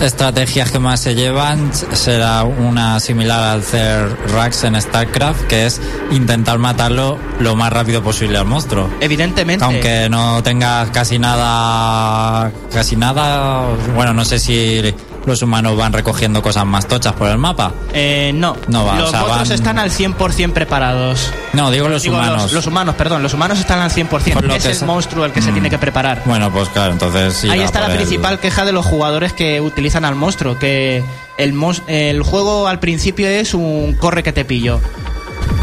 estrategias 0.00 0.70
que 0.70 0.78
más 0.78 1.00
se 1.00 1.14
llevan 1.14 1.72
será 1.72 2.44
una 2.44 3.00
similar 3.00 3.42
al 3.42 3.60
hacer 3.60 4.16
Rax 4.32 4.64
en 4.64 4.80
StarCraft, 4.80 5.46
que 5.46 5.66
es 5.66 5.80
intentar 6.10 6.58
matarlo 6.58 7.18
lo 7.40 7.56
más 7.56 7.72
rápido 7.72 8.02
posible 8.02 8.38
al 8.38 8.46
monstruo. 8.46 8.88
Evidentemente. 9.00 9.64
Aunque 9.64 10.08
no 10.10 10.42
tenga 10.42 10.90
casi 10.92 11.18
nada, 11.18 12.52
casi 12.72 12.96
nada, 12.96 13.66
bueno, 13.94 14.12
no 14.12 14.24
sé 14.24 14.38
si 14.38 14.82
los 15.26 15.42
humanos 15.42 15.76
van 15.76 15.92
recogiendo 15.92 16.40
cosas 16.40 16.64
más 16.64 16.86
tochas 16.86 17.12
por 17.14 17.28
el 17.28 17.36
mapa. 17.38 17.72
Eh, 17.92 18.30
no, 18.34 18.56
No 18.68 18.84
va, 18.86 18.96
los 18.98 19.08
o 19.08 19.10
sea, 19.10 19.22
van- 19.24 19.50
están 19.52 19.78
al 19.78 19.90
100% 19.90 20.52
preparados. 20.52 21.32
No, 21.52 21.70
digo 21.70 21.88
los 21.88 22.02
Digo, 22.02 22.16
humanos. 22.16 22.52
Los, 22.52 22.66
humanos, 22.66 22.94
perdón, 22.94 23.22
los 23.22 23.34
humanos 23.34 23.58
están 23.58 23.80
al 23.80 23.90
100%. 23.90 24.34
Por 24.34 24.44
lo 24.44 24.54
es 24.54 24.62
que 24.62 24.70
el 24.70 24.74
se- 24.76 24.84
monstruo 24.86 25.24
el 25.24 25.32
que 25.32 25.42
se 25.42 25.50
Mm. 25.50 25.54
tiene 25.54 25.70
que 25.70 25.78
preparar. 25.78 26.22
Bueno, 26.24 26.50
pues 26.52 26.68
claro, 26.68 26.92
entonces 26.92 27.34
sí. 27.34 27.50
Ahí 27.50 27.60
está 27.60 27.80
la 27.80 27.86
el- 27.88 27.96
principal 27.96 28.38
queja 28.38 28.64
de 28.64 28.72
los 28.72 28.86
jugadores 28.86 29.32
que 29.32 29.60
utilizan 29.60 30.04
al 30.04 30.14
monstruo, 30.14 30.58
que 30.58 31.02
el, 31.38 31.52
mos- 31.52 31.82
el 31.88 32.22
juego 32.22 32.68
al 32.68 32.78
principio 32.78 33.28
es 33.28 33.52
un 33.54 33.94
corre 33.98 34.22
que 34.22 34.32
te 34.32 34.44
pillo. 34.44 34.80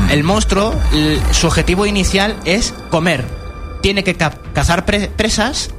El 0.09 0.23
monstruo, 0.23 0.73
su 1.31 1.47
objetivo 1.47 1.85
inicial 1.85 2.35
es 2.45 2.73
comer. 2.89 3.23
Tiene 3.81 4.03
que 4.03 4.15
ca- 4.15 4.33
cazar 4.53 4.85
pre- 4.85 5.07
presas 5.07 5.69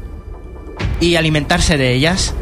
y 1.00 1.16
alimentarse 1.16 1.76
de 1.76 1.92
ellas. 1.94 2.34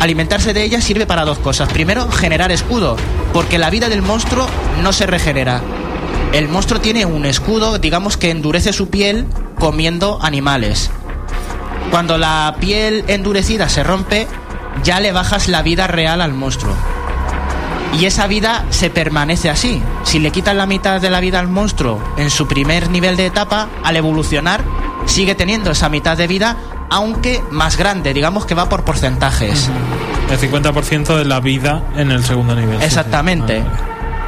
Alimentarse 0.00 0.52
de 0.52 0.62
ellas 0.62 0.84
sirve 0.84 1.06
para 1.06 1.24
dos 1.24 1.38
cosas. 1.38 1.68
Primero, 1.72 2.10
generar 2.10 2.52
escudo, 2.52 2.96
porque 3.32 3.58
la 3.58 3.70
vida 3.70 3.88
del 3.88 4.02
monstruo 4.02 4.46
no 4.82 4.92
se 4.92 5.06
regenera. 5.06 5.60
El 6.32 6.48
monstruo 6.48 6.80
tiene 6.80 7.06
un 7.06 7.26
escudo, 7.26 7.78
digamos 7.78 8.16
que 8.16 8.30
endurece 8.30 8.72
su 8.72 8.90
piel 8.90 9.26
comiendo 9.58 10.18
animales. 10.22 10.90
Cuando 11.90 12.18
la 12.18 12.56
piel 12.60 13.04
endurecida 13.08 13.68
se 13.68 13.82
rompe, 13.82 14.28
ya 14.84 15.00
le 15.00 15.12
bajas 15.12 15.48
la 15.48 15.62
vida 15.62 15.86
real 15.86 16.20
al 16.20 16.34
monstruo. 16.34 16.74
Y 17.98 18.04
esa 18.04 18.26
vida 18.26 18.66
se 18.70 18.90
permanece 18.90 19.48
así. 19.48 19.82
Si 20.04 20.18
le 20.18 20.30
quitas 20.30 20.54
la 20.54 20.66
mitad 20.66 21.00
de 21.00 21.10
la 21.10 21.20
vida 21.20 21.40
al 21.40 21.48
monstruo 21.48 22.00
en 22.16 22.30
su 22.30 22.46
primer 22.46 22.90
nivel 22.90 23.16
de 23.16 23.26
etapa, 23.26 23.68
al 23.82 23.96
evolucionar, 23.96 24.62
sigue 25.06 25.34
teniendo 25.34 25.70
esa 25.70 25.88
mitad 25.88 26.16
de 26.16 26.26
vida, 26.26 26.56
aunque 26.90 27.42
más 27.50 27.76
grande, 27.76 28.14
digamos 28.14 28.46
que 28.46 28.54
va 28.54 28.68
por 28.68 28.84
porcentajes. 28.84 29.70
El 30.30 30.38
50% 30.38 31.16
de 31.16 31.24
la 31.24 31.40
vida 31.40 31.82
en 31.96 32.10
el 32.10 32.24
segundo 32.24 32.54
nivel. 32.54 32.82
Exactamente. 32.82 33.62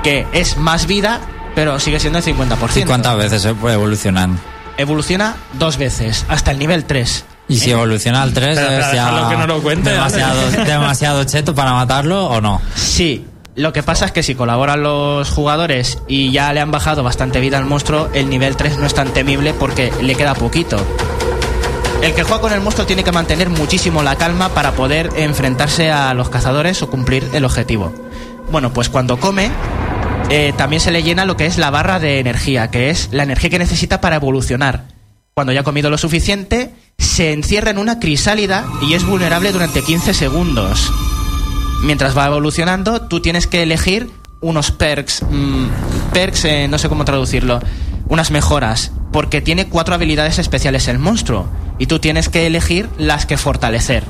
Que 0.02 0.26
es 0.32 0.56
más 0.56 0.86
vida, 0.86 1.20
pero 1.54 1.78
sigue 1.78 2.00
siendo 2.00 2.18
el 2.18 2.24
50%. 2.24 2.82
¿Y 2.82 2.84
cuántas 2.84 3.16
veces 3.16 3.42
se 3.42 3.54
puede 3.54 3.74
evolucionar? 3.74 4.30
Evoluciona 4.76 5.36
dos 5.54 5.76
veces, 5.76 6.24
hasta 6.28 6.52
el 6.52 6.58
nivel 6.58 6.84
3. 6.84 7.24
Y 7.48 7.58
si 7.58 7.72
evoluciona 7.72 8.22
al 8.22 8.32
3 8.32 8.56
Espera, 8.56 8.88
es 8.90 8.94
ya 8.94 9.28
que 9.28 9.36
no 9.36 9.46
lo 9.46 9.60
cuente, 9.60 9.90
demasiado, 9.90 10.40
¿vale? 10.40 10.64
demasiado 10.70 11.24
cheto 11.24 11.54
para 11.54 11.72
matarlo 11.72 12.26
o 12.26 12.40
no. 12.40 12.62
Sí, 12.76 13.26
lo 13.56 13.72
que 13.72 13.82
pasa 13.82 14.06
es 14.06 14.12
que 14.12 14.22
si 14.22 14.36
colaboran 14.36 14.82
los 14.82 15.28
jugadores 15.28 15.98
y 16.06 16.30
ya 16.30 16.52
le 16.52 16.60
han 16.60 16.70
bajado 16.70 17.02
bastante 17.02 17.40
vida 17.40 17.58
al 17.58 17.64
monstruo, 17.64 18.08
el 18.14 18.30
nivel 18.30 18.56
3 18.56 18.78
no 18.78 18.86
es 18.86 18.94
tan 18.94 19.08
temible 19.12 19.52
porque 19.52 19.92
le 20.00 20.14
queda 20.14 20.34
poquito. 20.34 20.78
El 22.02 22.14
que 22.14 22.22
juega 22.22 22.40
con 22.40 22.52
el 22.52 22.62
monstruo 22.62 22.86
tiene 22.86 23.04
que 23.04 23.12
mantener 23.12 23.50
muchísimo 23.50 24.02
la 24.02 24.16
calma 24.16 24.48
para 24.50 24.72
poder 24.72 25.10
enfrentarse 25.16 25.90
a 25.90 26.14
los 26.14 26.30
cazadores 26.30 26.80
o 26.82 26.88
cumplir 26.88 27.28
el 27.34 27.44
objetivo. 27.44 27.92
Bueno, 28.50 28.72
pues 28.72 28.88
cuando 28.88 29.18
come, 29.18 29.50
eh, 30.30 30.54
también 30.56 30.80
se 30.80 30.92
le 30.92 31.02
llena 31.02 31.26
lo 31.26 31.36
que 31.36 31.44
es 31.44 31.58
la 31.58 31.70
barra 31.70 31.98
de 31.98 32.18
energía, 32.18 32.70
que 32.70 32.88
es 32.88 33.10
la 33.12 33.24
energía 33.24 33.50
que 33.50 33.58
necesita 33.58 34.00
para 34.00 34.16
evolucionar. 34.16 34.86
Cuando 35.34 35.52
ya 35.52 35.60
ha 35.60 35.64
comido 35.64 35.90
lo 35.90 35.98
suficiente, 35.98 36.74
se 36.96 37.32
encierra 37.32 37.70
en 37.70 37.78
una 37.78 38.00
crisálida 38.00 38.64
y 38.80 38.94
es 38.94 39.04
vulnerable 39.04 39.52
durante 39.52 39.82
15 39.82 40.14
segundos. 40.14 40.90
Mientras 41.82 42.16
va 42.16 42.26
evolucionando, 42.26 43.02
tú 43.08 43.20
tienes 43.20 43.46
que 43.46 43.62
elegir 43.62 44.10
unos 44.40 44.70
perks. 44.70 45.22
mm, 45.28 45.66
perks, 46.14 46.44
eh, 46.46 46.66
no 46.68 46.78
sé 46.78 46.88
cómo 46.88 47.04
traducirlo. 47.04 47.60
Unas 48.08 48.30
mejoras. 48.30 48.92
Porque 49.12 49.40
tiene 49.40 49.68
cuatro 49.68 49.94
habilidades 49.94 50.38
especiales 50.38 50.88
el 50.88 50.98
monstruo. 50.98 51.48
Y 51.80 51.86
tú 51.86 51.98
tienes 51.98 52.28
que 52.28 52.46
elegir 52.46 52.88
las 52.98 53.26
que 53.26 53.36
fortalecer. 53.36 54.04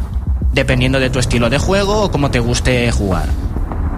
Dependiendo 0.52 1.00
de 1.00 1.08
tu 1.08 1.18
estilo 1.20 1.48
de 1.48 1.56
juego 1.58 2.02
o 2.02 2.10
cómo 2.10 2.30
te 2.30 2.40
guste 2.40 2.90
jugar. 2.92 3.28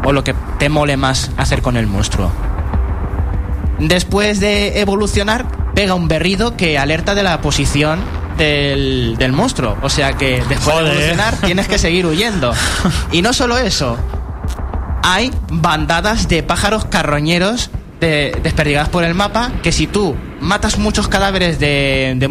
O 0.04 0.12
lo 0.12 0.22
que 0.22 0.34
te 0.58 0.68
mole 0.68 0.96
más 0.96 1.30
hacer 1.36 1.62
con 1.62 1.76
el 1.76 1.86
monstruo. 1.88 2.30
Después 3.78 4.38
de 4.40 4.80
evolucionar, 4.80 5.46
pega 5.74 5.94
un 5.94 6.06
berrido 6.08 6.56
que 6.56 6.78
alerta 6.78 7.14
de 7.14 7.22
la 7.22 7.40
posición 7.40 8.00
del, 8.38 9.16
del 9.18 9.32
monstruo. 9.32 9.76
O 9.82 9.88
sea 9.88 10.12
que 10.12 10.42
después 10.48 10.76
de 10.76 10.82
evolucionar 10.90 11.36
tienes 11.38 11.66
que 11.66 11.78
seguir 11.78 12.06
huyendo. 12.06 12.52
Y 13.10 13.22
no 13.22 13.32
solo 13.32 13.58
eso, 13.58 13.96
hay 15.02 15.32
bandadas 15.50 16.28
de 16.28 16.42
pájaros 16.42 16.84
carroñeros 16.84 17.70
de- 18.00 18.38
desperdigadas 18.42 18.88
por 18.88 19.04
el 19.04 19.14
mapa 19.14 19.50
que 19.62 19.72
si 19.72 19.86
tú 19.86 20.14
matas 20.40 20.78
muchos 20.78 21.08
cadáveres 21.08 21.58
de, 21.58 22.14
de 22.18 22.28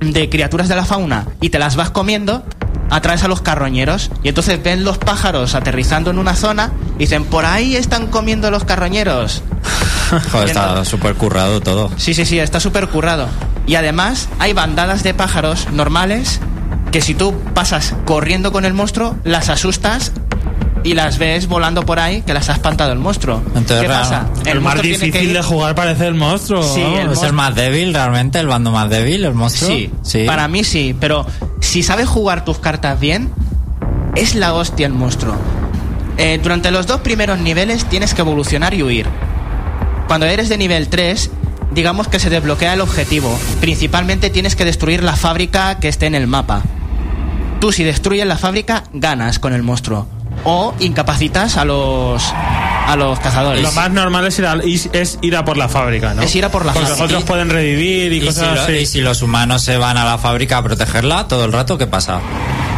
de 0.00 0.28
criaturas 0.28 0.68
de 0.68 0.76
la 0.76 0.84
fauna 0.84 1.26
y 1.40 1.50
te 1.50 1.58
las 1.58 1.76
vas 1.76 1.90
comiendo, 1.90 2.44
atraes 2.90 3.22
a 3.22 3.28
los 3.28 3.40
carroñeros 3.40 4.10
y 4.22 4.28
entonces 4.28 4.62
ven 4.62 4.84
los 4.84 4.98
pájaros 4.98 5.54
aterrizando 5.54 6.10
en 6.10 6.18
una 6.18 6.34
zona 6.34 6.72
y 6.96 7.00
dicen, 7.00 7.24
por 7.24 7.44
ahí 7.44 7.76
están 7.76 8.08
comiendo 8.08 8.50
los 8.50 8.64
carroñeros. 8.64 9.42
Joder, 10.32 10.48
está 10.48 10.84
súper 10.84 11.14
currado 11.14 11.60
todo. 11.60 11.90
Sí, 11.96 12.14
sí, 12.14 12.24
sí, 12.24 12.38
está 12.38 12.60
súper 12.60 12.88
currado. 12.88 13.28
Y 13.66 13.76
además 13.76 14.28
hay 14.38 14.52
bandadas 14.52 15.02
de 15.02 15.14
pájaros 15.14 15.68
normales 15.70 16.40
que 16.90 17.00
si 17.00 17.14
tú 17.14 17.34
pasas 17.54 17.94
corriendo 18.04 18.50
con 18.50 18.64
el 18.64 18.74
monstruo, 18.74 19.16
las 19.22 19.48
asustas 19.48 20.12
y 20.82 20.94
las 20.94 21.18
ves 21.18 21.46
volando 21.46 21.84
por 21.84 21.98
ahí 21.98 22.22
que 22.22 22.32
las 22.34 22.48
ha 22.48 22.54
espantado 22.54 22.92
el 22.92 22.98
monstruo. 22.98 23.42
Entonces, 23.54 23.82
¿Qué 23.82 23.88
pasa? 23.88 24.26
El, 24.46 24.60
más 24.60 24.80
difícil 24.80 25.30
ir- 25.30 25.32
de 25.34 25.42
jugar 25.42 25.74
parece 25.74 26.06
el 26.06 26.14
monstruo. 26.14 26.62
Sí, 26.62 26.80
el 26.82 27.10
¿Es 27.12 27.22
el 27.22 27.32
más 27.32 27.54
débil 27.54 27.92
realmente? 27.94 28.38
¿El 28.38 28.46
bando 28.46 28.70
más 28.70 28.88
débil? 28.88 29.24
¿El 29.24 29.34
monstruo? 29.34 29.70
Sí, 30.02 30.24
para 30.26 30.48
mí 30.48 30.64
sí, 30.64 30.94
pero 30.98 31.26
si 31.60 31.82
sabes 31.82 32.08
jugar 32.08 32.44
tus 32.44 32.58
cartas 32.58 32.98
bien, 32.98 33.30
es 34.16 34.34
la 34.34 34.54
hostia 34.54 34.86
el 34.86 34.92
monstruo. 34.94 35.34
Eh, 36.16 36.38
durante 36.42 36.70
los 36.70 36.86
dos 36.86 37.00
primeros 37.00 37.38
niveles 37.38 37.84
tienes 37.86 38.14
que 38.14 38.22
evolucionar 38.22 38.74
y 38.74 38.82
huir. 38.82 39.06
Cuando 40.06 40.26
eres 40.26 40.48
de 40.48 40.58
nivel 40.58 40.88
3, 40.88 41.30
digamos 41.72 42.08
que 42.08 42.18
se 42.18 42.30
desbloquea 42.30 42.74
el 42.74 42.80
objetivo. 42.80 43.38
Principalmente 43.60 44.28
tienes 44.28 44.56
que 44.56 44.64
destruir 44.64 45.02
la 45.04 45.14
fábrica 45.16 45.78
que 45.78 45.88
esté 45.88 46.06
en 46.06 46.14
el 46.14 46.26
mapa. 46.26 46.62
Tú 47.60 47.70
si 47.72 47.84
destruyes 47.84 48.26
la 48.26 48.36
fábrica, 48.38 48.84
ganas 48.92 49.38
con 49.38 49.52
el 49.52 49.62
monstruo. 49.62 50.06
O 50.44 50.74
incapacitas 50.78 51.56
a 51.56 51.64
los 51.64 52.22
a 52.86 52.96
los 52.96 53.20
cazadores. 53.20 53.62
Lo 53.62 53.70
más 53.72 53.90
normal 53.90 54.26
es 54.26 54.38
ir, 54.38 54.46
a, 54.46 54.56
is- 54.64 54.88
es 54.92 55.18
ir 55.22 55.36
a 55.36 55.44
por 55.44 55.56
la 55.56 55.68
fábrica, 55.68 56.12
¿no? 56.14 56.22
Es 56.22 56.34
ir 56.34 56.44
a 56.44 56.50
por 56.50 56.64
la 56.66 56.72
Porque 56.72 56.88
fábrica. 56.88 57.02
los 57.04 57.12
otros 57.12 57.24
pueden 57.24 57.48
revivir 57.50 58.12
y, 58.12 58.16
¿Y 58.16 58.20
si, 58.20 58.26
cosas 58.26 58.54
lo- 58.56 58.62
así. 58.62 58.72
y 58.72 58.86
si 58.86 59.00
los 59.00 59.22
humanos 59.22 59.62
se 59.62 59.76
van 59.76 59.96
a 59.96 60.04
la 60.04 60.18
fábrica 60.18 60.58
a 60.58 60.62
protegerla 60.62 61.28
todo 61.28 61.44
el 61.44 61.52
rato, 61.52 61.78
qué 61.78 61.86
pasa? 61.86 62.20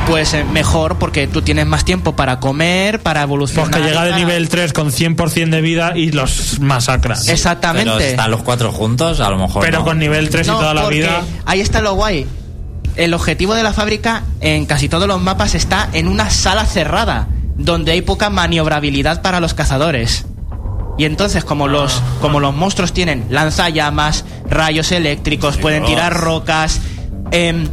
pues 0.09 0.35
eh, 0.35 0.45
mejor 0.45 0.99
porque 0.99 1.29
tú 1.29 1.43
tienes 1.43 1.65
más 1.65 1.85
tiempo 1.85 2.17
para 2.17 2.41
comer, 2.41 3.01
para 3.01 3.23
evolucionar. 3.23 3.71
Porque 3.71 3.87
llega 3.87 4.03
de 4.05 4.15
nivel 4.17 4.49
3 4.49 4.73
con 4.73 4.91
100% 4.91 5.51
de 5.51 5.61
vida 5.61 5.93
y 5.97 6.11
los 6.11 6.59
masacra. 6.59 7.17
Exactamente. 7.29 7.89
Pero 7.89 8.05
están 8.05 8.31
los 8.33 8.43
cuatro 8.43 8.73
juntos, 8.73 9.21
a 9.21 9.31
lo 9.31 9.39
mejor. 9.39 9.63
Pero 9.65 9.79
no. 9.79 9.85
con 9.85 10.01
nivel 10.01 10.29
3 10.29 10.45
y 10.49 10.51
toda 10.51 10.75
la 10.75 10.83
porque 10.83 10.97
vida. 10.99 11.23
Ahí 11.47 11.61
está 11.61 11.81
lo 11.81 11.95
guay. 11.95 12.27
El 12.97 13.15
objetivo 13.15 13.55
de 13.55 13.63
la 13.63 13.73
fábrica 13.73 14.25
en 14.41 14.67
casi 14.67 14.89
todos 14.89 15.07
los 15.07 15.21
mapas 15.23 15.55
está 15.55 15.89
en 15.93 16.09
una 16.09 16.31
sala 16.31 16.67
cerrada, 16.67 17.29
donde 17.65 17.93
hay 17.93 18.03
poca 18.03 18.31
maniobrabilidad 18.31 19.23
para 19.23 19.41
los 19.41 19.55
cazadores. 19.55 20.27
Y 20.99 21.05
entonces, 21.05 21.45
como 21.45 21.69
los, 21.69 22.03
como 22.21 22.39
los 22.39 22.55
monstruos 22.55 22.93
tienen 22.93 23.27
lanzallamas, 23.31 24.25
rayos 24.49 24.93
eléctricos, 24.93 25.57
pueden 25.57 25.85
tirar 25.85 26.15
rocas, 26.15 26.81
em, 27.31 27.67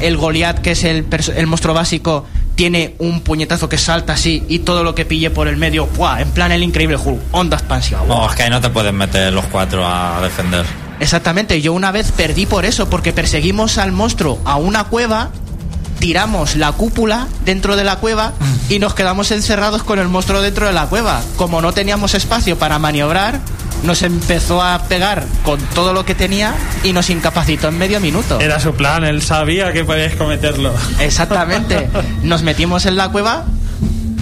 el 0.00 0.16
Goliath, 0.16 0.58
que 0.58 0.72
es 0.72 0.84
el, 0.84 1.06
el 1.34 1.46
monstruo 1.46 1.74
básico, 1.74 2.26
tiene 2.54 2.94
un 2.98 3.20
puñetazo 3.20 3.68
que 3.68 3.78
salta 3.78 4.12
así 4.12 4.44
y 4.48 4.60
todo 4.60 4.84
lo 4.84 4.94
que 4.94 5.04
pille 5.04 5.30
por 5.30 5.48
el 5.48 5.56
medio, 5.56 5.86
¡buah! 5.86 6.20
en 6.20 6.30
plan 6.30 6.52
el 6.52 6.62
increíble 6.62 6.96
Hulk, 6.96 7.20
onda 7.32 7.56
expansiva. 7.56 8.02
No, 8.06 8.28
es 8.28 8.36
que 8.36 8.42
ahí 8.42 8.50
no 8.50 8.60
te 8.60 8.70
pueden 8.70 8.96
meter 8.96 9.32
los 9.32 9.46
cuatro 9.46 9.86
a 9.86 10.20
defender. 10.22 10.66
Exactamente, 11.00 11.60
yo 11.60 11.72
una 11.72 11.90
vez 11.90 12.12
perdí 12.12 12.46
por 12.46 12.64
eso, 12.64 12.88
porque 12.88 13.12
perseguimos 13.12 13.78
al 13.78 13.92
monstruo 13.92 14.38
a 14.44 14.56
una 14.56 14.84
cueva, 14.84 15.30
tiramos 16.02 16.56
la 16.56 16.72
cúpula 16.72 17.28
dentro 17.44 17.76
de 17.76 17.84
la 17.84 17.94
cueva 18.00 18.32
y 18.68 18.80
nos 18.80 18.92
quedamos 18.92 19.30
encerrados 19.30 19.84
con 19.84 20.00
el 20.00 20.08
monstruo 20.08 20.42
dentro 20.42 20.66
de 20.66 20.72
la 20.72 20.86
cueva. 20.86 21.22
Como 21.36 21.62
no 21.62 21.72
teníamos 21.72 22.14
espacio 22.14 22.58
para 22.58 22.80
maniobrar, 22.80 23.38
nos 23.84 24.02
empezó 24.02 24.60
a 24.60 24.82
pegar 24.88 25.24
con 25.44 25.60
todo 25.76 25.92
lo 25.92 26.04
que 26.04 26.16
tenía 26.16 26.54
y 26.82 26.92
nos 26.92 27.08
incapacitó 27.08 27.68
en 27.68 27.78
medio 27.78 28.00
minuto. 28.00 28.40
Era 28.40 28.58
su 28.58 28.74
plan, 28.74 29.04
él 29.04 29.22
sabía 29.22 29.72
que 29.72 29.84
podíais 29.84 30.16
cometerlo. 30.16 30.72
Exactamente, 30.98 31.88
nos 32.24 32.42
metimos 32.42 32.84
en 32.86 32.96
la 32.96 33.10
cueva, 33.10 33.44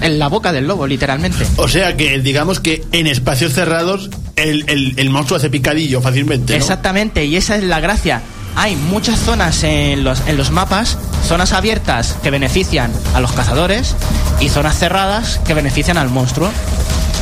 en 0.03 0.19
la 0.19 0.29
boca 0.29 0.53
del 0.53 0.67
lobo, 0.67 0.87
literalmente. 0.87 1.47
O 1.57 1.67
sea 1.67 1.97
que, 1.97 2.19
digamos 2.21 2.61
que 2.61 2.85
en 2.93 3.07
espacios 3.07 3.55
cerrados 3.55 4.11
el, 4.37 4.67
el- 4.69 4.93
el 4.99 5.09
monstruo 5.09 5.39
hace 5.39 5.49
picadillo 5.49 6.03
fácilmente. 6.03 6.53
¿no? 6.53 6.59
Exactamente, 6.59 7.25
y 7.25 7.37
esa 7.37 7.57
es 7.57 7.65
la 7.65 7.81
gracia. 7.81 8.21
Hay 8.57 8.75
muchas 8.75 9.19
zonas 9.21 9.63
en 9.63 10.03
los, 10.03 10.21
en 10.27 10.37
los 10.37 10.51
mapas, 10.51 10.99
zonas 11.27 11.53
abiertas 11.53 12.17
que 12.23 12.31
benefician 12.31 12.93
a 13.15 13.21
los 13.21 13.33
cazadores 13.33 13.95
y 14.41 14.49
zonas 14.49 14.79
cerradas 14.79 15.41
que 15.47 15.55
benefician 15.55 15.99
al 15.99 16.09
monstruo. 16.09 16.51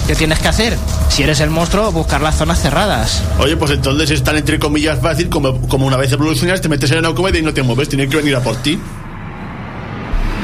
¿Qué 0.07 0.15
tienes 0.15 0.39
que 0.39 0.49
hacer? 0.49 0.77
Si 1.11 1.23
eres 1.23 1.41
el 1.41 1.51
monstruo, 1.51 1.93
buscar 1.93 2.23
las 2.23 2.37
zonas 2.37 2.63
cerradas. 2.63 3.23
Oye, 3.39 3.57
pues 3.57 3.73
entonces 3.73 4.11
es 4.11 4.25
tan 4.25 4.37
entre 4.37 4.59
comillas 4.59 4.99
fácil 5.01 5.29
como, 5.29 5.61
como 5.69 5.87
una 5.87 5.99
vez 5.99 6.11
evolucionas, 6.13 6.63
te 6.63 6.69
metes 6.71 6.91
en 6.93 7.03
la 7.03 7.13
cueva 7.13 7.37
y 7.37 7.43
no 7.43 7.53
te 7.53 7.63
mueves, 7.63 7.91
tienen 7.91 8.09
que 8.09 8.17
venir 8.17 8.35
a 8.37 8.41
por 8.41 8.57
ti. 8.57 8.81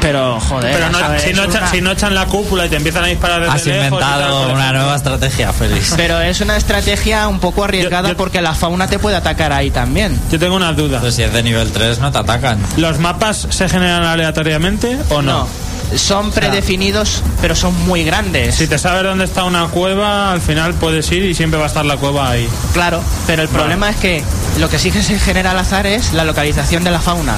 Pero, 0.05 0.39
joder, 0.39 0.75
Pero 0.75 0.91
no- 0.91 0.99
¿sabes? 1.01 1.23
si, 1.23 1.33
no 1.33 1.45
echan, 1.45 1.63
una- 1.63 1.71
si 1.71 1.81
no 1.81 1.91
echan 1.93 2.15
la 2.15 2.27
cúpula 2.27 2.67
y 2.67 2.69
te 2.69 2.77
empiezan 2.77 3.05
a 3.05 3.07
disparar 3.07 3.41
desde 3.41 3.55
Has 3.55 3.65
lejos 3.67 3.85
inventado 3.87 4.43
por 4.43 4.51
una 4.55 4.73
nueva 4.73 4.97
estrategia, 4.97 5.51
Félix. 5.55 5.95
Pero 5.97 6.21
es 6.21 6.43
una 6.43 6.59
estrategia 6.59 7.27
un 7.27 7.41
poco 7.41 7.65
arriesgada 7.65 8.09
Yo- 8.09 8.13
yo- 8.13 8.19
porque 8.19 8.43
la 8.43 8.53
fauna 8.55 8.87
te 8.87 8.99
puede 8.99 9.17
atacar 9.17 9.53
ahí 9.55 9.71
también. 9.71 10.21
Yo 10.31 10.39
tengo 10.39 10.57
una 10.57 10.75
duda. 10.75 10.97
Entonces, 10.97 11.15
si 11.15 11.23
es 11.23 11.33
de 11.33 11.43
nivel 11.43 11.73
3, 11.73 12.01
no 12.01 12.13
te 12.13 12.19
atacan. 12.19 12.59
¿Los 12.77 12.99
mapas 12.99 13.47
se 13.49 13.67
generan 13.67 14.05
aleatoriamente 14.05 14.99
o 15.09 15.23
no? 15.23 15.33
No, 15.41 15.49
son 15.97 16.31
predefinidos, 16.33 17.23
pero 17.41 17.55
son 17.55 17.75
muy 17.87 18.05
grandes. 18.05 18.55
Si 18.57 18.67
te 18.67 18.79
sabes 18.79 19.03
dónde 19.05 19.25
está 19.25 19.45
una 19.45 19.67
cueva, 19.69 20.33
al 20.33 20.41
final 20.41 20.75
puedes 20.75 21.11
ir 21.13 21.25
y 21.25 21.35
siempre 21.35 21.59
va 21.59 21.65
a 21.65 21.69
estar 21.69 21.85
la 21.85 21.97
cueva 21.97 22.31
ahí. 22.31 22.49
Claro, 22.73 23.01
pero 23.27 23.43
el 23.43 23.49
problema 23.49 23.91
es 23.91 23.97
que 23.97 24.23
lo 24.59 24.69
que 24.69 24.79
sí 24.79 24.91
que 24.91 25.03
se 25.03 25.19
genera 25.19 25.51
al 25.53 25.59
azar 25.59 25.87
es 25.87 26.13
la 26.13 26.25
localización 26.25 26.85
de 26.85 26.91
la 26.91 27.01
fauna. 27.01 27.35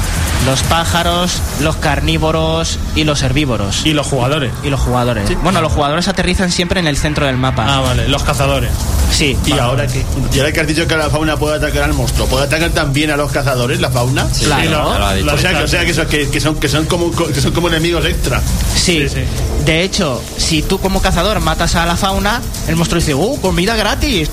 Los 0.46 0.62
pájaros, 0.64 1.40
los 1.60 1.76
carnívoros 1.76 2.78
y 2.94 3.04
los 3.04 3.22
herbívoros. 3.22 3.84
Y 3.84 3.92
los 3.92 4.06
jugadores. 4.06 4.52
Y 4.62 4.70
los 4.70 4.80
jugadores. 4.80 5.28
Bueno, 5.42 5.60
los 5.60 5.72
jugadores 5.72 6.08
aterrizan 6.08 6.52
siempre 6.52 6.78
en 6.80 6.86
el 6.86 6.96
centro 6.96 7.26
del 7.26 7.36
mapa. 7.36 7.64
Ah, 7.68 7.80
vale, 7.80 8.08
los 8.08 8.22
cazadores. 8.22 8.70
Sí. 9.10 9.36
Y 9.46 9.52
ahora 9.52 9.86
que, 9.86 10.04
y 10.32 10.38
ahora 10.38 10.52
que 10.52 10.60
has 10.60 10.66
dicho 10.66 10.86
que 10.86 10.96
la 10.96 11.08
fauna 11.10 11.36
puede 11.36 11.56
atacar 11.56 11.84
al 11.84 11.94
monstruo, 11.94 12.26
¿puede 12.28 12.44
atacar 12.44 12.70
también 12.70 13.10
a 13.10 13.16
los 13.16 13.30
cazadores, 13.32 13.80
la 13.80 13.90
fauna? 13.90 14.26
Claro. 14.44 14.62
Sí, 14.62 14.68
lo- 14.68 14.98
lo 14.98 15.06
ha 15.06 15.14
dicho. 15.14 15.34
O 15.34 15.38
sea, 15.38 15.50
que, 15.58 15.64
o 15.64 15.68
sea 15.68 15.84
que, 15.84 15.94
son, 15.94 16.06
que, 16.06 16.28
que 16.28 16.40
son, 16.40 16.56
que, 16.56 16.68
son 16.68 16.84
como, 16.86 17.10
que 17.12 17.40
son 17.40 17.52
como 17.52 17.68
enemigos 17.68 18.04
extra. 18.04 18.40
Sí. 18.74 19.00
Sí, 19.02 19.08
sí. 19.08 19.20
De 19.64 19.82
hecho, 19.82 20.22
si 20.36 20.62
tú 20.62 20.78
como 20.78 21.00
cazador 21.02 21.40
matas 21.40 21.74
a 21.74 21.86
la 21.86 21.96
fauna, 21.96 22.40
el 22.68 22.76
monstruo 22.76 23.00
dice, 23.00 23.14
¡uh, 23.14 23.40
comida 23.40 23.74
gratis! 23.76 24.30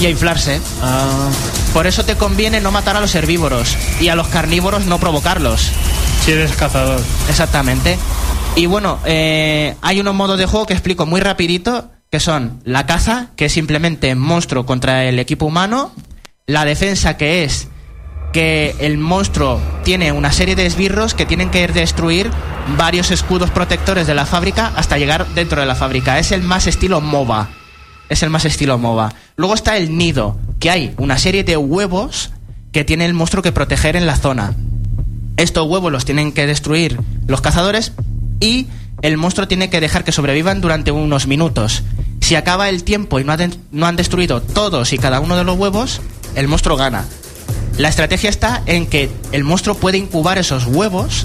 Y 0.00 0.06
a 0.06 0.10
inflarse. 0.10 0.60
Ah, 0.80 1.28
Por 1.72 1.86
eso 1.88 2.04
te 2.04 2.14
conviene 2.14 2.60
no 2.60 2.70
matar 2.70 2.96
a 2.96 3.00
los 3.00 3.14
herbívoros 3.16 3.76
y 4.00 4.08
a 4.08 4.14
los 4.14 4.28
carnívoros 4.28 4.86
no 4.86 4.98
provocarlos. 5.00 5.70
si 6.24 6.30
eres 6.32 6.52
cazador. 6.52 7.00
Exactamente. 7.28 7.98
Y 8.54 8.66
bueno, 8.66 8.98
eh, 9.04 9.74
hay 9.82 9.98
unos 10.00 10.14
modos 10.14 10.38
de 10.38 10.46
juego 10.46 10.66
que 10.66 10.74
explico 10.74 11.04
muy 11.06 11.20
rapidito, 11.20 11.90
que 12.10 12.20
son 12.20 12.60
la 12.64 12.86
caza, 12.86 13.30
que 13.36 13.46
es 13.46 13.52
simplemente 13.52 14.14
monstruo 14.14 14.64
contra 14.66 15.04
el 15.04 15.18
equipo 15.18 15.46
humano, 15.46 15.92
la 16.46 16.64
defensa, 16.64 17.16
que 17.16 17.44
es 17.44 17.68
que 18.32 18.76
el 18.80 18.98
monstruo 18.98 19.60
tiene 19.84 20.12
una 20.12 20.32
serie 20.32 20.56
de 20.56 20.66
esbirros 20.66 21.14
que 21.14 21.26
tienen 21.26 21.50
que 21.50 21.66
destruir 21.68 22.30
varios 22.76 23.10
escudos 23.10 23.50
protectores 23.50 24.06
de 24.06 24.14
la 24.14 24.26
fábrica 24.26 24.72
hasta 24.76 24.98
llegar 24.98 25.26
dentro 25.34 25.60
de 25.60 25.66
la 25.66 25.74
fábrica. 25.74 26.18
Es 26.18 26.32
el 26.32 26.42
más 26.42 26.66
estilo 26.66 27.00
MOBA. 27.00 27.48
Es 28.08 28.22
el 28.22 28.30
más 28.30 28.44
estilo 28.44 28.78
MOBA. 28.78 29.12
Luego 29.36 29.54
está 29.54 29.76
el 29.76 29.96
nido, 29.96 30.38
que 30.60 30.70
hay 30.70 30.94
una 30.98 31.18
serie 31.18 31.44
de 31.44 31.56
huevos 31.56 32.30
que 32.72 32.84
tiene 32.84 33.06
el 33.06 33.14
monstruo 33.14 33.42
que 33.42 33.52
proteger 33.52 33.96
en 33.96 34.06
la 34.06 34.16
zona. 34.16 34.54
Estos 35.36 35.66
huevos 35.66 35.92
los 35.92 36.04
tienen 36.04 36.32
que 36.32 36.46
destruir 36.46 36.98
los 37.26 37.40
cazadores 37.40 37.92
y 38.40 38.66
el 39.02 39.16
monstruo 39.16 39.46
tiene 39.46 39.70
que 39.70 39.80
dejar 39.80 40.04
que 40.04 40.12
sobrevivan 40.12 40.60
durante 40.60 40.90
unos 40.90 41.26
minutos. 41.26 41.84
Si 42.20 42.34
acaba 42.34 42.68
el 42.68 42.84
tiempo 42.84 43.20
y 43.20 43.24
no, 43.24 43.36
no 43.70 43.86
han 43.86 43.96
destruido 43.96 44.42
todos 44.42 44.92
y 44.92 44.98
cada 44.98 45.20
uno 45.20 45.36
de 45.36 45.44
los 45.44 45.56
huevos, 45.56 46.00
el 46.34 46.48
monstruo 46.48 46.76
gana. 46.76 47.06
La 47.78 47.88
estrategia 47.88 48.28
está 48.28 48.62
en 48.66 48.86
que 48.86 49.08
el 49.30 49.44
monstruo 49.44 49.76
puede 49.76 49.98
incubar 49.98 50.36
esos 50.36 50.66
huevos 50.66 51.24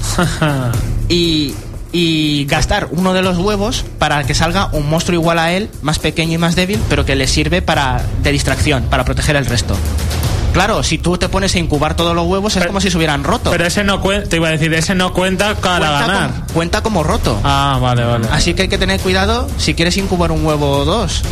y, 1.09 1.55
y 1.91 2.45
gastar 2.45 2.89
uno 2.91 3.13
de 3.13 3.23
los 3.23 3.39
huevos 3.39 3.83
para 3.97 4.23
que 4.23 4.35
salga 4.35 4.69
un 4.71 4.87
monstruo 4.87 5.19
igual 5.19 5.39
a 5.39 5.51
él, 5.51 5.69
más 5.81 5.97
pequeño 5.97 6.33
y 6.33 6.37
más 6.37 6.55
débil, 6.55 6.79
pero 6.89 7.05
que 7.05 7.15
le 7.15 7.27
sirve 7.27 7.63
para 7.63 8.03
de 8.21 8.31
distracción, 8.31 8.83
para 8.83 9.03
proteger 9.03 9.35
el 9.35 9.47
resto. 9.47 9.75
Claro, 10.53 10.83
si 10.83 10.99
tú 10.99 11.17
te 11.17 11.27
pones 11.27 11.55
a 11.55 11.59
incubar 11.59 11.95
todos 11.95 12.15
los 12.15 12.27
huevos 12.27 12.55
es 12.55 12.67
como 12.67 12.79
si 12.79 12.91
se 12.91 12.97
hubieran 12.97 13.23
roto. 13.23 13.49
Pero 13.49 13.65
ese 13.65 13.83
no 13.83 13.99
cuenta, 14.01 14.29
te 14.29 14.35
iba 14.35 14.47
a 14.49 14.51
decir, 14.51 14.71
ese 14.75 14.93
no 14.93 15.11
cuenta 15.11 15.55
para 15.55 15.87
cuenta, 15.87 15.99
ganar. 16.07 16.29
Como, 16.29 16.45
cuenta 16.53 16.83
como 16.83 17.03
roto. 17.03 17.41
Ah, 17.43 17.79
vale, 17.81 18.03
vale. 18.03 18.27
Así 18.31 18.53
que 18.53 18.61
hay 18.61 18.67
que 18.67 18.77
tener 18.77 18.99
cuidado 18.99 19.49
si 19.57 19.73
quieres 19.73 19.97
incubar 19.97 20.31
un 20.31 20.45
huevo 20.45 20.69
o 20.69 20.85
dos. 20.85 21.23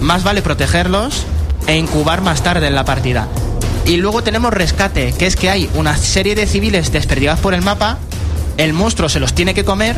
Más 0.00 0.24
vale 0.24 0.42
protegerlos 0.42 1.24
e 1.68 1.76
incubar 1.76 2.22
más 2.22 2.42
tarde 2.42 2.66
en 2.66 2.74
la 2.74 2.84
partida. 2.84 3.28
Y 3.86 3.98
luego 3.98 4.22
tenemos 4.22 4.52
rescate, 4.52 5.12
que 5.12 5.26
es 5.26 5.36
que 5.36 5.48
hay 5.48 5.70
una 5.74 5.96
serie 5.96 6.34
de 6.34 6.46
civiles 6.46 6.90
desperdigados 6.90 7.40
por 7.40 7.54
el 7.54 7.62
mapa, 7.62 7.98
el 8.56 8.72
monstruo 8.72 9.08
se 9.08 9.20
los 9.20 9.32
tiene 9.32 9.54
que 9.54 9.64
comer 9.64 9.96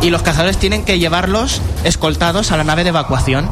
y 0.00 0.10
los 0.10 0.22
cazadores 0.22 0.58
tienen 0.58 0.84
que 0.84 1.00
llevarlos 1.00 1.60
escoltados 1.82 2.52
a 2.52 2.56
la 2.56 2.62
nave 2.64 2.84
de 2.84 2.90
evacuación. 2.90 3.50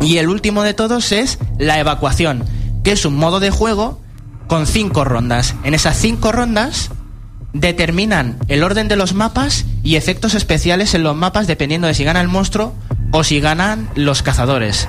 Y 0.00 0.16
el 0.16 0.28
último 0.28 0.62
de 0.62 0.74
todos 0.74 1.12
es 1.12 1.38
la 1.58 1.78
evacuación, 1.78 2.44
que 2.82 2.92
es 2.92 3.04
un 3.04 3.16
modo 3.16 3.38
de 3.38 3.50
juego 3.50 4.00
con 4.48 4.66
cinco 4.66 5.04
rondas. 5.04 5.54
En 5.62 5.74
esas 5.74 5.96
cinco 5.96 6.32
rondas 6.32 6.90
determinan 7.52 8.38
el 8.48 8.64
orden 8.64 8.88
de 8.88 8.96
los 8.96 9.14
mapas 9.14 9.66
y 9.84 9.96
efectos 9.96 10.34
especiales 10.34 10.94
en 10.94 11.04
los 11.04 11.14
mapas 11.14 11.46
dependiendo 11.46 11.86
de 11.86 11.94
si 11.94 12.02
gana 12.02 12.20
el 12.20 12.28
monstruo 12.28 12.74
o 13.12 13.22
si 13.22 13.40
ganan 13.40 13.88
los 13.94 14.22
cazadores. 14.22 14.88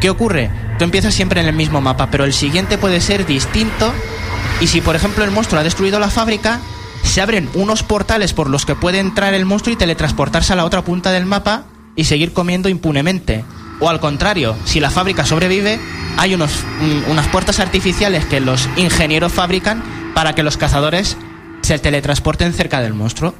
¿Qué 0.00 0.10
ocurre? 0.10 0.50
Tú 0.78 0.84
empiezas 0.84 1.14
siempre 1.14 1.40
en 1.40 1.46
el 1.46 1.54
mismo 1.54 1.80
mapa, 1.80 2.08
pero 2.10 2.24
el 2.24 2.32
siguiente 2.32 2.78
puede 2.78 3.00
ser 3.00 3.26
distinto 3.26 3.92
y 4.60 4.66
si 4.66 4.80
por 4.80 4.96
ejemplo 4.96 5.24
el 5.24 5.30
monstruo 5.30 5.60
ha 5.60 5.64
destruido 5.64 5.98
la 5.98 6.10
fábrica, 6.10 6.60
se 7.02 7.20
abren 7.20 7.48
unos 7.54 7.82
portales 7.82 8.32
por 8.32 8.48
los 8.48 8.66
que 8.66 8.74
puede 8.74 8.98
entrar 8.98 9.34
el 9.34 9.44
monstruo 9.44 9.72
y 9.72 9.76
teletransportarse 9.76 10.52
a 10.52 10.56
la 10.56 10.64
otra 10.64 10.82
punta 10.82 11.10
del 11.10 11.26
mapa 11.26 11.64
y 11.96 12.04
seguir 12.04 12.32
comiendo 12.32 12.68
impunemente. 12.68 13.44
O 13.80 13.88
al 13.88 14.00
contrario, 14.00 14.56
si 14.64 14.80
la 14.80 14.90
fábrica 14.90 15.26
sobrevive, 15.26 15.78
hay 16.16 16.34
unos, 16.34 16.52
unas 17.08 17.28
puertas 17.28 17.60
artificiales 17.60 18.24
que 18.24 18.40
los 18.40 18.68
ingenieros 18.76 19.32
fabrican 19.32 19.82
para 20.14 20.34
que 20.34 20.42
los 20.42 20.56
cazadores 20.56 21.16
se 21.62 21.78
teletransporten 21.78 22.52
cerca 22.52 22.80
del 22.80 22.94
monstruo. 22.94 23.34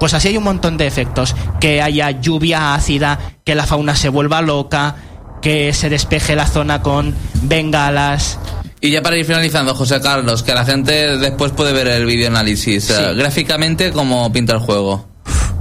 Pues 0.00 0.14
así 0.14 0.28
hay 0.28 0.36
un 0.36 0.44
montón 0.44 0.76
de 0.76 0.86
efectos. 0.86 1.36
Que 1.60 1.80
haya 1.80 2.10
lluvia 2.10 2.74
ácida, 2.74 3.18
que 3.44 3.54
la 3.54 3.66
fauna 3.66 3.94
se 3.94 4.08
vuelva 4.08 4.42
loca, 4.42 4.96
que 5.42 5.72
se 5.74 5.90
despeje 5.90 6.34
la 6.36 6.46
zona 6.46 6.80
con 6.80 7.14
bengalas. 7.42 8.38
Y 8.80 8.90
ya 8.90 9.02
para 9.02 9.16
ir 9.16 9.24
finalizando, 9.26 9.74
José 9.74 10.00
Carlos, 10.00 10.42
que 10.42 10.54
la 10.54 10.64
gente 10.64 11.18
después 11.18 11.52
puede 11.52 11.72
ver 11.72 11.86
el 11.88 12.06
vídeo 12.06 12.28
análisis. 12.28 12.84
Sí. 12.84 12.92
Eh, 12.96 13.14
gráficamente, 13.14 13.92
¿cómo 13.92 14.32
pinta 14.32 14.54
el 14.54 14.58
juego? 14.60 15.06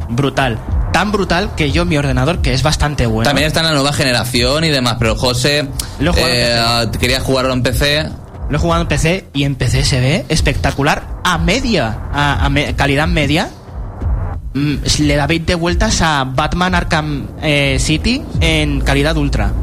Brutal. 0.10 0.60
Tan 0.92 1.12
brutal 1.12 1.52
que 1.56 1.72
yo 1.72 1.86
mi 1.86 1.98
ordenador, 1.98 2.40
que 2.42 2.54
es 2.54 2.64
bastante 2.64 3.06
bueno. 3.06 3.24
También 3.30 3.48
está 3.48 3.62
en 3.62 3.68
la 3.68 3.72
nueva 3.74 3.94
generación 3.94 4.64
y 4.64 4.70
demás, 4.70 4.96
pero 5.00 5.16
José 5.16 5.68
Lo 6.00 6.14
eh, 6.18 6.60
quería 7.00 7.20
jugarlo 7.22 7.54
en 7.54 7.64
PC. 7.64 8.10
Lo 8.50 8.58
he 8.58 8.60
jugado 8.60 8.82
en 8.82 8.88
PC 8.90 9.26
y 9.34 9.44
en 9.46 9.56
PC 9.56 9.86
se 9.86 10.00
ve 10.02 10.26
espectacular 10.28 11.04
a 11.24 11.38
media, 11.38 11.98
a, 12.12 12.44
a 12.46 12.50
me- 12.50 12.76
calidad 12.76 13.08
media. 13.08 13.50
mm, 14.54 14.76
le 15.00 15.16
da 15.16 15.28
20 15.28 15.56
vueltas 15.56 16.02
a 16.02 16.26
Batman 16.26 16.76
Arkham 16.76 17.28
eh, 17.42 17.78
City 17.80 18.22
en 18.42 18.82
calidad 18.82 19.16
ultra. 19.16 19.54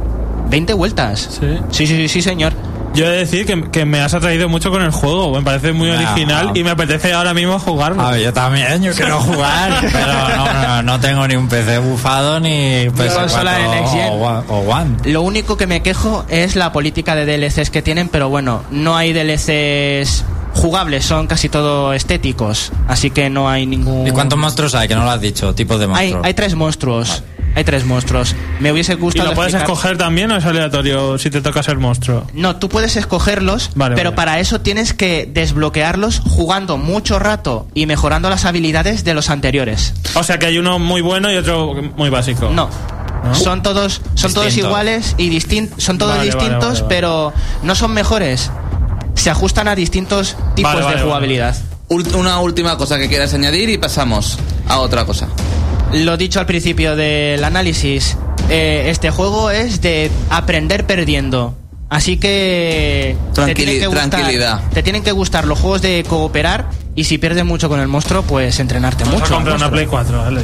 20 0.49 0.73
vueltas. 0.75 1.29
Sí. 1.41 1.47
Sí, 1.71 1.87
sí, 1.87 1.97
sí, 1.97 2.09
sí, 2.09 2.23
señor. 2.23 2.53
Yo 2.95 3.05
he 3.05 3.11
de 3.11 3.17
decir 3.19 3.45
que, 3.47 3.71
que 3.71 3.85
me 3.85 4.01
has 4.01 4.15
atraído 4.15 4.49
mucho 4.49 4.71
con 4.71 4.83
el 4.83 4.91
juego. 4.91 5.31
Me 5.33 5.43
parece 5.43 5.73
muy 5.73 5.89
Nah. 5.91 5.97
original 5.97 6.51
y 6.55 6.65
me 6.65 6.71
apetece 6.71 7.13
ahora 7.13 7.35
mismo 7.35 7.59
jugarlo. 7.59 8.03
A 8.03 8.13
ver, 8.13 8.23
yo 8.23 8.33
también, 8.33 8.83
yo 8.83 8.93
quiero 8.93 9.21
jugar, 9.21 9.79
pero 9.93 10.37
no, 10.37 10.53
no, 10.63 10.83
no 10.83 11.01
tengo 11.01 11.29
ni 11.29 11.37
un 11.37 11.49
PC 11.49 11.79
bufado 11.79 12.41
ni 12.41 12.87
PS4 12.87 13.15
consola 13.15 13.53
de 13.59 13.69
Next 13.69 13.93
Gen. 13.93 14.09
o, 14.11 14.15
One- 14.15 14.45
o 14.49 14.59
One. 14.61 14.97
Lo 15.05 15.23
único 15.23 15.57
que 15.59 15.67
me 15.67 15.83
quejo 15.83 16.25
es 16.29 16.57
la 16.57 16.73
política 16.73 17.15
de 17.15 17.27
DLCs 17.27 17.71
que 17.71 17.83
tienen, 17.83 18.09
pero 18.09 18.31
bueno, 18.31 18.63
no 18.71 18.97
hay 18.97 19.13
DLCs 19.13 20.25
jugables, 20.55 21.05
son 21.05 21.27
casi 21.29 21.49
todo 21.51 21.93
estéticos, 21.93 22.73
así 22.89 23.11
que 23.11 23.31
no 23.31 23.49
hay 23.49 23.67
ningún... 23.67 24.07
¿Y 24.09 24.11
cuántos 24.11 24.39
monstruos 24.39 24.75
hay? 24.75 24.89
Que 24.89 24.97
no 24.97 25.05
lo 25.05 25.11
has 25.11 25.21
dicho, 25.21 25.55
tipos 25.55 25.79
de 25.79 25.85
hay, 25.85 25.91
monstruos. 25.91 26.25
hay 26.27 26.35
tres 26.35 26.55
monstruos. 26.57 27.23
Hay 27.59 27.65
tres 27.65 27.85
monstruos. 27.85 28.37
Me 28.61 28.71
hubiese 28.71 28.93
¿Y 28.93 28.97
gustado. 28.97 29.31
lo 29.31 29.35
puedes 29.35 29.53
explicar- 29.53 29.75
escoger 29.77 29.99
también 29.99 30.31
o 30.31 30.37
es 30.37 30.45
aleatorio 30.45 31.19
si 31.19 31.29
te 31.29 31.41
toca 31.41 31.61
ser 31.61 31.77
monstruo? 31.79 32.25
No, 32.33 32.55
tú 32.55 32.69
puedes 32.69 32.95
escogerlos, 32.97 33.73
Vale, 33.75 33.97
pero 33.97 34.11
vale. 34.11 34.17
para 34.17 34.39
eso 34.39 34.61
tienes 34.61 34.93
que 34.95 35.29
desbloquearlos 35.29 36.21
jugando 36.21 36.77
mucho 36.79 37.19
rato 37.19 37.67
y 37.75 37.87
mejorando 37.87 38.31
las 38.31 38.45
habilidades 38.45 39.03
de 39.03 39.13
los 39.13 39.29
anteriores. 39.29 39.93
O 40.15 40.23
sea 40.23 40.39
que 40.39 40.47
hay 40.47 40.59
uno 40.59 40.79
muy 40.79 41.01
bueno 41.01 41.33
y 41.33 41.37
otro 41.37 41.75
muy 41.97 42.11
básico. 42.11 42.49
No. 42.49 42.71
Son 43.35 43.61
todos 43.65 44.03
son 44.15 44.33
todos 44.33 44.57
iguales 44.57 45.17
y 45.19 45.29
distin- 45.29 45.71
son 45.79 45.99
todos 45.99 46.13
Vale, 46.17 46.27
distintos, 46.27 46.61
vale, 46.61 46.81
vale. 46.83 46.87
pero 46.89 47.33
no 47.65 47.75
son 47.75 47.91
mejores. 47.93 48.53
Se 49.15 49.31
ajustan 49.31 49.67
a 49.67 49.75
distintos 49.75 50.37
tipos 50.55 50.77
de 50.77 50.83
vale. 50.83 51.03
jugabilidad. 51.03 51.57
Una 51.89 52.39
última 52.39 52.77
cosa 52.77 52.99
que 52.99 53.09
quieras 53.09 53.35
añadir 53.35 53.69
y 53.69 53.79
pasamos 53.79 54.39
a 54.69 54.79
otra 54.79 55.05
cosa. 55.05 55.27
Lo 55.93 56.17
dicho 56.17 56.39
al 56.41 56.47
principio 56.47 56.97
del 56.97 57.43
análisis, 57.45 58.17
eh, 58.51 58.87
este 58.89 59.11
juego 59.11 59.51
es 59.51 59.81
de 59.81 60.11
aprender 60.31 60.85
perdiendo. 60.87 61.55
Así 61.91 62.19
que 62.19 63.17
te 63.35 63.55
tienen 63.55 63.79
que 63.81 63.87
gustar- 63.87 64.11
tranquilidad. 64.11 64.61
Te 64.75 64.83
tienen 64.83 65.03
que 65.03 65.13
gustar 65.13 65.47
los 65.47 65.59
juegos 65.59 65.81
de 65.81 66.05
cooperar 66.07 66.69
y 66.95 67.05
si 67.05 67.17
pierdes 67.17 67.47
mucho 67.47 67.71
con 67.71 67.81
el 67.81 67.89
monstruo, 67.89 68.23
pues 68.23 68.61
entrenarte 68.61 69.05
Vamos 69.05 69.21
mucho. 69.21 69.33
a 69.33 69.37
comprar 69.37 69.57
al 69.57 69.63
una. 69.63 69.71
Play 69.71 69.87
4, 69.87 70.19
vale. 70.19 70.43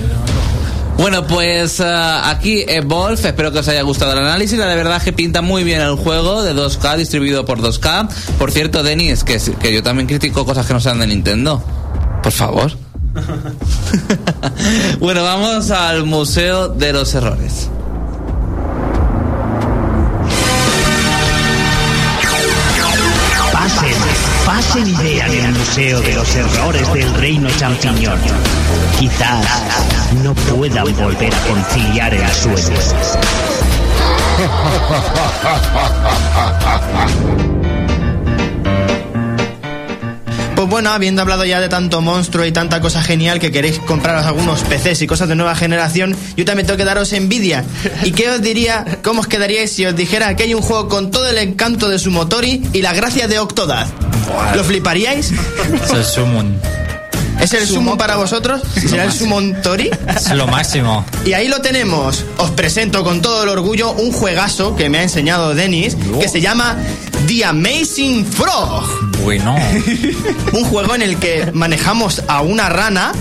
Bueno, 0.96 1.26
pues 1.26 1.80
eh, 1.80 1.84
aquí 2.24 2.64
Evolve, 2.66 3.20
espero 3.28 3.52
que 3.52 3.58
os 3.58 3.68
haya 3.68 3.82
gustado 3.82 4.12
el 4.12 4.20
análisis. 4.20 4.58
La 4.58 4.66
verdad 4.74 4.96
es 4.98 5.02
que 5.02 5.12
pinta 5.12 5.42
muy 5.42 5.64
bien 5.64 5.82
el 5.82 5.96
juego 5.96 6.42
de 6.42 6.54
2K, 6.54 6.96
distribuido 6.96 7.44
por 7.44 7.60
2K. 7.60 8.08
Por 8.38 8.50
cierto, 8.50 8.82
Denis, 8.82 9.22
que, 9.24 9.38
que 9.60 9.74
yo 9.74 9.82
también 9.82 10.06
critico 10.06 10.46
cosas 10.46 10.64
que 10.66 10.72
no 10.72 10.80
sean 10.80 11.00
de 11.00 11.08
Nintendo. 11.08 11.62
Por 12.22 12.32
favor. 12.32 12.72
bueno, 14.98 15.22
vamos 15.22 15.70
al 15.70 16.04
Museo 16.04 16.68
de 16.68 16.92
los 16.92 17.14
Errores. 17.14 17.70
Pasen, 23.52 23.94
pasen 24.44 24.88
y 24.88 24.94
vean 24.96 25.30
el 25.30 25.52
Museo 25.52 26.00
de 26.00 26.14
los 26.14 26.34
Errores 26.34 26.92
del 26.92 27.14
Reino 27.14 27.48
Champiñón. 27.56 28.18
Quizás 28.98 29.46
no 30.22 30.34
puedan 30.34 30.94
volver 30.96 31.32
a 31.34 31.40
conciliar 31.46 32.12
el 32.12 32.28
sueño. 32.30 32.78
Pues 40.64 40.70
bueno, 40.70 40.92
habiendo 40.92 41.20
hablado 41.20 41.44
ya 41.44 41.60
de 41.60 41.68
tanto 41.68 42.00
monstruo 42.00 42.46
y 42.46 42.50
tanta 42.50 42.80
cosa 42.80 43.02
genial 43.02 43.38
que 43.38 43.52
queréis 43.52 43.78
compraros 43.80 44.24
algunos 44.24 44.62
PCs 44.62 45.02
y 45.02 45.06
cosas 45.06 45.28
de 45.28 45.34
nueva 45.34 45.54
generación, 45.54 46.16
yo 46.38 46.46
también 46.46 46.66
tengo 46.66 46.78
que 46.78 46.86
daros 46.86 47.12
envidia. 47.12 47.66
¿Y 48.02 48.12
qué 48.12 48.30
os 48.30 48.40
diría, 48.40 48.86
cómo 49.02 49.20
os 49.20 49.26
quedaríais 49.26 49.70
si 49.70 49.84
os 49.84 49.94
dijera 49.94 50.34
que 50.36 50.44
hay 50.44 50.54
un 50.54 50.62
juego 50.62 50.88
con 50.88 51.10
todo 51.10 51.28
el 51.28 51.36
encanto 51.36 51.90
de 51.90 51.98
su 51.98 52.10
motori 52.10 52.62
y 52.72 52.80
la 52.80 52.94
gracia 52.94 53.28
de 53.28 53.38
Octodad? 53.40 53.88
¿Lo 54.56 54.64
fliparíais? 54.64 55.34
Es 57.44 57.52
el 57.52 57.60
Summon. 57.60 57.68
¿Es 57.68 57.68
el 57.68 57.68
sumo 57.68 57.98
para 57.98 58.16
vosotros? 58.16 58.62
¿Será 58.88 59.04
el 59.04 59.12
Summon 59.12 59.60
Tori? 59.60 59.90
Es 60.08 60.30
lo 60.30 60.46
máximo. 60.46 61.04
Y 61.26 61.34
ahí 61.34 61.48
lo 61.48 61.60
tenemos. 61.60 62.24
Os 62.38 62.50
presento 62.52 63.04
con 63.04 63.20
todo 63.20 63.42
el 63.42 63.50
orgullo 63.50 63.92
un 63.92 64.12
juegazo 64.12 64.74
que 64.76 64.88
me 64.88 64.98
ha 64.98 65.02
enseñado 65.02 65.54
Denis, 65.54 65.94
que 66.20 66.28
se 66.28 66.40
llama 66.40 66.76
The 67.26 67.44
Amazing 67.44 68.24
Frog. 68.24 68.84
Bueno. 69.22 69.56
Un 70.52 70.64
juego 70.64 70.94
en 70.94 71.02
el 71.02 71.18
que 71.18 71.50
manejamos 71.52 72.22
a 72.28 72.40
una 72.42 72.68
rana 72.68 73.12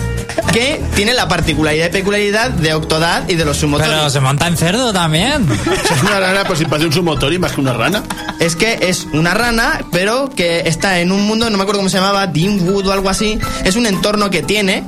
que 0.51 0.81
tiene 0.95 1.13
la 1.13 1.27
particularidad 1.27 1.87
y 1.87 1.89
peculiaridad 1.89 2.49
de 2.51 2.73
Octodad 2.73 3.27
y 3.27 3.35
de 3.35 3.45
los 3.45 3.57
Sumotori. 3.57 3.89
Pero 3.89 4.09
se 4.09 4.19
monta 4.19 4.47
en 4.47 4.57
cerdo 4.57 4.91
también. 4.93 5.47
Es 5.95 6.01
una 6.03 6.19
rana, 6.19 6.43
pues 6.45 6.59
si 6.59 6.65
parece 6.65 6.87
un 6.87 6.93
sumotori 6.93 7.37
más 7.39 7.51
que 7.53 7.61
una 7.61 7.73
rana. 7.73 8.03
Es 8.39 8.55
que 8.55 8.77
es 8.81 9.05
una 9.13 9.33
rana, 9.33 9.81
pero 9.91 10.29
que 10.29 10.61
está 10.67 10.99
en 10.99 11.11
un 11.11 11.21
mundo, 11.25 11.49
no 11.49 11.57
me 11.57 11.63
acuerdo 11.63 11.79
cómo 11.79 11.89
se 11.89 11.97
llamaba, 11.97 12.27
Deanwood 12.27 12.87
o 12.87 12.91
algo 12.91 13.09
así. 13.09 13.37
Es 13.63 13.75
un 13.75 13.85
entorno 13.85 14.29
que 14.29 14.41
tiene. 14.43 14.83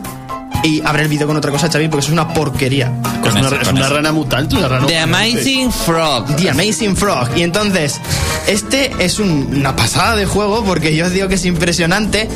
Y 0.64 0.82
abre 0.84 1.04
el 1.04 1.10
vídeo 1.10 1.28
con 1.28 1.38
otra 1.38 1.52
cosa, 1.52 1.70
Xavi, 1.70 1.90
porque 1.90 2.00
eso 2.06 2.08
es 2.08 2.14
una 2.14 2.34
porquería. 2.34 2.92
Es 3.24 3.32
una, 3.34 3.48
ese, 3.48 3.56
es 3.58 3.68
con 3.68 3.76
una 3.78 3.86
ese. 3.86 3.94
rana 3.94 4.12
mutante, 4.12 4.56
una 4.56 4.68
rana. 4.68 4.88
The 4.88 4.98
Amazing 4.98 5.72
Frog. 5.72 6.36
The 6.38 6.50
Amazing 6.50 6.96
Frog. 6.96 7.30
Y 7.36 7.44
entonces, 7.44 8.00
este 8.48 8.92
es 8.98 9.20
un- 9.20 9.50
una 9.56 9.76
pasada 9.76 10.16
de 10.16 10.26
juego 10.26 10.64
porque 10.64 10.96
yo 10.96 11.06
os 11.06 11.12
digo 11.12 11.28
que 11.28 11.36
es 11.36 11.46
impresionante. 11.46 12.28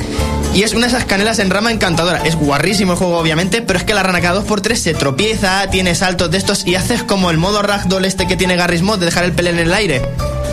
Y 0.54 0.64
es 0.64 0.74
una 0.74 0.88
de 0.88 0.88
esas 0.88 1.06
canelas 1.06 1.40
en 1.40 1.50
rama 1.50 1.72
encantadora. 1.72 2.22
Es 2.26 2.36
guarrísimo 2.36 2.94
el 2.94 2.98
juego, 2.98 3.18
obviamente, 3.18 3.62
pero 3.62 3.78
es 3.78 3.86
que 3.86 3.94
la 3.94 4.04
rana 4.04 4.20
cada 4.20 4.42
2x3 4.42 4.76
se 4.76 4.94
tropieza, 4.94 5.70
tiene 5.70 5.96
saltos 5.96 6.32
de 6.32 6.38
estos 6.38 6.66
y 6.66 6.76
haces 6.76 7.04
como 7.04 7.30
el 7.30 7.38
modo 7.38 7.62
ragdoll 7.62 8.06
este 8.06 8.28
que 8.28 8.36
tiene 8.36 8.56
Garry's 8.56 8.82
Mod 8.82 9.00
de 9.00 9.06
dejar 9.06 9.26
el 9.26 9.34
pelo 9.34 9.50
en 9.50 9.60
el 9.60 9.74
aire. 9.74 10.02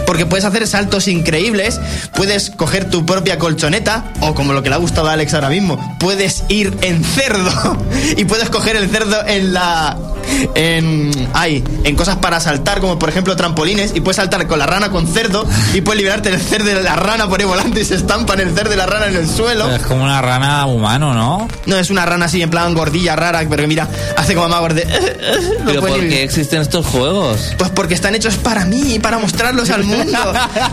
Porque 0.07 0.27
puedes 0.27 0.45
hacer 0.45 0.67
saltos 0.67 1.09
increíbles, 1.09 1.81
puedes 2.15 2.51
coger 2.51 2.89
tu 2.91 3.05
propia 3.05 3.39
colchoneta, 3.39 4.13
o 4.21 4.35
como 4.35 4.53
lo 4.53 4.63
que 4.63 4.69
le 4.69 4.77
ha 4.77 4.79
gustado 4.79 5.09
a 5.09 5.13
Alex 5.13 5.35
ahora 5.35 5.49
mismo, 5.49 5.97
puedes 5.99 6.45
ir 6.49 6.77
en 6.83 7.05
cerdo 7.05 7.77
y 8.17 8.25
puedes 8.25 8.49
coger 8.51 8.77
el 8.77 8.89
cerdo 8.89 9.27
en 9.27 9.53
la. 9.53 9.97
en. 10.55 11.11
ay, 11.35 11.63
en 11.85 11.97
cosas 11.97 12.17
para 12.17 12.41
saltar, 12.41 12.81
como 12.81 12.99
por 12.99 13.09
ejemplo 13.09 13.37
trampolines, 13.37 13.93
y 13.95 14.01
puedes 14.01 14.17
saltar 14.17 14.47
con 14.47 14.59
la 14.59 14.67
rana 14.67 14.91
con 14.91 15.07
cerdo, 15.07 15.47
y 15.75 15.81
puedes 15.81 15.99
liberarte 15.99 16.31
del 16.31 16.41
cerdo 16.41 16.67
de 16.67 16.83
la 16.83 16.97
rana 16.97 17.29
por 17.29 17.41
ahí 17.41 17.47
volando 17.47 17.79
y 17.81 17.85
se 17.85 17.95
estampan 17.95 18.41
el 18.41 18.55
cerdo 18.55 18.75
y 18.75 18.77
la 18.77 18.87
rana 18.87 19.07
en 19.07 19.17
el 19.17 19.29
suelo. 19.29 19.71
Es 19.71 19.83
como 19.83 20.05
una 20.05 20.23
rana 20.23 20.67
humano, 20.67 21.15
¿no? 21.15 21.49
No, 21.67 21.77
es 21.77 21.91
una 21.91 22.07
rana 22.07 22.27
así 22.27 22.43
en 22.43 22.51
plan 22.51 22.75
gordilla 22.75 23.17
rara, 23.17 23.43
pero 23.49 23.63
que 23.63 23.67
mira, 23.67 23.89
hace 24.17 24.35
como 24.35 24.49
más 24.49 24.61
gorde. 24.61 24.87
No 25.67 25.73
¿Pero 25.73 25.81
por 25.81 26.01
qué 26.01 26.23
existen 26.23 26.61
estos 26.61 26.87
juegos? 26.87 27.55
pues 27.59 27.71
porque 27.71 27.95
están 27.95 28.15
hechos 28.15 28.37
para 28.37 28.65
mí 28.65 28.95
y 28.95 28.99
para 28.99 29.19
mostrarlos 29.19 29.71
al 29.77 29.85
mundo. 29.85 29.96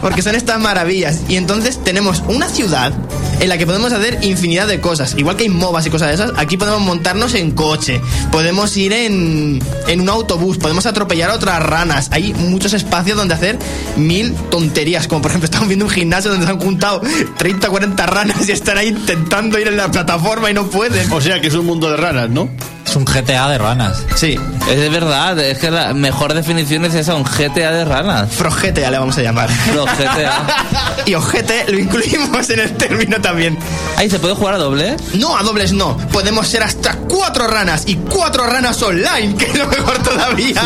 Porque 0.01 0.21
son 0.21 0.35
estas 0.35 0.59
maravillas. 0.59 1.21
Y 1.27 1.35
entonces 1.35 1.83
tenemos 1.83 2.23
una 2.27 2.47
ciudad 2.47 2.93
en 3.39 3.49
la 3.49 3.57
que 3.57 3.65
podemos 3.65 3.91
hacer 3.91 4.19
infinidad 4.21 4.67
de 4.67 4.79
cosas. 4.79 5.15
Igual 5.17 5.35
que 5.35 5.43
hay 5.43 5.49
MOBAs 5.49 5.85
y 5.85 5.89
cosas 5.89 6.09
de 6.09 6.13
esas, 6.15 6.31
aquí 6.37 6.57
podemos 6.57 6.81
montarnos 6.81 7.33
en 7.33 7.51
coche. 7.51 8.01
Podemos 8.31 8.75
ir 8.77 8.93
en, 8.93 9.61
en 9.87 10.01
un 10.01 10.09
autobús. 10.09 10.57
Podemos 10.57 10.85
atropellar 10.85 11.29
a 11.29 11.35
otras 11.35 11.61
ranas. 11.61 12.09
Hay 12.11 12.33
muchos 12.33 12.73
espacios 12.73 13.17
donde 13.17 13.33
hacer 13.33 13.59
mil 13.97 14.33
tonterías. 14.49 15.07
Como 15.07 15.21
por 15.21 15.31
ejemplo, 15.31 15.45
estamos 15.45 15.67
viendo 15.67 15.85
un 15.85 15.91
gimnasio 15.91 16.31
donde 16.31 16.45
se 16.45 16.51
han 16.51 16.59
juntado 16.59 17.01
30 17.37 17.69
40 17.69 18.05
ranas 18.05 18.47
y 18.47 18.51
están 18.51 18.77
ahí 18.77 18.89
intentando 18.89 19.59
ir 19.59 19.67
en 19.67 19.77
la 19.77 19.91
plataforma 19.91 20.49
y 20.49 20.53
no 20.53 20.67
pueden. 20.67 21.11
O 21.11 21.21
sea 21.21 21.41
que 21.41 21.47
es 21.47 21.53
un 21.55 21.65
mundo 21.65 21.89
de 21.89 21.97
ranas, 21.97 22.29
¿no? 22.29 22.49
Es 22.93 22.97
un 22.97 23.05
GTA 23.05 23.49
de 23.49 23.57
ranas. 23.57 24.03
Sí, 24.15 24.37
Es 24.69 24.79
de 24.79 24.87
verdad, 24.87 25.39
es 25.39 25.57
que 25.57 25.71
la 25.71 25.95
mejor 25.95 26.35
definición 26.35 26.85
es 26.85 26.93
esa, 26.93 27.15
un 27.15 27.23
GTA 27.23 27.71
de 27.71 27.85
ranas. 27.85 28.29
Frogete 28.31 28.81
ya 28.81 28.91
le 28.91 28.99
vamos 28.99 29.17
a 29.17 29.23
llamar. 29.23 29.49
GTA. 29.49 30.45
Y 31.07 31.15
ojete 31.15 31.65
lo 31.69 31.79
incluimos 31.79 32.49
en 32.51 32.59
el 32.59 32.77
término 32.77 33.19
también. 33.19 33.57
Ahí 33.97 34.11
se 34.11 34.19
puede 34.19 34.35
jugar 34.35 34.53
a 34.53 34.57
doble. 34.59 34.95
No, 35.15 35.35
a 35.35 35.41
dobles 35.41 35.73
no. 35.73 35.97
Podemos 36.11 36.47
ser 36.47 36.61
hasta 36.61 36.93
cuatro 37.09 37.47
ranas 37.47 37.83
y 37.87 37.95
cuatro 37.95 38.45
ranas 38.45 38.79
online, 38.83 39.35
que 39.39 39.45
es 39.45 39.57
lo 39.57 39.65
mejor 39.65 39.97
todavía. 40.03 40.61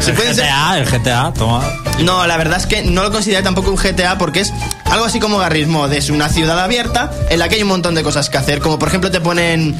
Se 0.00 0.10
El 0.12 0.16
pueden 0.16 0.34
ser... 0.34 0.46
GTA, 0.46 0.78
el 0.78 0.86
GTA, 0.90 1.32
toma. 1.34 1.62
No, 2.00 2.26
la 2.26 2.38
verdad 2.38 2.58
es 2.58 2.66
que 2.66 2.82
no 2.82 3.02
lo 3.02 3.12
considero 3.12 3.42
tampoco 3.42 3.70
un 3.70 3.76
GTA 3.76 4.16
porque 4.16 4.40
es 4.40 4.54
algo 4.90 5.04
así 5.04 5.20
como 5.20 5.38
Garry's 5.38 5.68
Mod. 5.68 5.92
Es 5.92 6.10
una 6.10 6.28
ciudad 6.28 6.58
abierta 6.60 7.10
en 7.30 7.38
la 7.38 7.48
que 7.48 7.56
hay 7.56 7.62
un 7.62 7.68
montón 7.68 7.94
de 7.94 8.02
cosas 8.02 8.28
que 8.30 8.38
hacer. 8.38 8.60
Como 8.60 8.78
por 8.78 8.88
ejemplo 8.88 9.10
te 9.10 9.20
ponen... 9.20 9.74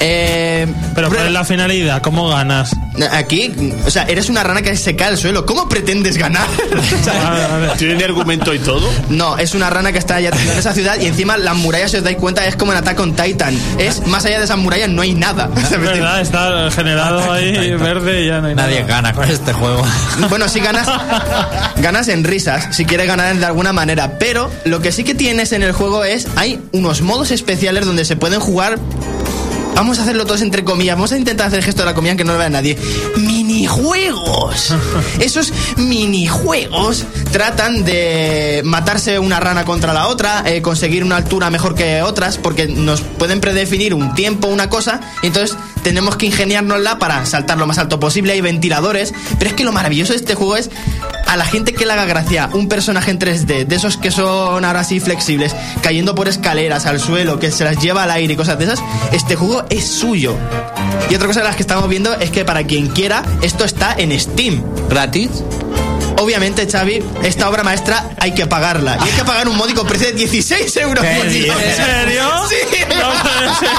eh, 0.00 0.66
Pero 0.94 1.08
¿cuál 1.08 1.26
es 1.26 1.32
la 1.32 1.44
finalidad? 1.44 2.02
¿Cómo 2.02 2.28
ganas? 2.28 2.70
Aquí, 3.12 3.52
o 3.86 3.90
sea, 3.90 4.02
eres 4.04 4.28
una 4.28 4.42
rana 4.42 4.60
que 4.62 4.76
se 4.76 4.94
cae 4.96 5.08
al 5.08 5.16
suelo. 5.18 5.46
¿Cómo 5.46 5.68
pretendes 5.68 6.16
ganar? 6.18 6.46
O 7.00 7.04
sea. 7.04 7.74
¿Tiene 7.78 8.04
argumento 8.04 8.52
y 8.52 8.58
todo? 8.58 8.88
No, 9.08 9.38
es 9.38 9.54
una 9.54 9.70
rana 9.70 9.92
que 9.92 9.98
está 9.98 10.16
allá 10.16 10.30
en 10.30 10.58
esa 10.58 10.72
ciudad 10.72 10.96
y 11.00 11.06
encima 11.06 11.36
las 11.38 11.56
murallas, 11.56 11.90
si 11.92 11.96
os 11.98 12.02
dais 12.04 12.16
cuenta, 12.16 12.44
es 12.46 12.56
como 12.56 12.72
en 12.72 12.78
Attack 12.78 12.98
on 13.00 13.14
Titan. 13.14 13.56
Es 13.78 14.06
más 14.06 14.24
allá 14.24 14.38
de 14.38 14.44
esas 14.44 14.58
murallas 14.58 14.88
no 14.90 15.02
hay 15.02 15.14
nada. 15.14 15.48
Es 15.56 15.80
verdad, 15.80 16.20
está 16.20 16.70
generado 16.70 17.32
ahí 17.32 17.74
verde 17.76 18.24
y 18.24 18.26
ya 18.26 18.40
no 18.40 18.48
hay 18.48 18.54
Nadie 18.54 18.80
nada. 18.82 18.88
gana 18.94 19.12
con 19.14 19.24
este 19.30 19.52
juego. 19.52 19.82
Bueno, 20.28 20.48
sí 20.48 20.60
ganas, 20.60 20.88
ganas 21.76 22.08
en 22.08 22.24
risas, 22.24 22.74
si 22.74 22.84
quieres 22.84 23.06
ganar 23.06 23.34
de 23.36 23.46
alguna 23.46 23.72
manera. 23.72 24.18
Pero 24.18 24.49
lo 24.64 24.80
que 24.80 24.92
sí 24.92 25.04
que 25.04 25.14
tienes 25.14 25.52
en 25.52 25.62
el 25.62 25.72
juego 25.72 26.04
es, 26.04 26.26
hay 26.36 26.60
unos 26.72 27.02
modos 27.02 27.30
especiales 27.30 27.86
donde 27.86 28.04
se 28.04 28.16
pueden 28.16 28.40
jugar 28.40 28.78
Vamos 29.80 29.98
a 29.98 30.02
hacerlo 30.02 30.26
todos 30.26 30.42
entre 30.42 30.62
comillas. 30.62 30.94
Vamos 30.94 31.12
a 31.12 31.16
intentar 31.16 31.46
hacer 31.46 31.60
el 31.60 31.64
gesto 31.64 31.80
de 31.80 31.86
la 31.86 31.94
comida 31.94 32.14
que 32.14 32.22
no 32.22 32.34
lo 32.34 32.38
vea 32.38 32.50
nadie. 32.50 32.76
Minijuegos. 33.16 34.74
Esos 35.20 35.54
minijuegos 35.78 37.06
tratan 37.32 37.82
de 37.84 38.60
matarse 38.62 39.18
una 39.18 39.40
rana 39.40 39.64
contra 39.64 39.94
la 39.94 40.08
otra, 40.08 40.42
eh, 40.44 40.60
conseguir 40.60 41.02
una 41.02 41.16
altura 41.16 41.48
mejor 41.48 41.74
que 41.74 42.02
otras, 42.02 42.36
porque 42.36 42.66
nos 42.66 43.00
pueden 43.00 43.40
predefinir 43.40 43.94
un 43.94 44.14
tiempo, 44.14 44.48
una 44.48 44.68
cosa, 44.68 45.00
y 45.22 45.28
entonces 45.28 45.56
tenemos 45.82 46.16
que 46.16 46.26
ingeniárnosla 46.26 46.98
para 46.98 47.24
saltar 47.26 47.58
lo 47.58 47.66
más 47.66 47.78
alto 47.78 48.00
posible. 48.00 48.32
Hay 48.32 48.40
ventiladores, 48.40 49.14
pero 49.38 49.50
es 49.50 49.56
que 49.56 49.64
lo 49.64 49.72
maravilloso 49.72 50.12
de 50.12 50.18
este 50.18 50.34
juego 50.34 50.56
es 50.56 50.70
a 51.26 51.36
la 51.36 51.44
gente 51.44 51.72
que 51.72 51.86
le 51.86 51.92
haga 51.92 52.06
gracia 52.06 52.50
un 52.52 52.68
personaje 52.68 53.10
en 53.10 53.18
3D, 53.18 53.66
de 53.66 53.76
esos 53.76 53.96
que 53.96 54.10
son 54.10 54.64
ahora 54.64 54.82
sí 54.84 55.00
flexibles, 55.00 55.54
cayendo 55.82 56.14
por 56.14 56.28
escaleras 56.28 56.86
al 56.86 57.00
suelo, 57.00 57.38
que 57.38 57.50
se 57.50 57.64
las 57.64 57.78
lleva 57.78 58.02
al 58.02 58.10
aire 58.10 58.34
y 58.34 58.36
cosas 58.36 58.58
de 58.58 58.64
esas, 58.64 58.82
este 59.12 59.36
juego 59.36 59.64
es 59.70 59.86
suyo. 59.86 60.36
Y 61.08 61.14
otra 61.14 61.28
cosa 61.28 61.40
de 61.40 61.46
las 61.46 61.56
que 61.56 61.62
estamos 61.62 61.88
viendo 61.88 62.14
es 62.14 62.30
que 62.30 62.44
para 62.44 62.64
quien 62.64 62.88
quiera, 62.88 63.22
esto 63.42 63.64
está 63.64 63.94
en 63.96 64.18
Steam. 64.18 64.62
¿Gratis? 64.88 65.30
Obviamente, 66.20 66.68
Xavi, 66.70 67.02
esta 67.22 67.48
obra 67.48 67.62
maestra 67.62 68.10
hay 68.18 68.32
que 68.32 68.46
pagarla. 68.46 68.98
Y 69.00 69.08
hay 69.08 69.14
que 69.14 69.24
pagar 69.24 69.48
un 69.48 69.56
módico 69.56 69.84
precio 69.84 70.08
de 70.08 70.12
16 70.12 70.76
euros 70.76 71.02
por. 71.02 71.26
¿En 71.26 71.32
serio? 71.32 72.30
Sí. 72.48 72.56
No 72.90 73.16
puede 73.16 73.48
ser. 73.58 73.74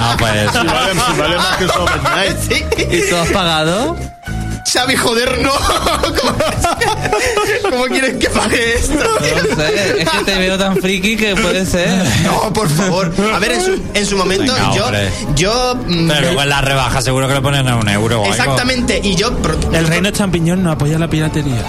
No, 0.00 0.16
pues. 0.18 0.50
Si 0.50 0.66
vale, 0.66 0.92
si 0.92 1.20
vale 1.20 1.36
más 1.36 1.56
que 1.56 1.66
Knight. 2.00 2.36
Sí. 2.48 2.96
¿Y 2.96 3.08
tú 3.08 3.16
has 3.16 3.28
pagado? 3.28 3.96
Xavi, 4.72 4.94
joder, 4.96 5.42
no. 5.42 5.50
¿Cómo, 6.20 6.32
cómo 7.70 7.84
quieres 7.86 8.14
que 8.18 8.30
pague 8.30 8.74
esto? 8.74 8.94
No 8.94 9.56
sé, 9.56 10.02
es 10.02 10.08
que 10.10 10.24
te 10.24 10.38
veo 10.38 10.56
tan 10.58 10.76
friki 10.76 11.16
que 11.16 11.34
puede 11.34 11.66
ser. 11.66 11.88
No, 12.22 12.52
por 12.52 12.68
favor. 12.68 13.12
A 13.34 13.38
ver, 13.38 13.52
en 13.52 13.60
su, 13.62 13.82
en 13.94 14.06
su 14.06 14.16
momento, 14.16 14.52
Venga, 14.54 14.72
yo. 14.74 14.84
hombre. 14.84 15.10
Yo. 15.34 15.74
mm, 15.86 16.08
Pero 16.08 16.20
luego 16.20 16.42
en 16.42 16.48
la 16.48 16.60
rebaja 16.60 17.02
seguro 17.02 17.26
que 17.26 17.34
le 17.34 17.40
ponen 17.40 17.68
a 17.68 17.76
un 17.76 17.88
euro 17.88 18.20
o 18.20 18.24
algo. 18.24 18.34
Exactamente, 18.34 19.00
y 19.02 19.16
yo. 19.16 19.30
El 19.72 19.86
reino 19.88 20.10
champiñón 20.10 20.62
no 20.62 20.70
apoya 20.70 20.98
la 20.98 21.08
piratería. 21.08 21.64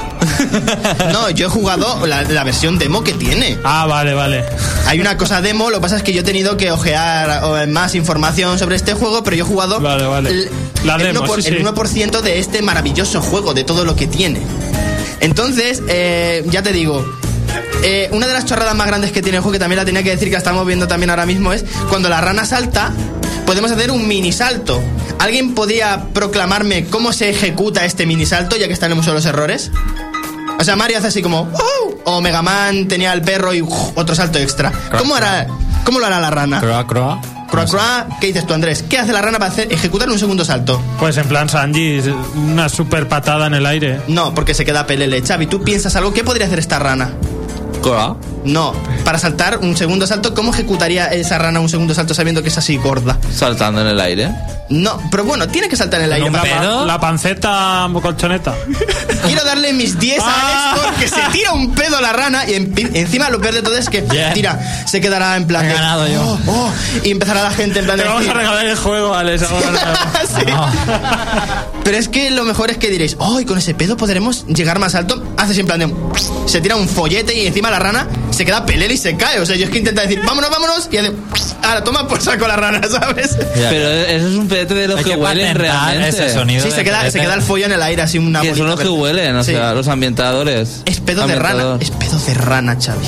No, 1.12 1.30
yo 1.30 1.48
he 1.48 1.50
jugado 1.50 2.06
la, 2.06 2.24
la 2.24 2.44
versión 2.44 2.78
demo 2.78 3.04
que 3.04 3.14
tiene. 3.14 3.58
Ah, 3.64 3.86
vale, 3.86 4.14
vale. 4.14 4.44
Hay 4.88 5.00
una 5.00 5.18
cosa 5.18 5.42
demo, 5.42 5.70
lo 5.70 5.78
que 5.78 5.82
pasa 5.82 5.98
es 5.98 6.04
que 6.04 6.14
yo 6.14 6.22
he 6.22 6.24
tenido 6.24 6.58
que 6.58 6.72
ojear 6.72 7.44
o, 7.44 7.68
más 7.68 7.96
información 7.96 8.58
sobre 8.60 8.76
este 8.76 8.94
juego, 8.94 9.24
pero 9.24 9.36
yo 9.36 9.46
he 9.46 9.48
jugado 9.48 9.80
Vale, 9.80 10.06
vale. 10.06 10.30
el, 10.30 10.50
La 10.84 10.96
el 10.96 11.04
demo, 11.04 11.26
1%, 11.26 11.36
sí, 11.36 11.42
sí. 11.44 11.50
el 11.50 11.66
1% 11.66 12.22
de 12.22 12.40
este 12.40 12.62
maravilloso 12.62 13.22
juego, 13.22 13.54
de 13.54 13.64
todo 13.64 13.86
lo 13.86 13.96
que 13.96 14.08
tiene. 14.08 14.42
Entonces, 15.20 15.82
eh, 15.88 16.44
ya 16.48 16.64
te 16.64 16.72
digo, 16.72 17.06
eh, 17.84 18.10
una 18.12 18.28
de 18.28 18.34
las 18.34 18.46
chorradas 18.46 18.76
más 18.76 18.88
grandes 18.88 19.12
que 19.12 19.22
tiene 19.22 19.38
el 19.38 19.44
juego, 19.44 19.54
que 19.54 19.60
también 19.60 19.78
la 19.78 19.86
tenía 19.86 20.04
que 20.04 20.12
decir 20.12 20.28
que 20.28 20.34
la 20.34 20.40
estamos 20.40 20.66
viendo 20.66 20.88
también 20.88 21.10
ahora 21.10 21.26
mismo, 21.26 21.54
es 21.54 21.64
cuando 21.90 22.10
la 22.10 22.22
rana 22.22 22.46
salta, 22.46 22.92
podemos 23.46 23.72
hacer 23.72 23.92
un 23.92 24.08
mini 24.08 24.32
salto. 24.32 24.82
¿Alguien 25.20 25.54
podría 25.54 26.08
proclamarme 26.14 26.86
cómo 26.86 27.14
se 27.14 27.30
ejecuta 27.30 27.86
este 27.86 28.06
mini 28.06 28.26
salto, 28.26 28.56
ya 28.56 28.68
que 28.68 28.74
está 28.74 28.88
en 28.88 28.94
el 28.94 28.96
Museo 28.98 29.14
de 29.14 29.20
los 29.20 29.26
Errores? 29.26 29.72
O 30.62 30.64
sea, 30.64 30.76
Mario 30.76 31.00
hace 31.00 31.08
así 31.08 31.22
como... 31.24 31.50
"Oh", 31.54 31.94
O 32.04 32.22
Mega 32.22 32.42
Man 32.42 32.88
tenía 32.88 33.14
el 33.14 33.22
perro 33.22 33.54
y 33.54 33.62
uf, 33.62 33.74
otro 33.96 34.16
salto 34.16 34.38
extra. 34.40 34.72
¿Cómo, 34.98 35.16
hará, 35.16 35.48
¿Cómo 35.84 36.00
lo 36.00 36.06
hará 36.06 36.20
la 36.20 36.30
rana? 36.30 36.60
Croa, 36.60 36.86
croa. 36.88 37.22
Croa, 37.50 37.66
croa, 37.66 38.08
¿Qué 38.22 38.28
dices 38.28 38.48
tú, 38.48 38.54
Andrés? 38.54 38.84
¿Qué 38.88 38.98
hace 38.98 39.12
la 39.12 39.22
rana 39.22 39.38
para 39.38 39.52
hacer, 39.52 39.72
ejecutar 39.74 40.10
un 40.10 40.18
segundo 40.18 40.46
salto? 40.46 40.82
Pues 41.00 41.18
en 41.18 41.28
plan 41.28 41.50
Sanji, 41.50 42.00
una 42.36 42.70
super 42.70 43.08
patada 43.10 43.48
en 43.48 43.56
el 43.56 43.66
aire. 43.66 44.00
No, 44.08 44.34
porque 44.34 44.54
se 44.54 44.64
queda 44.66 44.88
pelele. 44.88 45.22
Xavi, 45.22 45.48
¿tú 45.48 45.62
piensas 45.64 45.96
algo? 45.96 46.14
¿Qué 46.14 46.24
podría 46.24 46.46
hacer 46.48 46.60
esta 46.60 46.80
rana? 46.80 47.12
¿Cómo? 47.82 48.20
No, 48.46 48.74
para 49.04 49.18
saltar 49.20 49.58
un 49.58 49.76
segundo 49.76 50.06
salto, 50.08 50.34
¿cómo 50.34 50.54
ejecutaría 50.54 51.08
esa 51.08 51.38
rana 51.40 51.60
un 51.60 51.70
segundo 51.70 51.94
salto 51.94 52.14
sabiendo 52.14 52.42
que 52.44 52.50
es 52.50 52.58
así 52.58 52.78
gorda? 52.78 53.18
Saltando 53.34 53.82
en 53.82 53.88
el 53.88 54.00
aire. 54.00 54.32
No, 54.72 55.02
pero 55.12 55.26
bueno, 55.26 55.48
tiene 55.50 55.68
que 55.70 55.76
saltar 55.76 56.00
en 56.00 56.06
el 56.08 56.14
aire. 56.14 56.32
pedo? 56.32 56.86
La 56.86 57.00
panceta 57.00 57.90
colchoneta. 58.02 58.56
Quiero 59.28 59.44
darle 59.44 59.74
mis 59.74 60.00
10 60.00 60.20
a. 60.20 60.24
Alex 60.72 60.86
porque 60.88 61.08
se 61.08 61.22
tira 61.32 61.52
un 61.54 61.74
pedo 61.76 61.98
a 61.98 62.02
la 62.02 62.14
rana 62.14 62.48
y 62.50 62.54
en- 62.56 62.74
encima 62.96 63.30
lo 63.30 63.40
peor 63.40 63.54
de 63.54 63.62
todo 63.62 63.76
es 63.78 63.90
que 63.90 64.02
tira, 64.34 64.60
se 64.88 65.00
quedará 65.02 65.36
en 65.36 65.46
plan 65.46 65.66
He 65.66 65.68
de, 65.68 65.74
ganado 65.74 66.08
yo. 66.08 66.22
"Oh, 66.24 66.40
oh", 66.48 66.72
y 67.04 67.12
empezará 67.12 67.44
la 67.44 67.52
gente 67.52 67.80
en 67.80 67.86
plan 67.86 67.98
Te 67.98 68.04
de 68.04 68.10
vamos 68.10 68.28
a 68.28 68.34
regalar 68.34 68.66
el 68.66 68.78
juego, 68.78 69.14
Alex. 69.14 69.44
Sí. 70.32 70.46
Pero 71.84 71.98
es 71.98 72.08
que 72.08 72.30
lo 72.32 72.44
mejor 72.46 72.72
es 72.72 72.78
que 72.78 72.90
diréis, 72.90 73.16
oh, 73.20 73.40
y 73.40 73.46
con 73.46 73.58
ese 73.58 73.74
pedo 73.74 73.98
podremos 73.98 74.46
llegar 74.48 74.80
más 74.80 74.96
alto. 74.96 75.22
Haces 75.38 75.58
en 75.58 75.66
plan 75.66 75.80
de. 75.80 75.94
Se 76.46 76.62
tira 76.62 76.76
un 76.76 76.88
follete 76.88 77.34
y 77.38 77.48
encima 77.48 77.70
la 77.70 77.80
rana 77.80 78.08
se 78.30 78.46
queda 78.46 78.66
pelele 78.66 78.94
y 78.94 78.98
se 78.98 79.18
cae. 79.18 79.40
O 79.40 79.46
sea, 79.46 79.56
yo 79.56 79.66
es 79.66 79.70
que 79.72 79.80
intenta 79.80 80.02
decir, 80.04 80.22
vámonos, 80.26 80.50
vámonos. 80.50 80.88
Y 80.92 80.98
hace. 80.98 81.12
Ahora 81.64 81.84
toma 81.84 82.08
por 82.08 82.22
saco 82.22 82.48
la 82.48 82.56
rana, 82.56 82.82
¿sabes? 82.90 83.38
Ya. 83.56 83.70
Pero 83.70 83.90
eso 83.90 84.28
es 84.28 84.36
un 84.36 84.48
pedete 84.68 84.74
de 84.82 84.88
los 84.88 84.98
Hay 85.00 85.04
que, 85.04 85.12
que 85.12 85.16
huelen 85.18 85.56
realmente. 85.56 86.10
ese 86.10 86.34
sonido. 86.34 86.64
Sí, 86.64 86.72
se 86.72 86.84
queda, 86.84 87.10
se 87.12 87.20
queda 87.20 87.34
el 87.34 87.42
follo 87.42 87.66
en 87.66 87.72
el 87.72 87.82
aire, 87.82 88.02
así 88.02 88.18
una 88.18 88.42
Que 88.42 88.56
son 88.56 88.68
los 88.68 88.80
que 88.80 88.88
huelen, 88.90 89.36
o 89.36 89.44
Sí. 89.44 89.52
sea, 89.52 89.74
los 89.74 89.88
ambientadores. 89.88 90.82
Es 90.86 91.00
pedo 91.00 91.28
de 91.28 91.36
rana. 91.36 91.78
Es 91.80 91.92
pedo 91.92 92.18
de 92.20 92.34
rana, 92.34 92.78
Xavi. 92.80 93.06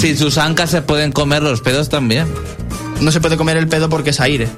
Si 0.00 0.16
sus 0.16 0.38
ancas 0.38 0.70
se 0.70 0.82
pueden 0.82 1.12
comer 1.12 1.42
los 1.42 1.60
pedos 1.60 1.88
también. 1.88 2.26
No 3.00 3.10
se 3.12 3.20
puede 3.20 3.36
comer 3.36 3.56
el 3.56 3.66
pedo 3.68 3.88
porque 3.88 4.10
es 4.10 4.20
aire. 4.20 4.48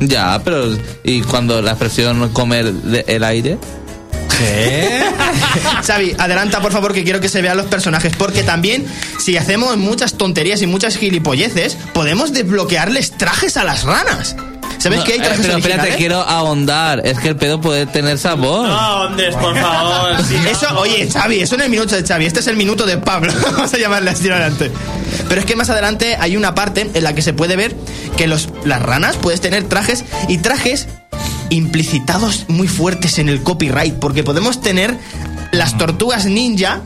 Ya, 0.00 0.40
pero. 0.44 0.76
¿Y 1.04 1.20
cuando 1.22 1.60
la 1.62 1.72
expresión 1.72 2.28
comer 2.30 2.72
el 3.06 3.24
aire? 3.24 3.58
¿Qué? 4.38 5.02
Xavi, 5.86 6.14
adelanta 6.18 6.60
por 6.60 6.72
favor 6.72 6.92
que 6.94 7.04
quiero 7.04 7.20
que 7.20 7.28
se 7.28 7.42
vean 7.42 7.56
los 7.56 7.66
personajes 7.66 8.14
porque 8.16 8.42
también 8.42 8.86
si 9.18 9.36
hacemos 9.36 9.76
muchas 9.76 10.14
tonterías 10.14 10.62
y 10.62 10.66
muchas 10.66 10.96
gilipolleces 10.96 11.76
podemos 11.92 12.32
desbloquearles 12.32 13.12
trajes 13.12 13.56
a 13.58 13.64
las 13.64 13.84
ranas. 13.84 14.34
¿Sabes 14.82 14.98
No, 14.98 15.04
que 15.04 15.12
hay 15.12 15.18
eh, 15.20 15.22
trajes 15.22 15.40
pero 15.46 15.58
espérate, 15.58 15.80
originales? 15.80 15.96
quiero 15.96 16.20
ahondar. 16.20 17.06
Es 17.06 17.18
que 17.18 17.28
el 17.28 17.36
pedo 17.36 17.60
puede 17.60 17.86
tener 17.86 18.18
sabor. 18.18 18.66
No, 18.68 19.02
Ondes, 19.02 19.34
por 19.36 19.56
favor. 19.56 20.10
Eso, 20.50 20.78
oye, 20.78 21.08
Xavi, 21.10 21.40
eso 21.40 21.56
no 21.56 21.62
es 21.62 21.66
el 21.66 21.70
minuto 21.70 21.94
de 21.94 22.02
Xavi, 22.06 22.26
este 22.26 22.40
es 22.40 22.46
el 22.48 22.56
minuto 22.56 22.84
de 22.86 22.98
Pablo. 22.98 23.32
Vamos 23.52 23.72
a 23.72 23.78
llamarle 23.78 24.10
así 24.10 24.28
adelante. 24.28 24.70
Pero 25.28 25.40
es 25.40 25.46
que 25.46 25.56
más 25.56 25.70
adelante 25.70 26.16
hay 26.18 26.36
una 26.36 26.54
parte 26.54 26.90
en 26.92 27.04
la 27.04 27.14
que 27.14 27.22
se 27.22 27.32
puede 27.32 27.56
ver 27.56 27.74
que 28.16 28.26
los, 28.26 28.48
las 28.64 28.82
ranas 28.82 29.16
puedes 29.16 29.40
tener 29.40 29.64
trajes 29.68 30.04
y 30.28 30.38
trajes 30.38 30.88
implicitados 31.50 32.46
muy 32.48 32.66
fuertes 32.68 33.18
en 33.18 33.28
el 33.28 33.42
copyright, 33.42 33.94
porque 33.94 34.24
podemos 34.24 34.60
tener 34.60 34.96
las 35.52 35.76
tortugas 35.78 36.24
ninja. 36.26 36.80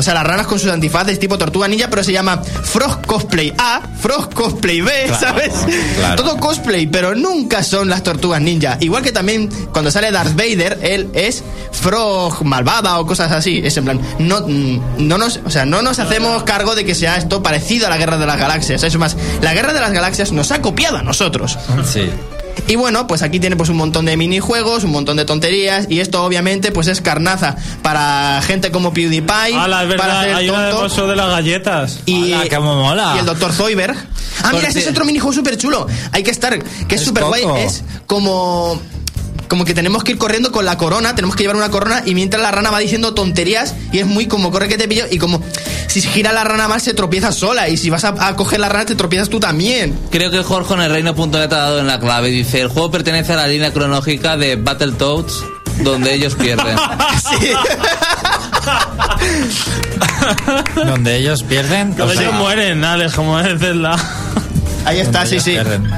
O 0.00 0.02
sea, 0.02 0.14
las 0.14 0.24
ranas 0.24 0.46
con 0.46 0.58
sus 0.58 0.70
antifaces 0.70 1.18
tipo 1.18 1.36
tortuga 1.36 1.68
ninja, 1.68 1.88
pero 1.90 2.02
se 2.02 2.10
llama 2.10 2.42
Frog 2.42 3.04
Cosplay 3.06 3.52
A, 3.58 3.82
Frog 4.00 4.32
Cosplay 4.32 4.80
B, 4.80 4.90
¿sabes? 5.20 5.52
claro. 5.98 6.22
Todo 6.22 6.38
cosplay, 6.38 6.86
pero 6.86 7.14
nunca 7.14 7.62
son 7.62 7.90
las 7.90 8.02
tortugas 8.02 8.40
ninja. 8.40 8.78
Igual 8.80 9.02
que 9.02 9.12
también 9.12 9.50
cuando 9.74 9.90
sale 9.90 10.10
Darth 10.10 10.34
Vader, 10.34 10.78
él 10.80 11.10
es 11.12 11.44
Frog 11.70 12.42
malvada 12.46 12.98
o 12.98 13.04
cosas 13.04 13.30
así. 13.30 13.60
Es 13.62 13.76
en 13.76 13.84
plan, 13.84 14.00
no, 14.18 14.40
mm, 14.40 15.06
no 15.06 15.18
nos, 15.18 15.38
o 15.44 15.50
sea, 15.50 15.66
no 15.66 15.82
nos 15.82 15.98
hacemos 15.98 16.44
cargo 16.44 16.74
de 16.74 16.86
que 16.86 16.94
sea 16.94 17.18
esto 17.18 17.42
parecido 17.42 17.86
a 17.86 17.90
la 17.90 17.98
Guerra 17.98 18.16
de 18.16 18.24
las 18.24 18.38
Galaxias. 18.38 18.82
Es 18.82 18.96
más, 18.96 19.18
la 19.42 19.52
Guerra 19.52 19.74
de 19.74 19.80
las 19.80 19.92
Galaxias 19.92 20.32
nos 20.32 20.50
ha 20.50 20.62
copiado 20.62 20.96
a 20.96 21.02
nosotros. 21.02 21.58
Sí. 21.84 22.08
Y 22.70 22.76
bueno, 22.76 23.08
pues 23.08 23.22
aquí 23.22 23.40
tiene 23.40 23.56
pues 23.56 23.68
un 23.68 23.76
montón 23.78 24.04
de 24.04 24.16
minijuegos, 24.16 24.84
un 24.84 24.92
montón 24.92 25.16
de 25.16 25.24
tonterías 25.24 25.86
y 25.90 25.98
esto 25.98 26.22
obviamente 26.22 26.70
pues 26.70 26.86
es 26.86 27.00
carnaza 27.00 27.56
para 27.82 28.40
gente 28.42 28.70
como 28.70 28.92
PewDiePie, 28.92 29.56
Ala, 29.58 29.82
es 29.82 29.94
para 29.96 30.04
verdad, 30.04 30.20
hacer 30.20 30.34
hay 30.36 30.48
una 30.50 30.66
de 30.66 30.70
tonto, 30.70 30.86
pozo 30.86 31.08
de 31.08 31.16
las 31.16 31.30
galletas. 31.30 31.98
y, 32.06 32.32
Ala, 32.32 32.56
cómo 32.56 32.76
mola. 32.76 33.14
y 33.16 33.18
el 33.18 33.26
Dr. 33.26 33.52
Zoidberg. 33.52 33.96
Ah, 34.44 34.52
mira, 34.52 34.68
ese 34.68 34.78
es 34.78 34.86
otro 34.86 35.04
minijuego 35.04 35.32
súper 35.32 35.56
chulo. 35.56 35.88
Hay 36.12 36.22
que 36.22 36.30
estar, 36.30 36.62
que 36.62 36.94
es 36.94 37.02
súper 37.02 37.24
guay. 37.24 37.42
Es 37.58 37.82
como. 38.06 38.80
Como 39.50 39.64
que 39.64 39.74
tenemos 39.74 40.04
que 40.04 40.12
ir 40.12 40.18
corriendo 40.18 40.52
con 40.52 40.64
la 40.64 40.78
corona, 40.78 41.16
tenemos 41.16 41.34
que 41.34 41.42
llevar 41.42 41.56
una 41.56 41.70
corona 41.70 42.04
y 42.06 42.14
mientras 42.14 42.40
la 42.40 42.52
rana 42.52 42.70
va 42.70 42.78
diciendo 42.78 43.14
tonterías 43.14 43.74
y 43.90 43.98
es 43.98 44.06
muy 44.06 44.28
como 44.28 44.52
corre 44.52 44.68
que 44.68 44.78
te 44.78 44.86
pillo 44.86 45.06
y 45.10 45.18
como 45.18 45.42
si 45.88 46.00
gira 46.02 46.32
la 46.32 46.44
rana 46.44 46.68
mal 46.68 46.80
se 46.80 46.94
tropieza 46.94 47.32
sola 47.32 47.68
y 47.68 47.76
si 47.76 47.90
vas 47.90 48.04
a, 48.04 48.14
a 48.28 48.36
coger 48.36 48.60
la 48.60 48.68
rana 48.68 48.86
te 48.86 48.94
tropiezas 48.94 49.28
tú 49.28 49.40
también. 49.40 49.98
Creo 50.12 50.30
que 50.30 50.44
Jorge 50.44 50.74
en 50.74 50.82
el 50.82 50.92
reino.net 50.92 51.40
ha 51.42 51.46
dado 51.48 51.80
en 51.80 51.88
la 51.88 51.98
clave. 51.98 52.28
Dice: 52.30 52.60
el 52.60 52.68
juego 52.68 52.92
pertenece 52.92 53.32
a 53.32 53.36
la 53.36 53.48
línea 53.48 53.72
cronológica 53.72 54.36
de 54.36 54.54
Battletoads, 54.54 55.42
donde 55.82 56.14
ellos 56.14 56.36
pierden. 56.36 56.76
Sí. 57.40 57.50
Donde 60.86 61.16
ellos 61.16 61.42
pierden. 61.42 61.92
o 62.00 62.04
Ellos 62.04 62.16
sea, 62.16 62.30
mueren, 62.32 62.84
Alex, 62.84 63.14
como 63.14 63.38
es 63.40 63.58
Zelda. 63.60 63.96
Ahí 64.84 65.00
está, 65.00 65.20
donde 65.24 65.38
sí, 65.38 65.40
sí. 65.40 65.50
pierden. 65.52 65.90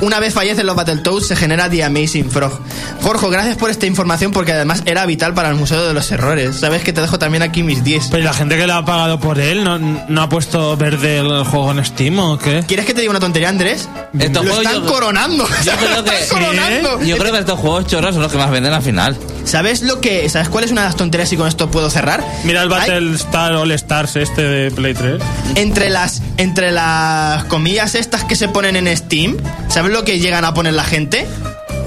Una 0.00 0.20
vez 0.20 0.34
fallecen 0.34 0.66
los 0.66 0.76
Battletoads, 0.76 1.26
se 1.28 1.36
genera 1.36 1.68
The 1.70 1.84
Amazing 1.84 2.30
Frog. 2.30 2.60
Jorge, 3.02 3.28
gracias 3.30 3.56
por 3.56 3.70
esta 3.70 3.86
información 3.86 4.32
porque 4.32 4.52
además 4.52 4.82
era 4.86 5.06
vital 5.06 5.34
para 5.34 5.48
el 5.48 5.54
Museo 5.54 5.86
de 5.86 5.94
los 5.94 6.10
Errores. 6.10 6.56
Sabes 6.56 6.82
que 6.82 6.92
te 6.92 7.00
dejo 7.00 7.18
también 7.18 7.42
aquí 7.42 7.62
mis 7.62 7.82
10. 7.84 8.08
Pero 8.10 8.24
la 8.24 8.32
gente 8.34 8.56
que 8.56 8.66
lo 8.66 8.74
ha 8.74 8.84
pagado 8.84 9.18
por 9.20 9.38
él 9.38 9.64
no, 9.64 9.78
no 9.78 10.22
ha 10.22 10.28
puesto 10.28 10.76
verde 10.76 11.18
el 11.18 11.44
juego 11.44 11.70
en 11.72 11.84
Steam 11.84 12.18
o 12.18 12.38
qué? 12.38 12.64
¿Quieres 12.66 12.86
que 12.86 12.94
te 12.94 13.00
diga 13.00 13.10
una 13.10 13.20
tontería, 13.20 13.48
Andrés? 13.48 13.88
Estos 14.18 14.44
Lo 14.44 14.52
juegos 14.54 14.66
están 14.66 14.84
yo- 14.86 14.92
coronando. 14.92 15.46
Yo 15.64 15.72
creo 15.72 16.04
que, 16.04 16.18
Están 16.18 16.38
coronando. 16.40 17.02
yo 17.02 17.16
creo 17.18 17.32
que 17.32 17.38
estos 17.38 17.58
juegos 17.58 17.86
chorros 17.86 18.14
son 18.14 18.22
los 18.22 18.32
que 18.32 18.38
más 18.38 18.50
venden 18.50 18.72
al 18.72 18.82
final. 18.82 19.16
¿Sabes 19.44 19.82
lo 19.82 20.00
que, 20.00 20.28
sabes 20.30 20.48
cuál 20.48 20.64
es 20.64 20.70
una 20.70 20.82
de 20.82 20.86
las 20.88 20.96
tonterías 20.96 21.30
y 21.32 21.36
con 21.36 21.46
esto 21.48 21.70
puedo 21.70 21.90
cerrar? 21.90 22.24
Mira 22.44 22.62
el 22.62 22.68
Battlestar 22.68 23.52
All 23.54 23.70
Stars 23.72 24.16
este 24.16 24.42
de 24.42 24.70
Play 24.70 24.94
3. 24.94 25.22
entre 25.56 25.90
las 25.90 26.22
entre 26.38 26.72
las 26.72 27.44
comillas 27.44 27.94
estas 27.94 28.24
que 28.24 28.36
se 28.36 28.48
ponen 28.48 28.76
en 28.76 28.96
Steam, 28.96 29.33
¿sabes 29.68 29.92
lo 29.92 30.04
que 30.04 30.18
llegan 30.18 30.44
a 30.44 30.54
poner 30.54 30.74
la 30.74 30.84
gente? 30.84 31.26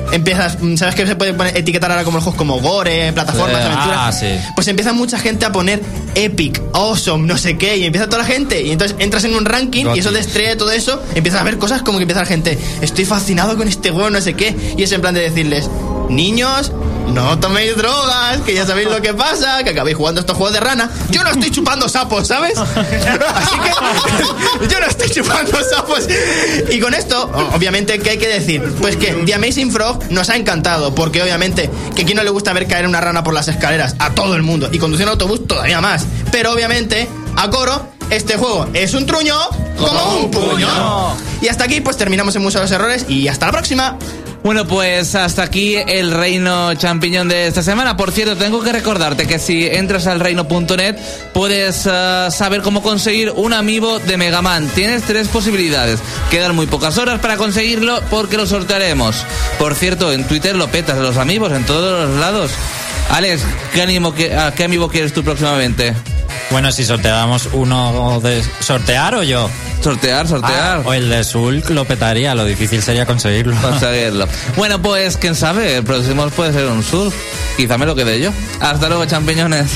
Empiezas, 0.09 0.57
¿sabes 0.77 0.95
que 0.95 1.05
se 1.05 1.17
puede 1.17 1.33
poner- 1.33 1.57
etiquetar 1.57 1.91
ahora 1.91 2.05
como 2.05 2.15
los 2.17 2.23
juegos 2.23 2.37
como 2.37 2.61
Gore, 2.61 3.11
plataformas, 3.11 3.61
aventuras? 3.61 3.97
Ah, 3.99 4.11
sí. 4.13 4.27
Pues 4.55 4.65
empieza 4.69 4.93
mucha 4.93 5.19
gente 5.19 5.45
a 5.45 5.51
poner 5.51 5.81
Epic, 6.15 6.61
Awesome, 6.73 7.27
no 7.27 7.37
sé 7.37 7.57
qué, 7.57 7.75
y 7.75 7.83
empieza 7.83 8.05
toda 8.07 8.19
la 8.19 8.23
gente, 8.25 8.61
y 8.63 8.71
entonces 8.71 8.95
entras 8.99 9.25
en 9.25 9.35
un 9.35 9.43
ranking 9.43 9.85
y 9.93 9.99
eso 9.99 10.11
te 10.13 10.19
estrella 10.19 10.55
todo 10.57 10.71
eso, 10.71 11.03
empiezas 11.13 11.41
a 11.41 11.43
ver 11.43 11.57
cosas 11.57 11.81
como 11.81 11.97
que 11.97 12.03
empieza 12.03 12.21
la 12.21 12.25
gente, 12.27 12.57
estoy 12.81 13.03
fascinado 13.03 13.57
con 13.57 13.67
este 13.67 13.91
juego, 13.91 14.09
no 14.09 14.21
sé 14.21 14.33
qué, 14.33 14.55
y 14.77 14.83
es 14.83 14.91
en 14.93 15.01
plan 15.01 15.13
de 15.13 15.19
decirles, 15.21 15.69
niños, 16.09 16.71
no 17.13 17.39
toméis 17.39 17.75
drogas, 17.75 18.41
que 18.45 18.53
ya 18.53 18.65
sabéis 18.65 18.89
lo 18.89 19.01
que 19.01 19.13
pasa, 19.13 19.63
que 19.63 19.71
acabéis 19.71 19.97
jugando 19.97 20.21
estos 20.21 20.35
juegos 20.35 20.53
de 20.53 20.59
rana. 20.59 20.89
Yo 21.09 21.23
no 21.23 21.29
estoy 21.29 21.51
chupando 21.51 21.87
sapos, 21.89 22.27
¿sabes? 22.27 22.57
Así 22.57 23.55
que 23.59 24.67
yo 24.67 24.79
no 24.79 24.85
estoy 24.85 25.09
chupando 25.09 25.57
sapos. 25.63 26.07
Y 26.69 26.79
con 26.79 26.93
esto, 26.93 27.31
obviamente, 27.53 27.99
¿qué 27.99 28.11
hay 28.11 28.17
que 28.17 28.27
decir? 28.27 28.61
Pues 28.81 28.97
que 28.97 29.13
The 29.13 29.33
Amazing 29.33 29.71
Frog 29.71 30.11
nos 30.11 30.29
ha 30.29 30.35
encantado, 30.35 30.93
porque 30.93 31.21
obviamente, 31.21 31.69
que 31.95 32.05
quién 32.05 32.17
no 32.17 32.23
le 32.23 32.29
gusta 32.29 32.53
ver 32.53 32.67
caer 32.67 32.85
una 32.87 33.01
rana 33.01 33.23
por 33.23 33.33
las 33.33 33.47
escaleras, 33.47 33.95
a 33.99 34.11
todo 34.11 34.35
el 34.35 34.43
mundo, 34.43 34.69
y 34.71 34.77
conducir 34.77 35.05
un 35.05 35.11
autobús 35.11 35.47
todavía 35.47 35.81
más. 35.81 36.05
Pero 36.31 36.51
obviamente, 36.51 37.07
a 37.35 37.49
coro, 37.49 37.87
este 38.09 38.37
juego 38.37 38.67
es 38.73 38.93
un 38.93 39.05
truño 39.05 39.37
como 39.77 40.19
un 40.19 40.31
puño. 40.31 40.67
Y 41.41 41.47
hasta 41.47 41.65
aquí, 41.65 41.81
pues 41.81 41.97
terminamos 41.97 42.35
el 42.35 42.41
Museo 42.41 42.61
de 42.61 42.65
los 42.65 42.71
Errores, 42.71 43.05
y 43.07 43.27
hasta 43.27 43.47
la 43.47 43.51
próxima. 43.51 43.97
Bueno, 44.47 44.65
pues 44.65 45.13
hasta 45.13 45.43
aquí 45.43 45.75
el 45.75 46.09
reino 46.09 46.73
champiñón 46.75 47.27
de 47.27 47.47
esta 47.47 47.61
semana. 47.61 47.97
Por 47.97 48.13
cierto, 48.13 48.37
tengo 48.37 48.63
que 48.63 48.71
recordarte 48.71 49.27
que 49.27 49.39
si 49.39 49.67
entras 49.67 50.07
al 50.07 50.21
reino.net 50.21 50.95
puedes 51.33 51.85
eh, 51.85 52.27
saber 52.31 52.61
cómo 52.61 52.81
conseguir 52.81 53.33
un 53.35 53.51
amiibo 53.51 53.99
de 53.99 54.15
Mega 54.15 54.41
Man. 54.41 54.69
Tienes 54.73 55.03
tres 55.03 55.27
posibilidades. 55.27 55.99
Quedan 56.31 56.55
muy 56.55 56.65
pocas 56.65 56.97
horas 56.97 57.19
para 57.19 57.35
conseguirlo 57.35 57.99
porque 58.09 58.37
lo 58.37 58.47
sortearemos. 58.47 59.17
Por 59.59 59.75
cierto, 59.75 60.13
en 60.13 60.23
Twitter 60.25 60.55
lo 60.55 60.69
petas 60.69 60.97
los 60.97 61.17
amigos 61.17 61.51
en 61.51 61.65
todos 61.65 62.07
los 62.07 62.17
lados. 62.17 62.49
Alex, 63.09 63.41
¿qué, 63.73 63.81
ánimo 63.81 64.15
que- 64.15 64.33
a 64.33 64.53
¿qué 64.53 64.63
amiibo 64.63 64.87
quieres 64.87 65.11
tú 65.11 65.25
próximamente? 65.25 65.93
Bueno, 66.51 66.71
si 66.71 66.85
sorteamos 66.85 67.49
uno 67.53 68.19
de... 68.21 68.43
¿Sortear 68.59 69.15
o 69.15 69.23
yo? 69.23 69.49
Sortear, 69.81 70.27
sortear. 70.27 70.77
Ah, 70.77 70.81
o 70.85 70.93
el 70.93 71.09
de 71.09 71.23
Zulk 71.23 71.69
lo 71.69 71.85
petaría, 71.85 72.33
lo 72.35 72.45
difícil 72.45 72.81
sería 72.81 73.05
conseguirlo. 73.05 73.55
conseguirlo. 73.61 74.27
Bueno, 74.57 74.81
pues 74.81 75.17
quién 75.17 75.35
sabe, 75.35 75.77
el 75.77 75.83
próximo 75.83 76.27
puede 76.29 76.53
ser 76.53 76.65
un 76.67 76.83
sur. 76.83 77.11
Quizá 77.57 77.77
me 77.77 77.85
lo 77.85 77.95
quede 77.95 78.19
yo. 78.19 78.31
Hasta 78.59 78.87
luego, 78.87 79.05
champiñones. 79.05 79.67